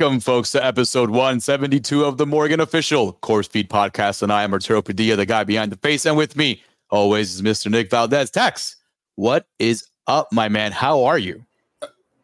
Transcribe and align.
Welcome, 0.00 0.20
folks, 0.20 0.52
to 0.52 0.64
episode 0.64 1.10
172 1.10 2.06
of 2.06 2.16
the 2.16 2.24
Morgue 2.24 2.58
Official 2.58 3.18
CorpseFeed 3.22 3.68
Podcast. 3.68 4.22
And 4.22 4.32
I 4.32 4.44
am 4.44 4.52
Arturo 4.54 4.80
Padilla, 4.80 5.14
the 5.14 5.26
guy 5.26 5.44
behind 5.44 5.70
the 5.70 5.76
face. 5.76 6.06
And 6.06 6.16
with 6.16 6.36
me, 6.36 6.62
always, 6.88 7.34
is 7.34 7.42
Mr. 7.42 7.70
Nick 7.70 7.90
Valdez. 7.90 8.30
Tex, 8.30 8.76
what 9.16 9.46
is 9.58 9.86
up, 10.06 10.32
my 10.32 10.48
man? 10.48 10.72
How 10.72 11.04
are 11.04 11.18
you? 11.18 11.44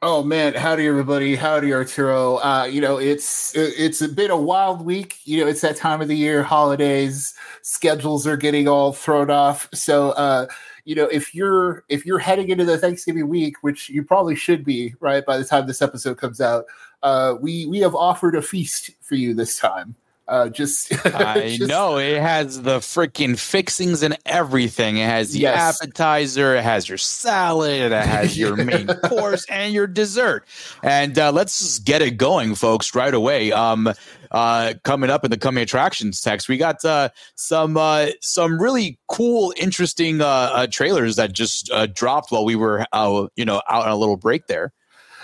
Oh 0.01 0.23
man, 0.23 0.55
howdy 0.55 0.87
everybody, 0.87 1.37
howdy 1.37 1.75
Arturo. 1.75 2.37
Uh, 2.37 2.65
you 2.65 2.81
know, 2.81 2.97
it's 2.99 3.55
it's 3.55 4.01
a 4.01 4.09
bit 4.09 4.31
a 4.31 4.37
wild 4.37 4.81
week. 4.81 5.19
You 5.25 5.43
know, 5.43 5.47
it's 5.47 5.61
that 5.61 5.77
time 5.77 6.01
of 6.01 6.09
the 6.09 6.17
year, 6.17 6.43
holidays, 6.43 7.35
schedules 7.61 8.27
are 8.27 8.39
getting 8.39 8.69
all 8.69 8.95
thrown 8.95 9.31
off. 9.31 9.69
So 9.75 10.13
uh, 10.13 10.47
you 10.87 10.95
know, 10.95 11.09
if 11.09 11.35
you're 11.35 11.85
if 11.91 12.07
you're 12.07 12.21
heading 12.21 12.49
into 12.49 12.65
the 12.65 12.79
Thanksgiving 12.79 13.29
week, 13.29 13.57
which 13.63 13.91
you 13.91 14.03
probably 14.03 14.37
should 14.37 14.65
be, 14.65 14.95
right, 15.01 15.27
by 15.27 15.37
the 15.37 15.45
time 15.45 15.67
this 15.67 15.83
episode 15.83 16.17
comes 16.17 16.41
out, 16.41 16.65
uh, 17.07 17.37
we 17.41 17.67
we 17.67 17.79
have 17.79 17.95
offered 17.95 18.35
a 18.35 18.43
feast 18.43 18.91
for 19.01 19.15
you 19.15 19.33
this 19.33 19.59
time. 19.59 19.95
Uh, 20.27 20.49
just 20.49 20.93
I 21.15 21.57
just, 21.57 21.69
know 21.69 21.99
it 21.99 22.21
has 22.21 22.63
the 22.63 22.79
freaking 22.81 23.39
fixings 23.39 24.03
and 24.03 24.19
everything. 24.27 24.97
It 24.97 25.09
has 25.09 25.31
the 25.31 25.43
Yes. 25.43 25.81
appetizer, 25.81 26.57
it 26.57 26.65
has 26.65 26.89
your 26.89 26.99
salad, 26.99 27.93
it 27.93 27.93
has 27.93 28.37
your 28.37 28.57
main 28.57 28.89
course 29.05 29.47
and 29.49 29.73
your 29.73 29.87
dessert. 29.87 30.45
And 30.83 31.17
uh, 31.17 31.31
let's 31.31 31.61
just 31.61 31.85
get 31.85 32.03
it 32.03 32.17
going, 32.17 32.57
folks, 32.57 32.93
right 32.93 33.15
away. 33.15 33.53
Um, 33.53 33.93
uh, 34.33 34.75
coming 34.83 35.09
up 35.09 35.25
in 35.25 35.31
the 35.31 35.39
coming 35.39 35.63
attractions 35.63 36.21
text, 36.21 36.49
we 36.49 36.57
got 36.57 36.85
uh, 36.85 37.11
some 37.37 37.77
uh, 37.77 38.09
some 38.21 38.61
really 38.61 38.99
cool, 39.07 39.55
interesting 39.57 40.21
uh, 40.21 40.27
uh, 40.27 40.67
trailers 40.67 41.15
that 41.15 41.33
just 41.33 41.71
uh, 41.71 41.87
dropped 41.87 42.33
while 42.33 42.45
we 42.45 42.57
were, 42.57 42.85
uh, 42.93 43.29
you 43.37 43.45
know, 43.45 43.63
out 43.71 43.87
on 43.87 43.93
a 43.93 43.97
little 43.97 44.17
break 44.17 44.49
there. 44.49 44.73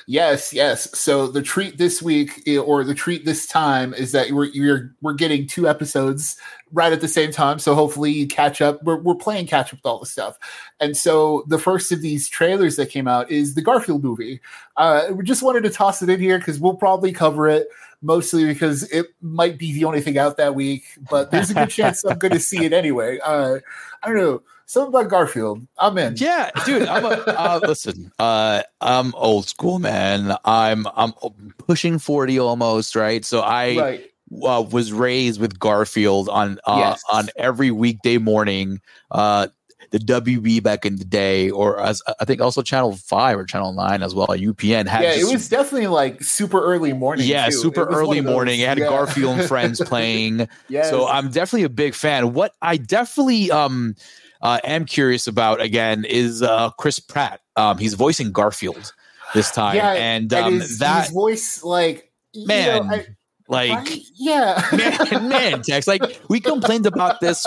Yes, 0.06 0.52
yes. 0.52 0.96
So 0.98 1.26
the 1.26 1.42
treat 1.42 1.78
this 1.78 2.02
week, 2.02 2.42
eh, 2.46 2.56
or 2.56 2.84
the 2.84 2.94
treat 2.94 3.24
this 3.24 3.46
time, 3.46 3.94
is 3.94 4.12
that 4.12 4.30
we're 4.32 4.46
you're 4.46 4.94
we're 5.00 5.14
getting 5.14 5.46
two 5.46 5.68
episodes 5.68 6.36
right 6.72 6.92
at 6.92 7.00
the 7.00 7.08
same 7.08 7.30
time. 7.30 7.58
So 7.58 7.74
hopefully 7.74 8.10
you 8.10 8.26
catch 8.26 8.60
up. 8.60 8.82
We're 8.82 9.00
we're 9.00 9.14
playing 9.14 9.46
catch 9.46 9.72
up 9.72 9.78
with 9.78 9.86
all 9.86 10.00
the 10.00 10.06
stuff. 10.06 10.38
And 10.80 10.96
so 10.96 11.44
the 11.46 11.58
first 11.58 11.92
of 11.92 12.02
these 12.02 12.28
trailers 12.28 12.76
that 12.76 12.90
came 12.90 13.06
out 13.06 13.30
is 13.30 13.54
the 13.54 13.62
Garfield 13.62 14.02
movie. 14.02 14.40
Uh, 14.76 15.08
we 15.12 15.24
just 15.24 15.42
wanted 15.42 15.62
to 15.64 15.70
toss 15.70 16.02
it 16.02 16.10
in 16.10 16.20
here 16.20 16.38
because 16.38 16.58
we'll 16.58 16.74
probably 16.74 17.12
cover 17.12 17.48
it 17.48 17.68
mostly 18.02 18.44
because 18.44 18.82
it 18.90 19.06
might 19.20 19.58
be 19.58 19.72
the 19.72 19.84
only 19.84 20.00
thing 20.00 20.18
out 20.18 20.36
that 20.36 20.54
week. 20.54 20.84
But 21.08 21.30
there's 21.30 21.50
a 21.50 21.54
good 21.54 21.70
chance 21.70 22.04
I'm 22.04 22.18
going 22.18 22.32
to 22.32 22.40
see 22.40 22.64
it 22.64 22.72
anyway. 22.72 23.18
Uh, 23.24 23.58
I 24.02 24.08
don't 24.08 24.16
know. 24.16 24.42
Something 24.72 24.88
about 24.88 25.10
Garfield. 25.10 25.66
I'm 25.78 25.98
in. 25.98 26.14
Yeah, 26.16 26.50
dude. 26.64 26.88
I'm 26.88 27.04
a, 27.04 27.08
uh, 27.08 27.60
listen. 27.66 28.10
Uh, 28.18 28.62
I'm 28.80 29.14
old 29.16 29.46
school, 29.46 29.78
man. 29.78 30.34
I'm 30.46 30.86
I'm 30.96 31.12
pushing 31.58 31.98
forty 31.98 32.38
almost, 32.38 32.96
right? 32.96 33.22
So 33.22 33.40
I 33.42 33.76
Right. 33.78 34.10
uh, 34.42 34.62
was 34.62 34.90
raised 34.90 35.38
with 35.42 35.58
Garfield 35.58 36.30
on 36.30 36.58
uh, 36.66 36.76
Yes. 36.78 37.02
on 37.12 37.28
every 37.36 37.70
weekday 37.70 38.16
morning. 38.16 38.80
Uh, 39.10 39.48
the 39.90 39.98
WB 39.98 40.62
back 40.62 40.86
in 40.86 40.96
the 40.96 41.04
day, 41.04 41.50
or 41.50 41.78
as 41.78 42.00
I 42.18 42.24
think 42.24 42.40
also 42.40 42.62
Channel 42.62 42.96
Five 42.96 43.36
or 43.38 43.44
Channel 43.44 43.74
Nine 43.74 44.02
as 44.02 44.14
well. 44.14 44.28
UPN 44.28 44.86
had 44.86 45.02
Yeah, 45.02 45.16
it 45.16 45.30
was 45.30 45.50
definitely 45.50 45.88
like 45.88 46.22
super 46.22 46.64
early 46.64 46.94
morning. 46.94 47.26
yeah, 47.26 47.44
too. 47.44 47.52
super 47.52 47.82
It 47.82 47.88
was 47.90 47.96
one 47.96 48.04
early 48.06 48.20
morning. 48.22 48.60
It 48.60 48.68
had 48.68 48.78
yeah. 48.78 48.88
Garfield 48.88 49.38
and 49.40 49.46
Friends 49.50 49.82
playing. 49.84 50.48
Yes. 50.70 50.88
So 50.88 51.06
I'm 51.06 51.30
definitely 51.30 51.64
a 51.64 51.68
big 51.68 51.92
fan. 51.94 52.32
What 52.32 52.54
I 52.62 52.78
definitely 52.78 53.50
um 53.50 53.96
uh, 54.42 54.58
am 54.64 54.84
curious 54.84 55.26
about 55.26 55.60
again 55.60 56.04
is 56.04 56.42
uh, 56.42 56.70
Chris 56.78 56.98
Pratt. 56.98 57.40
Um, 57.56 57.78
he's 57.78 57.94
voicing 57.94 58.32
Garfield 58.32 58.92
this 59.34 59.50
time, 59.50 59.76
yeah, 59.76 59.92
and 59.92 60.32
um, 60.34 60.54
his, 60.60 60.78
that 60.78 61.04
his 61.04 61.12
voice, 61.12 61.62
like 61.64 62.10
you 62.32 62.46
man, 62.46 62.86
know, 62.86 62.94
I- 62.94 63.06
like. 63.48 63.70
right? 63.70 63.98
yeah, 64.14 64.62
Man, 64.72 65.28
man, 65.28 65.62
Tex, 65.62 65.86
like 65.86 66.02
we 66.28 66.40
complained 66.40 66.86
about 66.86 67.20
this 67.20 67.46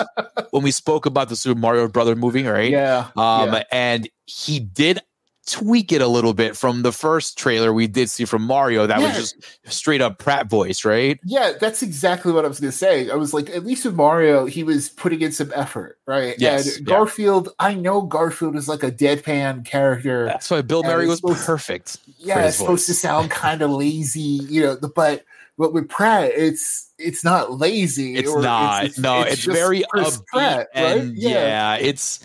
when 0.50 0.62
we 0.62 0.70
spoke 0.70 1.06
about 1.06 1.28
the 1.28 1.36
Super 1.36 1.58
Mario 1.58 1.88
Brother 1.88 2.14
movie, 2.14 2.44
right? 2.44 2.70
yeah, 2.70 3.08
Um, 3.16 3.52
yeah. 3.52 3.62
and 3.72 4.08
he 4.26 4.60
did 4.60 5.00
tweak 5.46 5.92
it 5.92 6.02
a 6.02 6.08
little 6.08 6.34
bit 6.34 6.56
from 6.56 6.82
the 6.82 6.90
first 6.92 7.38
trailer 7.38 7.72
we 7.72 7.86
did 7.86 8.10
see 8.10 8.24
from 8.24 8.42
Mario. 8.42 8.86
That 8.86 9.00
Yeah. 9.00 9.08
was 9.08 9.32
just 9.32 9.36
straight 9.72 10.00
up 10.00 10.18
Pratt 10.18 10.48
voice, 10.48 10.84
right? 10.84 11.20
Yeah, 11.24 11.52
that's 11.60 11.82
exactly 11.82 12.32
what 12.32 12.44
I 12.44 12.48
was 12.48 12.58
going 12.58 12.72
to 12.72 12.76
say. 12.76 13.08
I 13.10 13.14
was 13.14 13.32
like, 13.32 13.48
at 13.50 13.64
least 13.64 13.84
with 13.84 13.94
Mario, 13.94 14.46
he 14.46 14.64
was 14.64 14.88
putting 14.88 15.20
in 15.22 15.30
some 15.30 15.52
effort, 15.54 15.98
right? 16.06 16.34
Yes, 16.38 16.76
And 16.78 16.86
yeah. 16.86 16.92
Garfield, 16.94 17.50
I 17.60 17.74
know 17.74 18.02
Garfield 18.02 18.56
is 18.56 18.68
like 18.68 18.82
a 18.82 18.90
deadpan 18.90 19.64
character. 19.64 20.24
That's 20.26 20.50
why 20.50 20.62
Bill 20.62 20.82
Murray 20.82 21.06
was 21.06 21.18
supposed- 21.20 21.46
perfect. 21.46 21.98
yeah, 22.18 22.40
it's 22.46 22.56
supposed 22.56 22.86
to 22.86 22.94
sound 22.94 23.30
kind 23.30 23.62
of 23.62 23.70
lazy, 23.70 24.20
you 24.20 24.62
know. 24.62 24.76
But 24.94 25.24
but 25.58 25.72
with 25.72 25.88
Pratt, 25.88 26.32
it's 26.34 26.90
it's 26.98 27.22
not 27.24 27.52
lazy. 27.58 28.16
It's 28.16 28.34
not. 28.34 28.98
no, 28.98 29.22
it's, 29.22 29.42
just 29.42 29.56
very 29.56 29.84
upbeat, 29.94 30.26
Pratt, 30.26 30.56
right? 30.58 30.68
and 30.74 31.16
yeah. 31.16 31.76
it's 31.76 32.20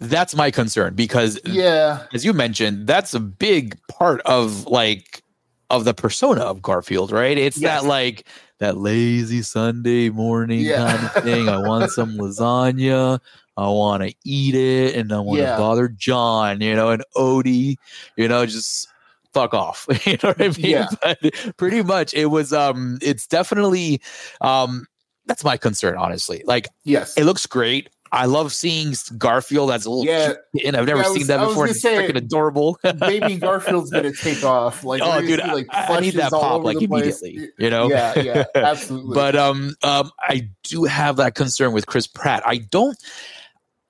that's 0.00 0.34
my 0.34 0.50
concern 0.50 0.94
because 0.94 1.38
yeah, 1.44 2.04
as 2.12 2.24
you 2.24 2.32
mentioned, 2.32 2.86
that's 2.86 3.14
a 3.14 3.20
big 3.20 3.78
part 3.88 4.20
of 4.22 4.66
like 4.66 5.22
of 5.70 5.84
the 5.84 5.94
persona 5.94 6.40
of 6.42 6.62
Garfield, 6.62 7.12
right? 7.12 7.36
It's 7.36 7.58
Yes. 7.58 7.82
that 7.82 7.88
like 7.88 8.26
that 8.58 8.76
lazy 8.78 9.42
Sunday 9.42 10.08
morning 10.10 10.60
Yeah. 10.60 10.90
kind 10.90 11.04
of 11.16 11.24
thing. 11.24 11.48
I 11.48 11.58
want 11.58 11.90
some 11.98 12.16
lasagna. 12.16 13.20
I 13.56 13.68
want 13.68 14.04
to 14.04 14.14
eat 14.24 14.54
it, 14.54 14.94
and 14.94 15.12
I 15.12 15.18
want 15.18 15.38
to 15.38 15.42
Yeah. 15.42 15.56
bother 15.58 15.88
John, 15.88 16.60
you 16.60 16.74
know, 16.76 16.90
and 16.90 17.02
Odie, 17.16 17.76
you 18.16 18.28
know, 18.28 18.46
just 18.46 18.86
fuck 19.34 19.52
off. 19.52 19.86
you 20.06 20.12
know 20.22 20.28
what 20.30 20.40
I 20.40 20.48
mean? 20.48 20.54
Yeah. 20.58 20.86
But 21.02 21.56
pretty 21.56 21.82
much, 21.82 22.14
it 22.14 22.26
was. 22.26 22.52
Um, 22.52 22.98
it's 23.02 23.26
definitely. 23.26 24.00
Um, 24.40 24.86
that's 25.26 25.44
my 25.44 25.56
concern, 25.58 25.96
honestly. 25.98 26.42
Like, 26.46 26.68
yes. 26.84 27.14
it 27.18 27.24
looks 27.24 27.44
great. 27.46 27.90
I 28.12 28.26
love 28.26 28.52
seeing 28.52 28.94
Garfield 29.16 29.70
as 29.70 29.84
a 29.86 29.90
little 29.90 30.04
Yeah. 30.04 30.34
kid, 30.54 30.66
and 30.66 30.76
I've 30.76 30.86
never 30.86 31.00
Yeah, 31.02 31.06
I 31.06 31.08
seen 31.10 31.18
was- 31.18 31.26
that 31.28 31.46
before. 31.46 31.66
It's 31.68 31.84
freaking 31.84 32.16
adorable. 32.16 32.78
Baby 33.00 33.36
Garfield's 33.36 33.90
gonna 33.90 34.12
take 34.22 34.42
off. 34.44 34.84
Like, 34.84 35.02
oh, 35.04 35.20
dude, 35.20 35.40
see, 35.40 35.46
like, 35.52 35.66
I, 35.70 35.96
I 35.96 36.00
need 36.00 36.14
that 36.14 36.30
pop 36.30 36.62
like 36.64 36.78
the 36.78 36.86
place. 36.86 37.20
immediately. 37.22 37.50
You 37.58 37.70
know? 37.70 37.88
Yeah, 37.90 38.18
yeah, 38.18 38.44
absolutely. 38.54 39.14
but 39.14 39.36
um, 39.36 39.74
um, 39.82 40.10
I 40.20 40.48
do 40.64 40.84
have 40.84 41.16
that 41.16 41.34
concern 41.34 41.72
with 41.72 41.86
Chris 41.86 42.06
Pratt. 42.06 42.42
I 42.46 42.58
don't. 42.58 42.96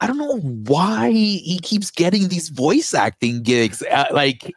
I 0.01 0.07
don't 0.07 0.19
know 0.19 0.37
why 0.39 1.11
he 1.11 1.59
keeps 1.61 1.91
getting 1.91 2.29
these 2.29 2.51
voice 2.51 2.95
acting 2.95 3.43
gigs. 3.43 3.83
Uh, 3.83 4.05
like, 4.13 4.55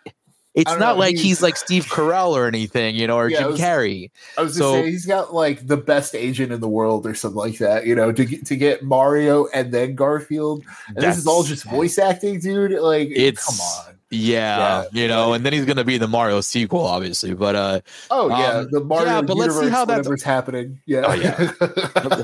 it's 0.54 0.70
don't 0.70 0.80
know, 0.80 0.96
like 0.96 1.16
he- 1.16 1.24
he's 1.24 1.42
like 1.42 1.56
Steve 1.56 1.86
Carell 1.86 2.32
or 2.32 2.46
anything, 2.48 2.96
you 2.96 3.08
know, 3.08 3.16
or 3.18 3.30
Yeah, 3.30 3.40
Jim 3.40 3.52
was- 3.52 3.60
Carrey. 3.60 4.10
I 4.38 4.42
was 4.42 4.58
so- 4.58 4.74
say 4.74 4.90
he's 4.92 5.06
got 5.06 5.34
like 5.34 5.66
the 5.66 5.78
best 5.78 6.14
agent 6.16 6.52
in 6.52 6.60
the 6.60 6.68
world 6.68 7.06
or 7.06 7.14
something 7.16 7.38
like 7.38 7.58
that. 7.60 7.86
You 7.86 7.96
know, 7.96 8.12
to 8.12 8.26
get, 8.26 8.46
to 8.48 8.56
get 8.56 8.84
Mario 8.84 9.48
and 9.54 9.72
then 9.74 9.96
Garfield, 9.96 10.64
and 10.88 10.98
this 10.98 11.18
is 11.18 11.26
all 11.28 11.44
just 11.44 11.64
voice 11.66 11.98
acting, 11.98 12.40
dude. 12.40 12.72
Like, 12.82 13.10
It's 13.12 13.46
come 13.46 13.60
on. 13.62 13.96
Yeah, 14.12 14.58
Yeah, 14.58 15.02
you 15.02 15.08
know, 15.08 15.30
right. 15.30 15.36
and 15.38 15.46
then 15.46 15.54
he's 15.54 15.66
gonna 15.66 15.84
be 15.86 15.96
in 15.96 16.02
the 16.02 16.08
Mario 16.08 16.42
sequel, 16.42 16.86
obviously. 16.86 17.34
But 17.34 17.56
uh, 17.56 17.80
Oh 18.10 18.28
yeah, 18.30 18.58
Um, 18.58 18.68
the 18.72 18.82
Mario 18.84 19.06
yeah, 19.08 19.22
but 19.22 19.38
let's 19.38 19.58
see 19.58 19.70
how 19.70 19.86
that's- 19.86 20.22
happening. 20.24 20.80
Yeah, 20.86 21.04
Oh, 21.08 21.14
yeah. 21.14 21.52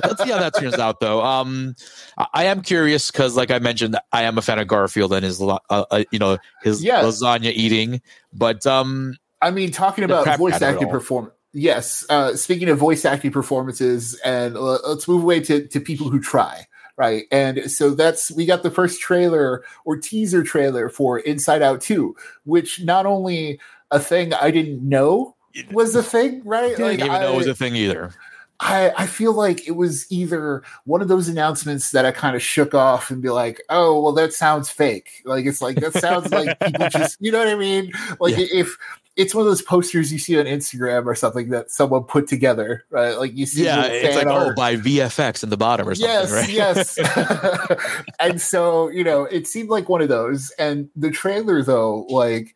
let's 0.04 0.22
see 0.24 0.30
how 0.32 0.40
that 0.40 0.54
turns 0.60 0.76
out 0.76 1.00
though 1.00 1.22
um 1.24 1.76
i 2.18 2.28
I 2.34 2.44
am 2.46 2.62
curious 2.62 3.10
because 3.12 3.36
like 3.36 3.52
i 3.52 3.60
mentioned 3.60 3.98
i 4.12 4.24
am 4.24 4.38
a 4.38 4.42
fan 4.42 4.60
of 4.60 4.68
garfield 4.68 5.12
and 5.14 5.24
his 5.26 5.42
uh, 5.42 5.58
uh, 5.70 6.04
you 6.12 6.20
know 6.20 6.38
his 6.64 6.84
Yeah. 6.84 7.02
lasagna 7.04 7.52
eating 7.52 8.02
but 8.34 8.66
um 8.68 9.16
I 9.42 9.52
mean, 9.52 9.72
talking 9.72 10.04
about 10.04 10.38
voice 10.38 10.62
acting 10.62 10.90
performance. 10.90 11.34
Yes. 11.54 12.04
Uh, 12.10 12.36
speaking 12.36 12.70
of 12.70 12.78
voice 12.80 13.06
acting 13.06 13.32
performances, 13.32 14.20
and 14.26 14.58
uh, 14.58 14.80
let's 14.88 15.08
move 15.08 15.22
away 15.24 15.40
to, 15.42 15.68
to 15.68 15.80
people 15.80 16.10
who 16.10 16.20
try. 16.20 16.66
Right. 16.98 17.26
And 17.32 17.70
so 17.72 17.92
that's, 17.92 18.32
we 18.32 18.48
got 18.48 18.64
the 18.64 18.72
first 18.72 19.00
trailer 19.00 19.64
or 19.86 19.98
teaser 19.98 20.44
trailer 20.44 20.90
for 20.90 21.20
Inside 21.20 21.62
Out 21.62 21.80
2, 21.80 22.16
which 22.46 22.84
not 22.84 23.06
only 23.06 23.60
a 23.92 24.00
thing 24.00 24.34
I 24.34 24.50
didn't 24.50 24.88
know 24.88 25.36
was 25.72 25.96
a 25.96 26.04
thing, 26.16 26.42
right? 26.44 26.76
didn't 26.76 27.06
even 27.06 27.22
know 27.22 27.34
it 27.34 27.38
was 27.38 27.48
a 27.48 27.56
thing 27.56 27.76
either 27.76 28.14
I, 28.60 28.92
I 28.98 29.06
feel 29.06 29.34
like 29.34 29.68
it 29.68 29.76
was 29.76 30.12
either 30.12 30.64
one 30.86 31.02
of 31.02 31.08
those 31.08 31.28
announcements 31.28 31.92
that 31.92 32.06
I 32.06 32.12
kind 32.12 32.36
of 32.36 32.42
shook 32.42 32.74
off 32.74 33.12
and 33.12 33.22
be 33.22 33.30
like, 33.30 33.62
oh, 33.70 34.02
well, 34.02 34.14
that 34.14 34.34
sounds 34.34 34.70
fake. 34.70 35.22
Like, 35.26 35.46
it's 35.46 35.62
like, 35.62 35.78
that 35.80 35.94
sounds 35.94 36.32
like 36.32 36.60
people 36.60 36.90
just, 36.92 37.18
you 37.20 37.32
know 37.32 37.38
what 37.40 37.50
I 37.50 37.56
mean? 37.56 37.92
Like, 38.20 38.36
Yeah. 38.36 38.48
if 38.52 38.76
it's 39.16 39.34
one 39.36 39.42
of 39.42 39.48
those 39.48 39.62
posters 39.62 40.12
you 40.12 40.20
see 40.20 40.40
on 40.40 40.46
Instagram 40.46 41.06
or 41.06 41.14
something 41.16 41.50
that 41.50 41.70
someone 41.72 42.04
put 42.04 42.28
together, 42.28 42.84
right? 42.90 43.18
Like, 43.18 43.36
you 43.36 43.46
see, 43.46 43.64
yeah 43.64 43.86
it's 43.86 44.16
like 44.16 44.28
fan 44.28 44.34
oh 44.34 44.54
by 44.56 44.76
vfx 44.76 45.44
in 45.44 45.50
the 45.50 45.58
bottom 45.58 45.88
or 45.90 45.96
something 45.96 46.14
Yes, 46.14 46.32
right 46.32 46.50
yes. 46.50 48.06
and 48.20 48.40
so, 48.42 48.90
you 48.90 49.04
know, 49.04 49.26
it 49.26 49.48
seemed 49.48 49.70
like 49.70 49.90
one 49.90 50.02
of 50.02 50.10
those. 50.10 50.52
And 50.60 50.90
the 50.96 51.12
trailer, 51.12 51.62
though, 51.64 52.06
like, 52.10 52.56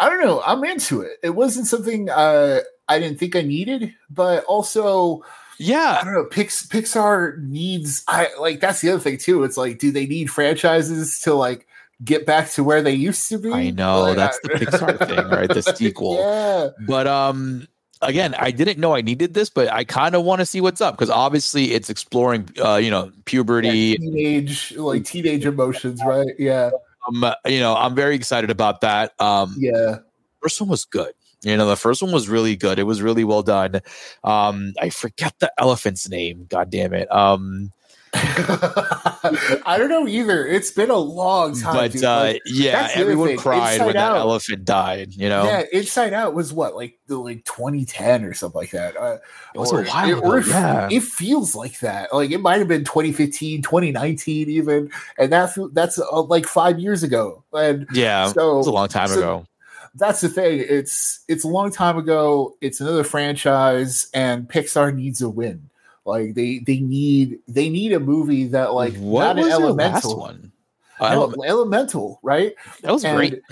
I 0.00 0.08
don't 0.08 0.20
know, 0.24 0.42
I'm 0.44 0.62
into 0.64 1.00
it. 1.02 1.18
It 1.22 1.30
wasn't 1.30 1.66
something 1.68 2.10
uh, 2.10 2.60
I 2.92 2.98
didn't 2.98 3.18
think 3.18 3.36
I 3.36 3.42
needed, 3.42 3.94
but 4.10 4.44
also, 4.44 5.24
yeah 5.58 5.98
I 6.00 6.04
don't 6.04 6.14
know. 6.14 6.24
Pix, 6.24 6.66
Pixar 6.66 7.42
needs. 7.42 8.04
I 8.08 8.28
like 8.38 8.60
that's 8.60 8.80
the 8.80 8.90
other 8.90 9.00
thing 9.00 9.18
too. 9.18 9.44
It's 9.44 9.56
like, 9.56 9.78
do 9.78 9.90
they 9.90 10.06
need 10.06 10.30
franchises 10.30 11.20
to 11.20 11.34
like 11.34 11.66
get 12.04 12.26
back 12.26 12.50
to 12.50 12.64
where 12.64 12.82
they 12.82 12.92
used 12.92 13.28
to 13.28 13.38
be? 13.38 13.52
i 13.52 13.70
know 13.70 14.02
Like, 14.02 14.16
that's 14.16 14.40
the 14.40 14.48
pixar 14.48 15.06
thing 15.06 15.28
right 15.28 15.48
the 15.48 15.62
sequel 15.76 16.16
Yeah, 16.16 16.70
but 16.86 17.06
um 17.06 17.68
again, 18.02 18.34
I 18.34 18.50
didn't 18.50 18.78
know 18.78 18.94
I 18.94 19.00
needed 19.00 19.34
this, 19.34 19.48
but 19.48 19.72
I 19.72 19.84
kind 19.84 20.14
of 20.14 20.24
want 20.24 20.40
to 20.40 20.46
see 20.46 20.60
what's 20.60 20.80
up 20.80 20.94
because 20.94 21.10
obviously 21.10 21.72
it's 21.72 21.88
exploring, 21.88 22.48
uh, 22.62 22.76
you 22.76 22.90
know, 22.90 23.12
puberty, 23.24 23.68
yeah, 23.68 23.96
teenage, 23.96 24.76
like 24.76 25.04
teenage 25.04 25.46
emotions, 25.46 26.02
right? 26.04 26.26
Yeah. 26.38 26.70
Um, 27.08 27.32
you 27.46 27.60
know, 27.60 27.74
I'm 27.74 27.94
very 27.94 28.14
excited 28.14 28.50
about 28.50 28.80
that. 28.82 29.18
Um, 29.20 29.54
yeah. 29.58 29.98
First 30.42 30.60
one 30.60 30.70
was 30.70 30.84
good. 30.84 31.12
You 31.42 31.56
know, 31.56 31.66
the 31.66 31.76
first 31.76 32.02
one 32.02 32.12
was 32.12 32.28
really 32.28 32.56
good. 32.56 32.78
It 32.78 32.84
was 32.84 33.02
really 33.02 33.24
well 33.24 33.42
done. 33.42 33.80
Um, 34.22 34.72
I 34.80 34.90
forget 34.90 35.34
the 35.40 35.52
elephant's 35.58 36.08
name. 36.08 36.46
God 36.48 36.70
damn 36.70 36.94
it. 36.94 37.10
Um, 37.12 37.72
I 38.14 39.76
don't 39.78 39.88
know 39.88 40.06
either. 40.06 40.46
It's 40.46 40.70
been 40.70 40.90
a 40.90 40.96
long 40.98 41.58
time. 41.58 41.74
But 41.74 41.92
dude. 41.92 42.04
uh, 42.04 42.16
Like, 42.20 42.42
yeah, 42.46 42.82
that's 42.82 42.96
everyone 42.96 43.36
cried 43.36 43.72
Inside 43.74 43.86
when 43.86 43.96
Out- 43.96 44.12
that 44.14 44.20
elephant 44.20 44.64
died. 44.64 45.14
You 45.14 45.28
know, 45.28 45.44
yeah, 45.44 45.64
Inside 45.72 46.12
Out 46.12 46.34
was 46.34 46.52
what, 46.52 46.74
like 46.76 46.98
the 47.06 47.16
like 47.18 47.44
2010 47.44 48.24
or 48.24 48.34
something 48.34 48.60
like 48.60 48.70
that. 48.72 48.96
Uh, 48.96 49.18
it 49.54 49.58
was 49.58 49.72
or- 49.72 49.82
a 49.82 49.86
while 49.86 50.08
it- 50.10 50.18
ago. 50.18 50.32
it, 50.34 50.46
yeah, 50.46 50.88
it 50.90 51.02
feels 51.02 51.54
like 51.54 51.78
that. 51.80 52.12
Like 52.12 52.30
it 52.30 52.38
might 52.40 52.58
have 52.58 52.68
been 52.68 52.84
2015, 52.84 53.62
2019, 53.62 54.50
even, 54.50 54.90
and 55.18 55.32
that 55.32 55.54
fe- 55.54 55.68
that's 55.72 55.98
uh, 55.98 56.22
like 56.22 56.46
five 56.46 56.78
years 56.78 57.02
ago. 57.02 57.42
And 57.52 57.86
yeah, 57.94 58.28
so 58.32 58.58
was 58.58 58.66
a 58.66 58.72
long 58.72 58.88
time 58.88 59.08
so 59.08 59.18
ago. 59.18 59.46
That's 59.94 60.20
the 60.20 60.28
thing. 60.28 60.64
It's 60.68 61.20
it's 61.28 61.44
a 61.44 61.48
long 61.48 61.70
time 61.70 61.98
ago. 61.98 62.56
It's 62.60 62.80
another 62.80 63.04
franchise, 63.04 64.08
and 64.14 64.48
Pixar 64.48 64.94
needs 64.94 65.20
a 65.22 65.28
win. 65.28 65.70
Like 66.04 66.34
they 66.34 66.58
they 66.58 66.80
need 66.80 67.40
they 67.46 67.68
need 67.68 67.92
a 67.92 68.00
movie 68.00 68.48
that 68.48 68.74
like 68.74 68.94
what 68.96 69.24
not 69.24 69.38
an 69.38 69.44
was 69.44 69.46
your 69.48 69.62
elemental 69.62 70.10
last 70.10 70.18
one? 70.18 70.52
No, 71.00 71.34
elemental, 71.44 72.20
right? 72.22 72.54
that 72.82 72.92
was 72.92 73.04
and 73.04 73.16
great. 73.16 73.42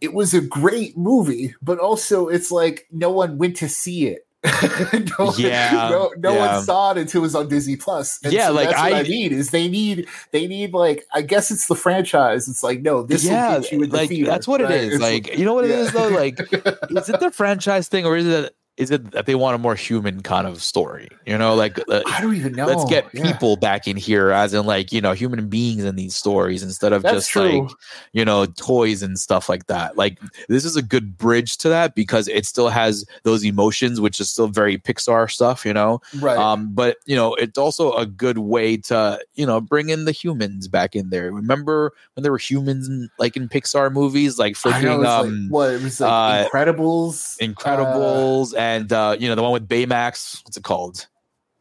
It 0.00 0.12
was 0.12 0.34
a 0.34 0.40
great 0.40 0.96
movie, 0.98 1.54
but 1.62 1.78
also 1.78 2.28
it's 2.28 2.50
like 2.50 2.86
no 2.90 3.10
one 3.10 3.38
went 3.38 3.56
to 3.56 3.68
see 3.68 4.06
it. 4.06 4.26
no, 5.18 5.34
Yeah, 5.36 5.88
no, 5.90 6.12
no 6.16 6.32
yeah. 6.34 6.56
one 6.56 6.64
saw 6.64 6.92
it 6.92 6.98
until 6.98 7.20
it 7.20 7.22
was 7.22 7.34
on 7.34 7.48
Disney 7.48 7.76
Plus. 7.76 8.18
And 8.24 8.32
Yeah, 8.32 8.46
so 8.48 8.54
like, 8.54 8.70
that's 8.70 8.80
what 8.80 8.92
I, 8.94 8.98
I- 9.00 9.02
need 9.02 9.32
is 9.32 9.50
they 9.50 9.68
need 9.68 10.06
they 10.30 10.46
need 10.46 10.72
like 10.72 11.06
I 11.12 11.22
guess 11.22 11.50
it's 11.50 11.66
the 11.66 11.74
franchise. 11.74 12.48
It's 12.48 12.62
like 12.62 12.80
no, 12.80 13.02
this 13.02 13.24
yeah, 13.24 13.54
will 13.54 13.60
get 13.62 13.72
you 13.72 13.82
in 13.82 13.90
the 13.90 13.96
like 13.96 14.08
theater. 14.08 14.30
that's 14.30 14.48
what 14.48 14.62
right? 14.62 14.70
It's- 14.72 15.00
Like 15.00 15.36
you 15.36 15.44
know 15.44 15.52
what 15.54 15.64
it 15.66 15.70
yeah. 15.70 15.76
is 15.80 15.92
though. 15.92 16.08
Like 16.08 16.40
is 16.40 17.08
it 17.08 17.20
the 17.20 17.30
franchise 17.34 17.88
thing 17.88 18.06
or 18.06 18.16
is 18.16 18.26
it 18.26 18.54
is 18.76 18.90
it 18.90 19.10
that 19.10 19.26
they 19.26 19.34
want 19.34 19.54
a 19.54 19.58
more 19.58 19.74
human 19.74 20.22
kind 20.22 20.46
of 20.46 20.62
story? 20.62 21.08
You 21.26 21.36
know, 21.36 21.54
like 21.54 21.78
uh, 21.88 22.02
I 22.06 22.20
don't 22.22 22.34
even 22.34 22.52
know. 22.52 22.66
let's 22.66 22.84
get 22.86 23.06
Yeah. 23.12 23.30
people 23.30 23.56
back 23.56 23.86
in 23.86 23.96
here, 23.96 24.30
as 24.30 24.54
in 24.54 24.64
like 24.64 24.90
you 24.90 25.00
know 25.02 25.12
human 25.12 25.48
beings 25.48 25.84
in 25.84 25.96
these 25.96 26.16
stories 26.16 26.62
instead 26.62 26.92
of 26.94 27.02
That's 27.02 27.14
just 27.16 27.30
true. 27.30 27.62
like 27.62 27.70
you 28.12 28.24
know 28.24 28.46
toys 28.46 29.02
and 29.02 29.18
stuff 29.18 29.48
like 29.50 29.66
that. 29.66 29.98
Like 29.98 30.18
this 30.48 30.64
is 30.64 30.76
a 30.76 30.82
good 30.82 31.18
bridge 31.18 31.58
to 31.58 31.68
that 31.68 31.94
because 31.94 32.26
it 32.28 32.46
still 32.46 32.70
has 32.70 33.04
those 33.24 33.44
emotions, 33.44 34.00
which 34.00 34.18
is 34.18 34.30
still 34.30 34.48
very 34.48 34.78
Pixar 34.78 35.30
stuff. 35.30 35.66
You 35.66 35.74
know, 35.74 36.00
right. 36.20 36.38
um, 36.38 36.72
but 36.72 36.96
you 37.04 37.16
know, 37.16 37.34
it's 37.34 37.58
also 37.58 37.92
a 37.92 38.06
good 38.06 38.38
way 38.38 38.76
to 38.78 39.20
you 39.34 39.44
know 39.44 39.60
bring 39.60 39.90
in 39.90 40.06
the 40.06 40.12
humans 40.12 40.68
back 40.68 40.96
in 40.96 41.10
there. 41.10 41.30
Remember 41.32 41.92
when 42.14 42.22
there 42.22 42.32
were 42.32 42.38
humans 42.38 42.88
in, 42.88 43.10
like 43.18 43.36
in 43.36 43.48
Pixar 43.48 43.92
movies, 43.92 44.38
like 44.38 44.56
I 44.64 44.80
know, 44.80 44.98
freaking 44.98 45.00
it's 45.00 45.04
like, 45.04 45.26
um, 45.26 45.46
what 45.50 45.70
it 45.70 45.82
was 45.82 46.00
like 46.00 46.10
uh, 46.46 46.48
Incredibles. 46.48 47.38
Incredibles, 47.40 48.54
and 48.60 48.92
uh, 48.92 49.16
you 49.18 49.28
know 49.28 49.34
the 49.34 49.42
one 49.42 49.52
with 49.52 49.68
Baymax. 49.68 50.44
What's 50.44 50.56
it 50.56 50.64
called? 50.64 51.06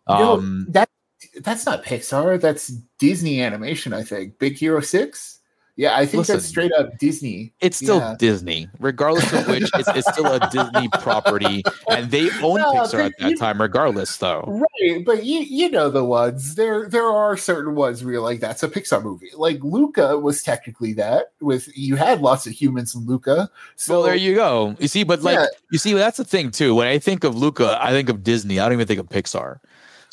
No, 0.07 0.33
Um, 0.33 0.65
that 0.69 0.89
that's 1.41 1.65
not 1.65 1.83
Pixar. 1.83 2.39
That's 2.39 2.67
Disney 2.99 3.41
animation. 3.41 3.93
I 3.93 4.03
think 4.03 4.37
Big 4.39 4.57
Hero 4.57 4.81
Six. 4.81 5.38
Yeah, 5.79 5.95
I 5.95 6.05
think 6.05 6.19
Listen. 6.19 6.35
that's 6.35 6.45
straight 6.45 6.73
up 6.73 6.97
Disney. 6.97 7.53
it's 7.61 7.77
still 7.77 7.99
yeah. 7.99 8.13
Disney, 8.19 8.67
regardless 8.81 9.31
of 9.31 9.47
which, 9.47 9.63
it's, 9.75 9.87
it's 9.95 10.11
still 10.11 10.25
a 10.25 10.39
Disney 10.51 10.89
property, 10.99 11.63
and 11.89 12.11
they 12.11 12.29
own 12.41 12.59
No, 12.59 12.73
Pixar 12.73 13.05
at 13.05 13.13
that 13.19 13.29
you- 13.31 13.37
time, 13.37 13.61
regardless. 13.61 14.17
Though, 14.17 14.43
Right, 14.81 15.05
but 15.05 15.23
you 15.23 15.39
you 15.39 15.69
know 15.71 15.89
the 15.89 16.03
ones 16.03 16.55
there 16.55 16.89
there 16.89 17.05
are 17.07 17.37
certain 17.37 17.75
ones 17.75 18.03
where 18.03 18.11
you're 18.15 18.21
like 18.21 18.41
that's 18.41 18.61
a 18.61 18.67
Pixar 18.67 19.01
movie. 19.01 19.29
Like 19.37 19.63
Luca 19.63 20.19
was 20.19 20.43
technically 20.43 20.91
that 20.95 21.31
with 21.39 21.69
you 21.77 21.95
had 21.95 22.19
lots 22.19 22.45
of 22.45 22.51
humans 22.51 22.93
in 22.93 23.05
Luca. 23.05 23.49
So 23.77 23.93
well, 23.93 24.03
there 24.03 24.15
you 24.15 24.35
go. 24.35 24.75
You 24.79 24.89
see, 24.89 25.05
but 25.05 25.21
like 25.23 25.35
Yeah. 25.39 25.45
you 25.71 25.79
see, 25.79 25.93
that's 25.93 26.17
the 26.17 26.25
thing 26.25 26.51
too. 26.51 26.75
When 26.75 26.87
I 26.87 26.99
think 26.99 27.23
of 27.23 27.37
Luca, 27.37 27.77
I 27.81 27.91
think 27.91 28.09
of 28.09 28.21
Disney. 28.21 28.59
I 28.59 28.65
don't 28.65 28.73
even 28.73 28.85
think 28.87 28.99
of 28.99 29.07
Pixar. 29.07 29.59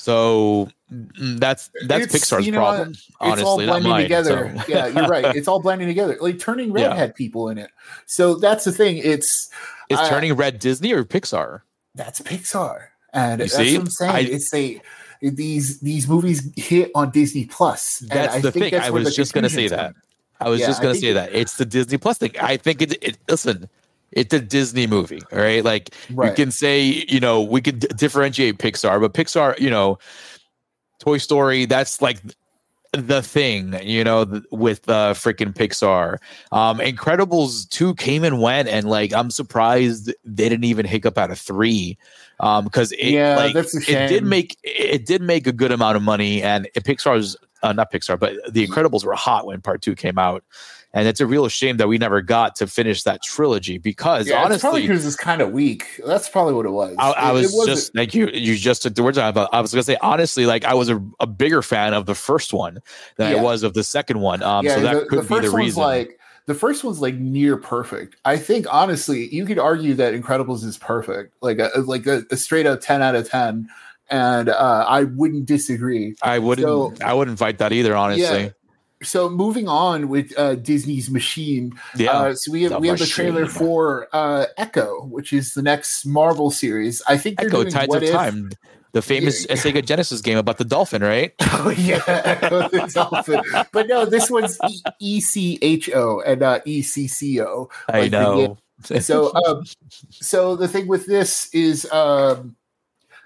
So 0.06 0.69
mm, 0.93 1.41
that's 1.41 1.69
that's 1.88 2.05
It's- 2.05 2.14
Pixar's 2.31 2.47
you 2.47 2.53
know 2.53 2.61
problem. 2.61 2.91
it's 2.91 3.11
all 3.20 3.32
honestly, 3.32 3.67
not 3.67 3.73
blending 3.73 3.91
mine. 3.91 4.03
together. 4.05 4.55
so. 4.56 4.64
yeah, 4.69 4.87
you're 4.87 5.08
right. 5.08 5.25
It's 5.37 5.49
all 5.49 5.61
blending 5.61 5.88
together. 5.88 6.17
Like 6.20 6.38
Turning 6.38 6.73
Red 6.73 6.82
Yeah. 6.82 6.94
had 6.94 7.17
people 7.17 7.49
in 7.49 7.58
it. 7.58 7.70
So 8.06 8.37
that's 8.37 8.62
the 8.64 8.70
thing. 8.70 8.99
It's 8.99 9.50
Is 9.88 9.99
I- 9.99 10.08
Turning 10.08 10.35
Red 10.35 10.61
Disney 10.61 10.93
or 10.93 11.03
Pixar? 11.05 11.62
that's 11.97 12.20
Pixar, 12.20 12.88
and 13.12 13.41
You 13.41 13.47
that's 13.49 13.56
see? 13.56 13.76
what 13.79 13.81
I'm 13.87 13.91
saying. 13.91 14.12
I- 14.14 14.20
it's 14.20 14.55
a 14.55 14.81
these 15.23 15.81
these 15.81 16.06
movies 16.06 16.49
hit 16.56 16.93
on 16.94 17.11
Disney 17.11 17.47
Plus. 17.47 17.99
That's 18.06 18.35
I 18.37 18.41
the 18.41 18.53
think 18.53 18.64
thing. 18.67 18.70
that's 18.75 18.87
I 18.87 18.91
was 18.91 19.17
just 19.17 19.32
going 19.35 19.43
to 19.44 19.50
say 19.50 19.67
that. 19.67 19.93
I 20.41 20.49
was 20.49 20.61
Yeah, 20.61 20.67
just 20.69 20.82
going 20.82 20.94
to 20.94 21.00
say 21.00 21.12
that 21.14 21.35
it's 21.35 21.56
the 21.56 21.64
Disney 21.67 21.99
Plus 21.99 22.19
thing. 22.19 22.31
I 22.41 22.58
think 22.58 22.81
it, 22.82 23.03
it. 23.03 23.19
Listen, 23.29 23.69
it's 24.12 24.32
a 24.32 24.41
Disney 24.41 24.87
movie, 24.87 25.23
all 25.32 25.38
right? 25.38 25.64
Like 25.64 25.94
Right. 26.11 26.31
we 26.31 26.35
can 26.35 26.50
say, 26.50 27.05
you 27.08 27.20
know, 27.20 27.43
we 27.43 27.61
could 27.61 27.81
d- 27.81 27.88
differentiate 27.97 28.58
Pixar, 28.58 29.00
but 29.00 29.12
Pixar, 29.14 29.58
you 29.58 29.70
know, 29.70 29.99
Toy 31.00 31.19
Story, 31.19 31.67
that's 31.67 32.00
like 32.00 32.20
the 32.93 33.20
thing, 33.20 33.75
you 33.82 34.03
know, 34.05 34.25
th- 34.25 34.43
with 34.51 34.89
uh 34.89 35.13
freaking 35.13 35.53
Pixar. 35.53 36.19
Um 36.53 36.79
Incredibles 36.79 37.69
2 37.69 37.94
came 37.96 38.25
and 38.25 38.41
went 38.41 38.69
and 38.69 38.89
like 38.89 39.13
I'm 39.13 39.31
surprised 39.31 40.15
they 40.25 40.48
didn't 40.48 40.65
even 40.65 40.86
hiccup 40.86 41.19
out 41.19 41.31
of 41.31 41.39
3 41.39 41.98
um 42.41 42.65
because 42.65 42.93
it 42.93 43.13
Yeah, 43.13 43.36
like 43.36 43.55
that's 43.55 43.75
a 43.89 43.93
it 43.93 44.08
did 44.08 44.25
make 44.25 44.56
it 44.63 45.05
did 45.05 45.20
make 45.20 45.46
a 45.46 45.53
good 45.53 45.72
amount 45.72 45.96
of 45.96 46.03
money 46.03 46.43
and 46.43 46.69
Pixar's 46.77 47.36
uh, 47.63 47.72
not 47.72 47.93
Pixar 47.93 48.19
but 48.19 48.34
the 48.51 48.67
Incredibles 48.67 49.05
were 49.05 49.15
hot 49.15 49.46
when 49.46 49.60
part 49.60 49.82
2 49.82 49.94
came 49.94 50.19
out. 50.19 50.43
And 50.96 51.06
it's 51.06 51.20
a 51.20 51.26
real 51.26 51.46
shame 51.48 51.76
that 51.76 51.88
we 51.88 51.98
never 51.98 52.22
got 52.22 52.56
to 52.56 52.67
finish 52.67 53.03
that 53.03 53.22
trilogy 53.22 53.76
because 53.76 54.26
Yeah, 54.26 54.50
it's 54.50 54.62
probably 54.62 54.81
honestly, 54.81 54.88
because 54.88 55.06
it's 55.06 55.15
kind 55.17 55.43
of 55.43 55.53
weak. 55.53 56.00
That's 56.06 56.26
probably 56.26 56.55
what 56.55 56.65
it 56.65 56.70
was. 56.70 56.96
I, 56.98 57.10
I 57.10 57.31
It- 57.31 57.34
was 57.34 57.67
just 57.67 57.94
like 57.94 58.15
you. 58.15 58.29
You 58.29 58.56
just 58.56 58.82
took 58.82 58.94
the 58.94 59.03
words 59.03 59.19
out. 59.19 59.36
I 59.53 59.60
was 59.60 59.74
gonna 59.74 59.82
say 59.82 59.98
honestly, 60.00 60.46
like 60.46 60.65
I 60.65 60.72
was 60.72 60.88
a, 60.88 61.05
a 61.20 61.26
bigger 61.26 61.60
fan 61.60 61.93
of 61.93 62.06
the 62.06 62.15
first 62.15 62.55
one 62.55 62.79
than 63.17 63.36
I 63.36 63.43
was 63.43 63.62
of 63.62 63.74
the 63.74 63.84
second 63.84 64.20
one. 64.20 64.43
Um, 64.43 64.65
yeah, 64.65 64.76
so 64.76 64.81
that 64.81 64.94
the, 64.94 65.05
could 65.05 65.29
the 65.29 65.34
be 65.34 65.46
the 65.46 65.50
reason. 65.55 65.82
like 65.82 66.19
the 66.46 66.55
first 66.55 66.82
one's 66.82 67.00
like 67.00 67.17
near 67.17 67.58
perfect. 67.58 68.17
I 68.24 68.38
think 68.38 68.67
honestly, 68.72 69.29
you 69.34 69.44
could 69.44 69.58
argue 69.58 69.93
that 69.94 70.15
Incredibles 70.15 70.65
is 70.65 70.79
perfect, 70.79 71.34
like 71.43 71.58
a 71.58 71.70
like 71.84 72.06
a, 72.06 72.22
a 72.31 72.36
straight 72.38 72.65
up 72.65 72.81
ten 72.81 73.03
out 73.03 73.15
of 73.15 73.29
ten, 73.29 73.69
and 74.08 74.48
uh, 74.48 74.86
I 74.88 75.05
wouldn't 75.05 75.44
disagree. 75.44 76.15
I 76.22 76.38
wouldn't. 76.38 76.67
so- 76.67 76.94
I 77.05 77.12
wouldn't 77.12 77.38
fight 77.38 77.58
that 77.58 77.72
either. 77.72 77.94
Honestly, 77.94 78.44
Yeah. 78.44 78.48
So 79.03 79.29
moving 79.29 79.69
on 79.69 80.08
with 80.08 80.32
uh, 80.38 80.55
Disney's 80.55 81.10
Machine, 81.10 81.72
yeah. 81.96 82.12
uh, 82.12 82.34
so 82.34 82.50
we 82.50 82.62
have 82.62 82.72
The 82.72 82.79
we 82.79 82.88
have 82.88 82.98
the 82.98 83.06
trailer 83.06 83.46
for 83.46 84.08
uh, 84.12 84.46
Echo, 84.56 85.05
which 85.06 85.32
is 85.32 85.53
the 85.55 85.62
next 85.62 86.06
Marvel 86.06 86.50
series. 86.50 87.03
I 87.06 87.19
think 87.19 87.41
Echo 87.41 87.62
doing 87.62 87.70
Tides 87.70 87.88
What 87.88 87.98
of 87.98 88.08
If- 88.08 88.12
Time, 88.15 88.50
the 88.93 89.03
famous 89.03 89.44
Yeah. 89.46 89.56
Sega 89.56 89.84
Genesis 89.84 90.22
game 90.22 90.38
about 90.38 90.56
the 90.56 90.65
dolphin, 90.65 91.03
right? 91.03 91.34
Oh 91.58 91.70
yeah, 91.70 92.03
Echo 92.06 92.69
the 92.69 92.91
Dolphin. 92.94 93.41
But 93.72 93.88
no, 93.88 94.06
this 94.06 94.31
one's 94.31 94.58
E 95.00 95.20
C 95.20 95.58
H 95.60 95.91
O 95.93 96.20
and 96.22 96.41
not 96.41 96.67
E 96.67 96.81
C 96.82 97.06
C 97.08 97.41
O. 97.43 97.69
I 97.88 98.00
Like 98.03 98.10
the 98.12 98.20
know. 98.22 98.58
so 99.00 99.34
um 99.34 99.65
so 100.10 100.55
the 100.56 100.69
thing 100.69 100.86
with 100.86 101.06
this 101.06 101.53
is 101.55 101.91
um 101.93 102.56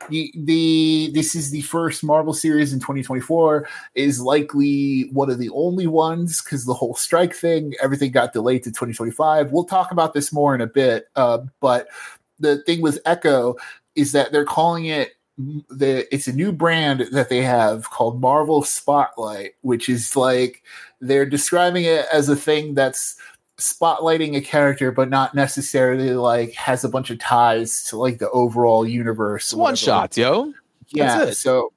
the, 0.09 0.33
the 0.35 1.11
this 1.12 1.35
is 1.35 1.50
the 1.50 1.61
first 1.62 2.02
Marvel 2.02 2.33
series 2.33 2.73
in 2.73 2.80
2024 2.80 3.69
is 3.95 4.21
likely 4.21 5.09
one 5.12 5.30
of 5.30 5.38
the 5.38 5.50
only 5.50 5.87
ones 5.87 6.42
because 6.42 6.64
the 6.64 6.75
whole 6.75 6.95
strike 6.95 7.35
thing 7.35 7.75
everything 7.83 8.11
got 8.11 8.33
delayed 8.33 8.62
to 8.62 8.71
2025 8.71 9.52
we'll 9.52 9.64
talk 9.64 9.90
about 9.90 10.14
this 10.14 10.33
more 10.33 10.54
in 10.54 10.61
a 10.61 10.66
bit 10.66 11.09
uh, 11.16 11.38
but 11.61 11.88
the 12.38 12.59
thing 12.62 12.80
with 12.80 12.99
Echo 13.04 13.57
is 13.95 14.12
that 14.12 14.33
they're 14.33 14.45
calling 14.45 14.87
it 14.87 15.12
the 15.69 16.07
it's 16.14 16.26
a 16.26 16.33
new 16.33 16.52
brand 16.52 17.07
that 17.12 17.28
they 17.28 17.42
have 17.42 17.90
called 17.90 18.21
Marvel 18.21 18.62
Spotlight 18.62 19.52
which 19.62 19.88
is 19.88 20.16
like 20.16 20.62
they're 21.00 21.26
describing 21.26 21.85
it 21.85 22.07
as 22.12 22.28
a 22.28 22.37
thing 22.37 22.75
that's 22.75 23.16
spotlighting 23.61 24.37
a 24.37 24.40
character 24.40 24.90
but 24.90 25.09
not 25.09 25.35
necessarily 25.35 26.12
like 26.12 26.52
has 26.55 26.83
a 26.83 26.88
bunch 26.88 27.11
of 27.11 27.19
ties 27.19 27.85
to 27.85 27.97
like 27.97 28.19
the 28.19 28.31
overall 28.31 28.87
universe 28.87 29.52
one 29.52 29.76
shot, 29.76 30.17
yo. 30.17 30.52
yeah 30.88 31.31
so 31.31 31.73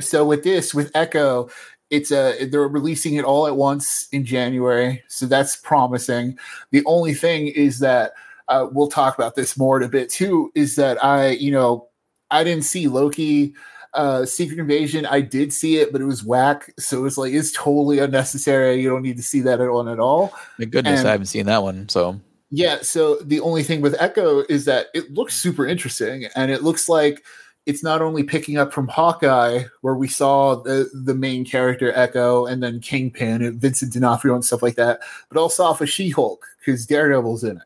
so 0.00 0.24
with 0.24 0.44
this 0.44 0.74
with 0.74 0.90
echo 0.94 1.48
it's 1.90 2.10
a 2.10 2.46
they're 2.46 2.68
releasing 2.68 3.14
it 3.14 3.24
all 3.24 3.46
at 3.46 3.56
once 3.56 4.08
in 4.12 4.24
january 4.24 5.02
so 5.08 5.26
that's 5.26 5.56
promising. 5.56 6.36
The 6.70 6.82
only 6.84 7.14
thing 7.14 7.48
is 7.48 7.78
that 7.78 8.12
uh, 8.48 8.66
we'll 8.72 8.88
talk 8.88 9.16
about 9.16 9.34
this 9.34 9.56
more 9.56 9.76
in 9.76 9.82
a 9.82 9.88
bit 9.88 10.10
too 10.10 10.50
is 10.54 10.76
that 10.76 11.02
i 11.04 11.30
you 11.30 11.50
know 11.50 11.88
i 12.30 12.42
didn't 12.44 12.64
see 12.64 12.88
loki 12.88 13.54
uh 13.94 14.24
secret 14.26 14.58
invasion 14.58 15.06
i 15.06 15.20
did 15.20 15.52
see 15.52 15.78
it 15.78 15.90
but 15.92 16.00
it 16.00 16.04
was 16.04 16.22
whack 16.24 16.72
so 16.78 17.04
it's 17.06 17.16
like 17.16 17.32
it's 17.32 17.52
totally 17.52 17.98
unnecessary 17.98 18.80
you 18.80 18.88
don't 18.88 19.02
need 19.02 19.16
to 19.16 19.22
see 19.22 19.40
that 19.40 19.58
one 19.60 19.88
at 19.88 19.98
all 19.98 20.28
Thank 20.58 20.72
goodness 20.72 21.00
And- 21.00 21.08
I 21.08 21.12
haven't 21.12 21.26
seen 21.26 21.46
that 21.46 21.62
one. 21.62 21.88
So 21.88 22.20
Yeah. 22.50 22.78
So 22.82 23.16
the 23.16 23.40
only 23.40 23.62
thing 23.62 23.80
with 23.80 23.94
Echo 24.00 24.44
is 24.48 24.64
that 24.66 24.86
it 24.94 25.12
looks 25.12 25.34
super 25.36 25.66
interesting, 25.66 26.26
and 26.34 26.50
it 26.50 26.62
looks 26.62 26.88
like 26.88 27.24
it's 27.66 27.82
not 27.82 28.00
only 28.00 28.22
picking 28.22 28.56
up 28.56 28.72
from 28.72 28.88
Hawkeye, 28.88 29.64
where 29.82 29.94
we 29.94 30.08
saw 30.08 30.54
the 30.56 30.88
the 30.94 31.14
main 31.14 31.44
character 31.44 31.92
Echo, 31.94 32.46
and 32.46 32.62
then 32.62 32.80
Kingpin 32.80 33.42
and 33.42 33.60
Vincent 33.60 33.92
D'Onofrio 33.92 34.34
and 34.34 34.44
stuff 34.44 34.62
like 34.62 34.76
that, 34.76 35.00
but 35.28 35.38
also 35.38 35.64
off 35.64 35.80
of 35.82 35.88
She 35.90 36.08
Hulk 36.10 36.44
because 36.58 36.86
Daredevil's 36.86 37.44
in 37.44 37.56
it. 37.58 37.62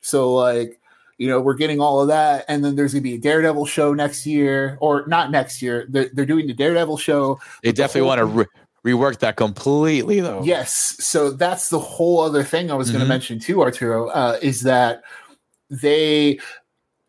So 0.00 0.32
like. 0.34 0.80
You 1.18 1.28
know, 1.28 1.40
we're 1.40 1.54
getting 1.54 1.80
all 1.80 2.00
of 2.00 2.08
that, 2.08 2.44
and 2.48 2.64
then 2.64 2.76
there's 2.76 2.92
gonna 2.92 3.02
be 3.02 3.14
a 3.14 3.18
Daredevil 3.18 3.66
show 3.66 3.94
next 3.94 4.26
year, 4.26 4.76
or 4.80 5.06
not 5.06 5.30
next 5.30 5.62
year. 5.62 5.86
They're, 5.88 6.10
they're 6.12 6.26
doing 6.26 6.46
the 6.46 6.52
Daredevil 6.52 6.98
show. 6.98 7.40
They 7.62 7.72
definitely 7.72 8.06
want 8.06 8.18
to 8.18 8.24
re- 8.26 8.46
rework 8.84 9.18
that 9.20 9.36
completely, 9.36 10.20
though. 10.20 10.42
Yes. 10.44 10.96
So 11.00 11.30
that's 11.30 11.70
the 11.70 11.78
whole 11.78 12.20
other 12.20 12.44
thing 12.44 12.70
I 12.70 12.74
was 12.74 12.90
going 12.90 13.02
to 13.02 13.08
mention 13.08 13.38
too, 13.40 13.62
Arturo, 13.62 14.08
uh, 14.08 14.38
is 14.42 14.60
that 14.62 15.02
they 15.70 16.38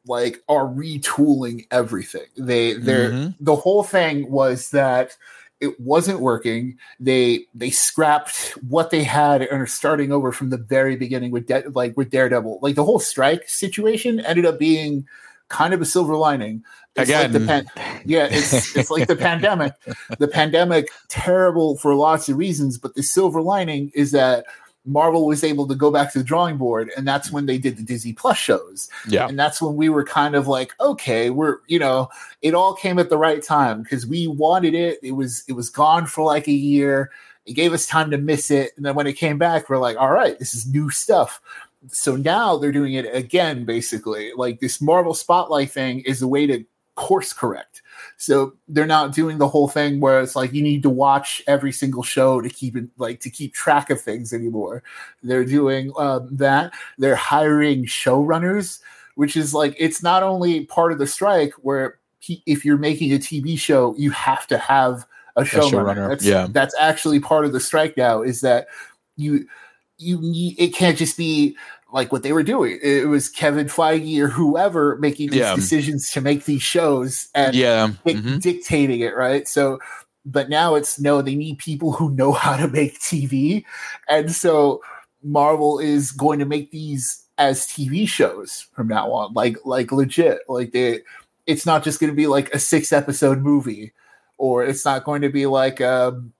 like 0.07 0.41
are 0.47 0.65
retooling 0.65 1.67
everything. 1.69 2.25
They 2.37 2.73
they're 2.73 3.11
Mhm. 3.11 3.35
the 3.41 3.55
whole 3.57 3.83
thing 3.83 4.31
was 4.31 4.69
that 4.71 5.17
it 5.59 5.79
wasn't 5.79 6.19
working. 6.19 6.77
They 6.99 7.45
they 7.53 7.69
scrapped 7.69 8.51
what 8.67 8.91
they 8.91 9.03
had 9.03 9.41
and 9.41 9.61
are 9.61 9.67
starting 9.67 10.11
over 10.11 10.31
from 10.31 10.49
the 10.49 10.57
very 10.57 10.95
beginning 10.95 11.31
with 11.31 11.47
De- 11.47 11.69
like 11.69 11.97
with 11.97 12.09
Daredevil. 12.09 12.59
Like 12.61 12.75
the 12.75 12.83
whole 12.83 12.99
strike 12.99 13.47
situation 13.49 14.19
ended 14.19 14.45
up 14.45 14.59
being 14.59 15.07
kind 15.49 15.73
of 15.73 15.81
a 15.81 15.85
silver 15.85 16.15
lining. 16.15 16.63
It's 16.95 17.11
like 17.11 17.31
the 17.31 17.37
Again. 17.43 17.65
pan- 17.75 18.01
yeah, 18.05 18.27
it's 18.29 18.75
it's 18.75 18.89
like 18.89 19.07
the 19.07 19.15
pandemic. 19.15 19.73
The 20.17 20.27
pandemic 20.27 20.89
terrible 21.09 21.77
for 21.77 21.93
lots 21.95 22.27
of 22.29 22.37
reasons, 22.37 22.77
but 22.77 22.95
the 22.95 23.03
silver 23.03 23.41
lining 23.41 23.91
is 23.93 24.11
that 24.11 24.45
Marvel 24.87 25.25
was 25.25 25.43
able 25.43 25.67
to 25.67 25.75
go 25.75 25.91
back 25.91 26.11
to 26.13 26.19
the 26.19 26.23
drawing 26.23 26.57
board, 26.57 26.89
and 26.95 27.07
that's 27.07 27.31
when 27.31 27.45
they 27.45 27.57
did 27.57 27.77
the 27.77 27.83
Disney 27.83 28.13
Plus 28.13 28.37
shows. 28.37 28.89
Yeah. 29.07 29.27
and 29.27 29.37
that's 29.37 29.61
when 29.61 29.75
we 29.75 29.89
were 29.89 30.03
kind 30.03 30.35
of 30.35 30.47
like 30.47 30.73
okay 30.79 31.29
we're 31.29 31.57
you 31.67 31.77
know 31.77 32.09
it 32.41 32.53
all 32.53 32.73
came 32.73 32.97
at 32.97 33.09
the 33.09 33.17
right 33.17 33.43
time 33.43 33.83
because 33.83 34.07
we 34.07 34.27
wanted 34.27 34.73
it. 34.73 34.99
It 35.03 35.11
was 35.11 35.43
it 35.47 35.53
was 35.53 35.69
gone 35.69 36.05
for 36.07 36.23
like 36.23 36.47
a 36.47 36.53
year. 36.53 37.11
It 37.45 37.53
gave 37.53 37.73
us 37.73 37.85
time 37.85 38.11
to 38.11 38.17
miss 38.17 38.49
it. 38.49 38.71
And 38.75 38.85
then 38.85 38.95
when 38.95 39.07
it 39.07 39.13
came 39.13 39.37
back 39.37 39.69
we're 39.69 39.77
like 39.77 39.97
all 39.97 40.11
right 40.11 40.39
this 40.39 40.55
is 40.55 40.65
new 40.67 40.89
stuff. 40.89 41.41
So 41.89 42.15
now 42.15 42.57
they're 42.57 42.71
doing 42.71 42.93
it 42.93 43.13
again 43.13 43.65
basically. 43.65 44.31
Like 44.35 44.59
this 44.59 44.81
marvel 44.81 45.13
spotlight 45.13 45.71
thing 45.71 45.99
is 46.01 46.21
a 46.21 46.27
way 46.27 46.47
to 46.47 46.65
course 46.95 47.31
correct 47.31 47.81
so 48.17 48.53
they're 48.67 48.85
not 48.85 49.13
doing 49.13 49.37
the 49.37 49.47
whole 49.47 49.67
thing 49.67 49.99
where 49.99 50.19
it's 50.21 50.35
like 50.35 50.51
you 50.51 50.63
need 50.63 50.83
to 50.83 50.89
watch 50.89 51.41
every 51.47 51.71
single 51.71 52.03
show 52.03 52.41
to 52.41 52.49
keep 52.49 52.75
it 52.75 52.85
like 52.97 53.19
to 53.21 53.29
keep 53.29 53.53
track 53.53 53.89
of 53.89 54.01
things 54.01 54.33
anymore. 54.33 54.83
They're 55.23 55.45
doing 55.45 55.93
um, 55.97 56.27
that. 56.35 56.73
They're 56.97 57.15
hiring 57.15 57.85
showrunners 57.85 58.79
which 59.17 59.35
is 59.35 59.51
like 59.51 59.75
it's 59.79 60.03
not 60.03 60.21
only 60.21 60.65
part 60.65 60.91
of 60.91 60.99
the 60.99 61.07
strike 61.07 61.51
where 61.63 61.97
he, 62.19 62.43
if 62.45 62.63
you're 62.63 62.77
making 62.77 63.11
a 63.11 63.17
tv 63.17 63.57
show 63.57 63.95
you 63.97 64.11
have 64.11 64.45
to 64.47 64.57
have 64.59 65.05
a 65.35 65.41
showrunner, 65.41 66.09
That's, 66.09 66.25
yeah. 66.25 66.47
that's 66.49 66.75
actually 66.79 67.19
part 67.19 67.45
of 67.45 67.51
the 67.51 67.59
strike 67.59 67.97
now 67.97 68.21
is 68.21 68.41
that 68.41 68.67
you 69.15 69.47
you 69.97 70.21
need 70.21 70.55
it 70.59 70.73
can't 70.73 70.97
just 70.97 71.17
be 71.17 71.57
like 71.93 72.11
what 72.11 72.21
they 72.23 72.33
were 72.33 72.43
doing 72.43 72.77
it 72.83 73.07
was 73.07 73.29
kevin 73.29 73.67
feige 73.67 74.19
or 74.19 74.27
whoever 74.27 74.97
making 74.97 75.29
these 75.29 75.39
Yeah. 75.39 75.55
decisions 75.55 76.11
to 76.11 76.21
make 76.21 76.45
these 76.45 76.61
shows 76.61 77.27
and 77.33 77.55
Yeah. 77.55 77.91
dic- 78.05 78.17
mhm. 78.17 78.41
dictating 78.41 78.99
it, 79.01 79.15
right? 79.15 79.47
So, 79.47 79.79
but 80.25 80.49
now 80.49 80.75
it's 80.75 80.99
no, 80.99 81.21
they 81.21 81.35
need 81.35 81.57
people 81.59 81.93
who 81.93 82.09
know 82.13 82.31
how 82.33 82.57
to 82.57 82.67
make 82.67 82.99
TV. 82.99 83.63
And 84.09 84.31
so 84.31 84.81
Marvel 85.23 85.79
is 85.79 86.11
going 86.11 86.39
to 86.39 86.45
make 86.45 86.71
these 86.71 87.23
as 87.37 87.65
TV 87.67 88.07
shows 88.07 88.67
from 88.73 88.87
now 88.87 89.11
on, 89.11 89.31
like, 89.33 89.57
like 89.63 89.91
legit. 89.91 90.39
Like 90.49 90.71
they, 90.73 91.01
it's 91.45 91.65
not 91.65 91.83
just 91.83 91.99
going 92.01 92.11
to 92.11 92.15
be 92.15 92.27
like 92.27 92.53
a 92.53 92.59
six 92.59 92.91
episode 92.91 93.39
movie 93.39 93.93
or 94.37 94.63
it's 94.65 94.83
not 94.83 95.05
going 95.05 95.21
to 95.21 95.29
be 95.29 95.45
like, 95.45 95.79
um, 95.81 96.33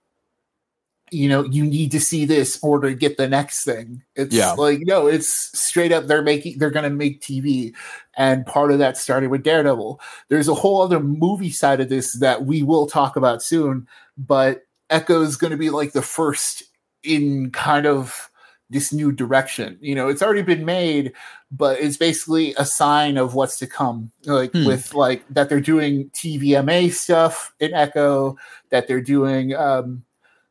you 1.10 1.28
know, 1.28 1.44
you 1.44 1.64
need 1.64 1.90
to 1.92 2.00
see 2.00 2.24
this 2.24 2.58
or 2.62 2.80
to 2.80 2.94
get 2.94 3.16
the 3.16 3.28
next 3.28 3.64
thing. 3.64 4.02
It's 4.16 4.34
Yeah. 4.34 4.52
like, 4.52 4.80
no, 4.82 5.06
it's 5.06 5.28
straight 5.58 5.92
up. 5.92 6.06
They're 6.06 6.22
making, 6.22 6.58
they're 6.58 6.70
going 6.70 6.84
to 6.84 6.90
make 6.90 7.20
TV. 7.20 7.72
And 8.16 8.44
part 8.46 8.72
of 8.72 8.78
that 8.78 8.96
started 8.96 9.30
with 9.30 9.42
Daredevil 9.44 10.00
there's 10.28 10.48
a 10.48 10.54
whole 10.54 10.82
other 10.82 11.00
movie 11.00 11.50
side 11.50 11.80
of 11.80 11.88
this 11.88 12.14
that 12.18 12.44
we 12.44 12.62
will 12.62 12.86
talk 12.86 13.14
about 13.16 13.42
soon 13.42 13.86
but 14.16 14.62
echo 14.90 15.22
is 15.22 15.36
going 15.36 15.50
to 15.52 15.56
be 15.56 15.70
like 15.70 15.92
the 15.92 16.02
first 16.02 16.64
in 17.04 17.50
kind 17.52 17.86
of 17.86 18.28
this 18.70 18.92
new 18.92 19.12
direction 19.12 19.78
you 19.80 19.94
know 19.94 20.08
it's 20.08 20.20
already 20.20 20.42
been 20.42 20.64
made 20.64 21.12
but 21.52 21.78
it's 21.80 21.96
basically 21.96 22.54
a 22.58 22.64
sign 22.66 23.16
of 23.16 23.34
what's 23.34 23.56
to 23.58 23.66
come 23.68 24.10
like 24.24 24.50
Hmm. 24.52 24.64
with 24.66 24.92
like 24.94 25.22
that 25.30 25.48
they're 25.48 25.60
doing 25.60 26.10
tvma 26.10 26.90
stuff 26.92 27.54
in 27.60 27.72
echo 27.72 28.36
that 28.70 28.88
they're 28.88 29.00
doing 29.00 29.54
um 29.54 30.02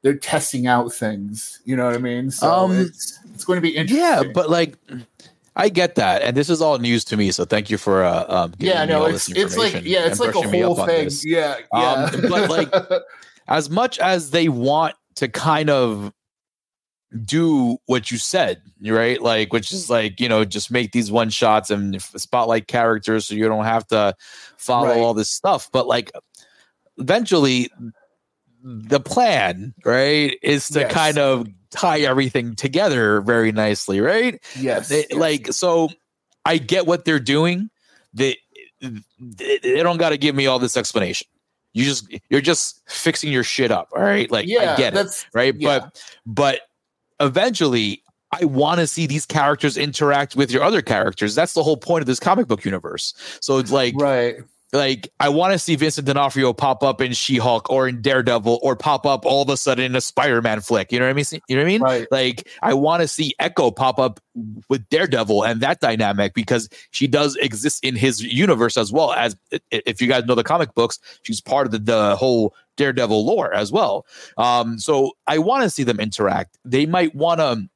they're 0.04 0.16
testing 0.18 0.68
out 0.68 0.94
things 0.94 1.62
you 1.66 1.76
know 1.76 1.86
what 1.86 1.96
i 1.96 1.98
mean 1.98 2.30
so 2.32 2.50
Um, 2.52 2.72
it's 2.78 3.20
it's 3.34 3.44
going 3.46 3.58
to 3.58 3.62
be 3.62 3.76
interesting 3.76 4.00
Yeah, 4.04 4.24
but 4.34 4.50
like, 4.50 4.76
I 5.56 5.70
get 5.70 5.96
that, 5.96 6.22
and 6.22 6.38
this 6.38 6.50
is 6.50 6.62
all 6.62 6.78
news 6.78 7.04
to 7.06 7.18
me. 7.18 7.32
So 7.32 7.44
thank 7.46 7.70
you 7.72 7.78
for 7.80 8.04
uh, 8.04 8.26
um, 8.28 8.54
yeah 8.60 8.86
no 8.86 9.06
it's 9.06 9.28
it's 9.30 9.58
like 9.58 9.74
yeah 9.84 10.06
it's 10.06 10.20
like 10.20 10.36
a 10.36 10.42
whole 10.42 10.76
thing 10.86 11.10
yeah 11.24 11.58
yeah 11.74 12.10
Um, 12.14 12.22
but, 12.30 12.50
like, 12.50 12.72
as 13.48 13.70
much 13.70 13.98
as 14.00 14.30
they 14.30 14.50
want 14.50 14.96
to 15.16 15.28
kind 15.28 15.70
of 15.72 16.14
do 17.26 17.78
what 17.86 18.12
you 18.12 18.18
said, 18.18 18.62
right? 18.86 19.22
Like, 19.22 19.54
which 19.54 19.72
is 19.72 19.90
like, 19.90 20.20
you 20.20 20.28
know, 20.30 20.44
just 20.46 20.70
make 20.70 20.92
these 20.92 21.12
one 21.12 21.30
shots 21.30 21.70
and 21.72 22.00
spotlight 22.02 22.68
characters 22.68 23.26
so 23.26 23.34
you 23.34 23.48
don't 23.48 23.64
have 23.66 23.88
to 23.88 24.14
follow 24.58 24.90
Right. 24.90 25.00
all 25.00 25.14
this 25.14 25.32
stuff. 25.32 25.70
But 25.72 25.88
like, 25.88 26.12
eventually, 26.98 27.72
the 28.64 29.00
plan, 29.00 29.74
right, 29.86 30.38
is 30.42 30.68
to 30.70 30.82
Yes. 30.82 30.92
kind 30.92 31.18
of 31.18 31.48
tie 31.70 32.00
everything 32.00 32.56
together 32.56 33.22
very 33.22 33.52
nicely, 33.52 34.00
right? 34.02 34.42
yes, 34.56 34.90
They, 34.90 35.06
yes. 35.10 35.14
Like, 35.14 35.54
so 35.54 35.90
I 36.46 36.58
get 36.58 36.86
what 36.88 37.06
they're 37.06 37.20
doing. 37.20 37.70
They, 38.14 38.38
they 38.82 39.60
they 39.62 39.84
don't 39.84 39.98
got 39.98 40.10
to 40.10 40.18
give 40.18 40.36
me 40.36 40.48
all 40.48 40.60
this 40.60 40.78
explanation. 40.78 41.28
You 41.74 41.86
just 41.86 42.08
you're 42.30 42.42
just 42.42 42.82
fixing 42.90 43.32
your 43.32 43.44
shit 43.44 43.72
up, 43.72 43.90
all 43.96 44.02
right? 44.02 44.30
Like 44.32 44.48
yeah, 44.48 44.74
I 44.74 44.78
get 44.78 44.96
it, 44.96 45.28
right? 45.34 45.54
yeah. 45.58 45.80
But 45.80 46.02
but 46.26 46.62
eventually 47.20 48.04
I 48.32 48.46
want 48.46 48.80
to 48.80 48.88
see 48.88 49.08
these 49.08 49.26
characters 49.26 49.78
interact 49.78 50.36
with 50.36 50.52
your 50.52 50.64
other 50.64 50.82
characters. 50.82 51.36
That's 51.36 51.54
the 51.54 51.64
whole 51.64 51.78
point 51.78 52.02
of 52.02 52.08
this 52.08 52.20
comic 52.20 52.48
book 52.48 52.66
universe. 52.66 53.14
So 53.42 53.58
it's 53.58 53.72
like 53.72 53.94
right. 53.98 54.38
Like 54.74 55.10
I 55.20 55.30
want 55.30 55.54
to 55.54 55.60
see 55.60 55.76
Vincent 55.76 56.08
D'Onofrio 56.08 56.52
pop 56.52 56.84
up 56.84 57.00
in 57.00 57.14
She-Hulk 57.14 57.70
or 57.70 57.88
in 57.88 58.02
Daredevil 58.02 58.60
or 58.62 58.76
pop 58.76 59.06
up 59.06 59.26
all 59.26 59.42
of 59.42 59.50
a 59.50 59.56
sudden 59.56 59.86
in 59.86 59.96
a 59.96 60.02
Spider-Man 60.02 60.60
flick. 60.60 60.92
You 60.92 61.00
know 61.00 61.06
what 61.06 61.12
I 61.12 61.14
mean? 61.14 61.26
You 61.48 61.56
know 61.56 61.62
what 61.62 61.68
I 61.68 61.72
mean? 61.72 61.82
Right. 61.82 62.08
Like 62.12 62.48
I 62.62 62.74
want 62.74 63.02
to 63.02 63.08
see 63.08 63.34
Echo 63.40 63.72
pop 63.72 63.98
up 63.98 64.20
with 64.68 64.88
Daredevil 64.90 65.46
and 65.46 65.62
that 65.62 65.80
dynamic 65.80 66.34
because 66.34 66.70
she 66.92 67.08
does 67.08 67.36
exist 67.38 67.84
in 67.84 67.96
his 67.96 68.22
universe 68.22 68.78
as 68.78 68.92
well 68.92 69.14
as 69.14 69.38
if 69.72 70.02
you 70.02 70.08
guys 70.08 70.26
know 70.26 70.36
the 70.36 70.44
comic 70.44 70.74
books, 70.76 71.00
she's 71.24 71.40
part 71.40 71.68
of 71.68 71.72
the, 71.72 71.80
the 71.80 72.16
whole 72.16 72.54
Daredevil 72.76 73.26
lore 73.26 73.54
as 73.54 73.72
well. 73.72 74.06
Um, 74.38 74.80
so 74.80 75.14
I 75.28 75.38
want 75.38 75.64
to 75.64 75.70
see 75.70 75.84
them 75.84 76.00
interact. 76.00 76.58
They 76.66 76.86
might 76.86 77.16
want 77.16 77.40
to 77.40 77.70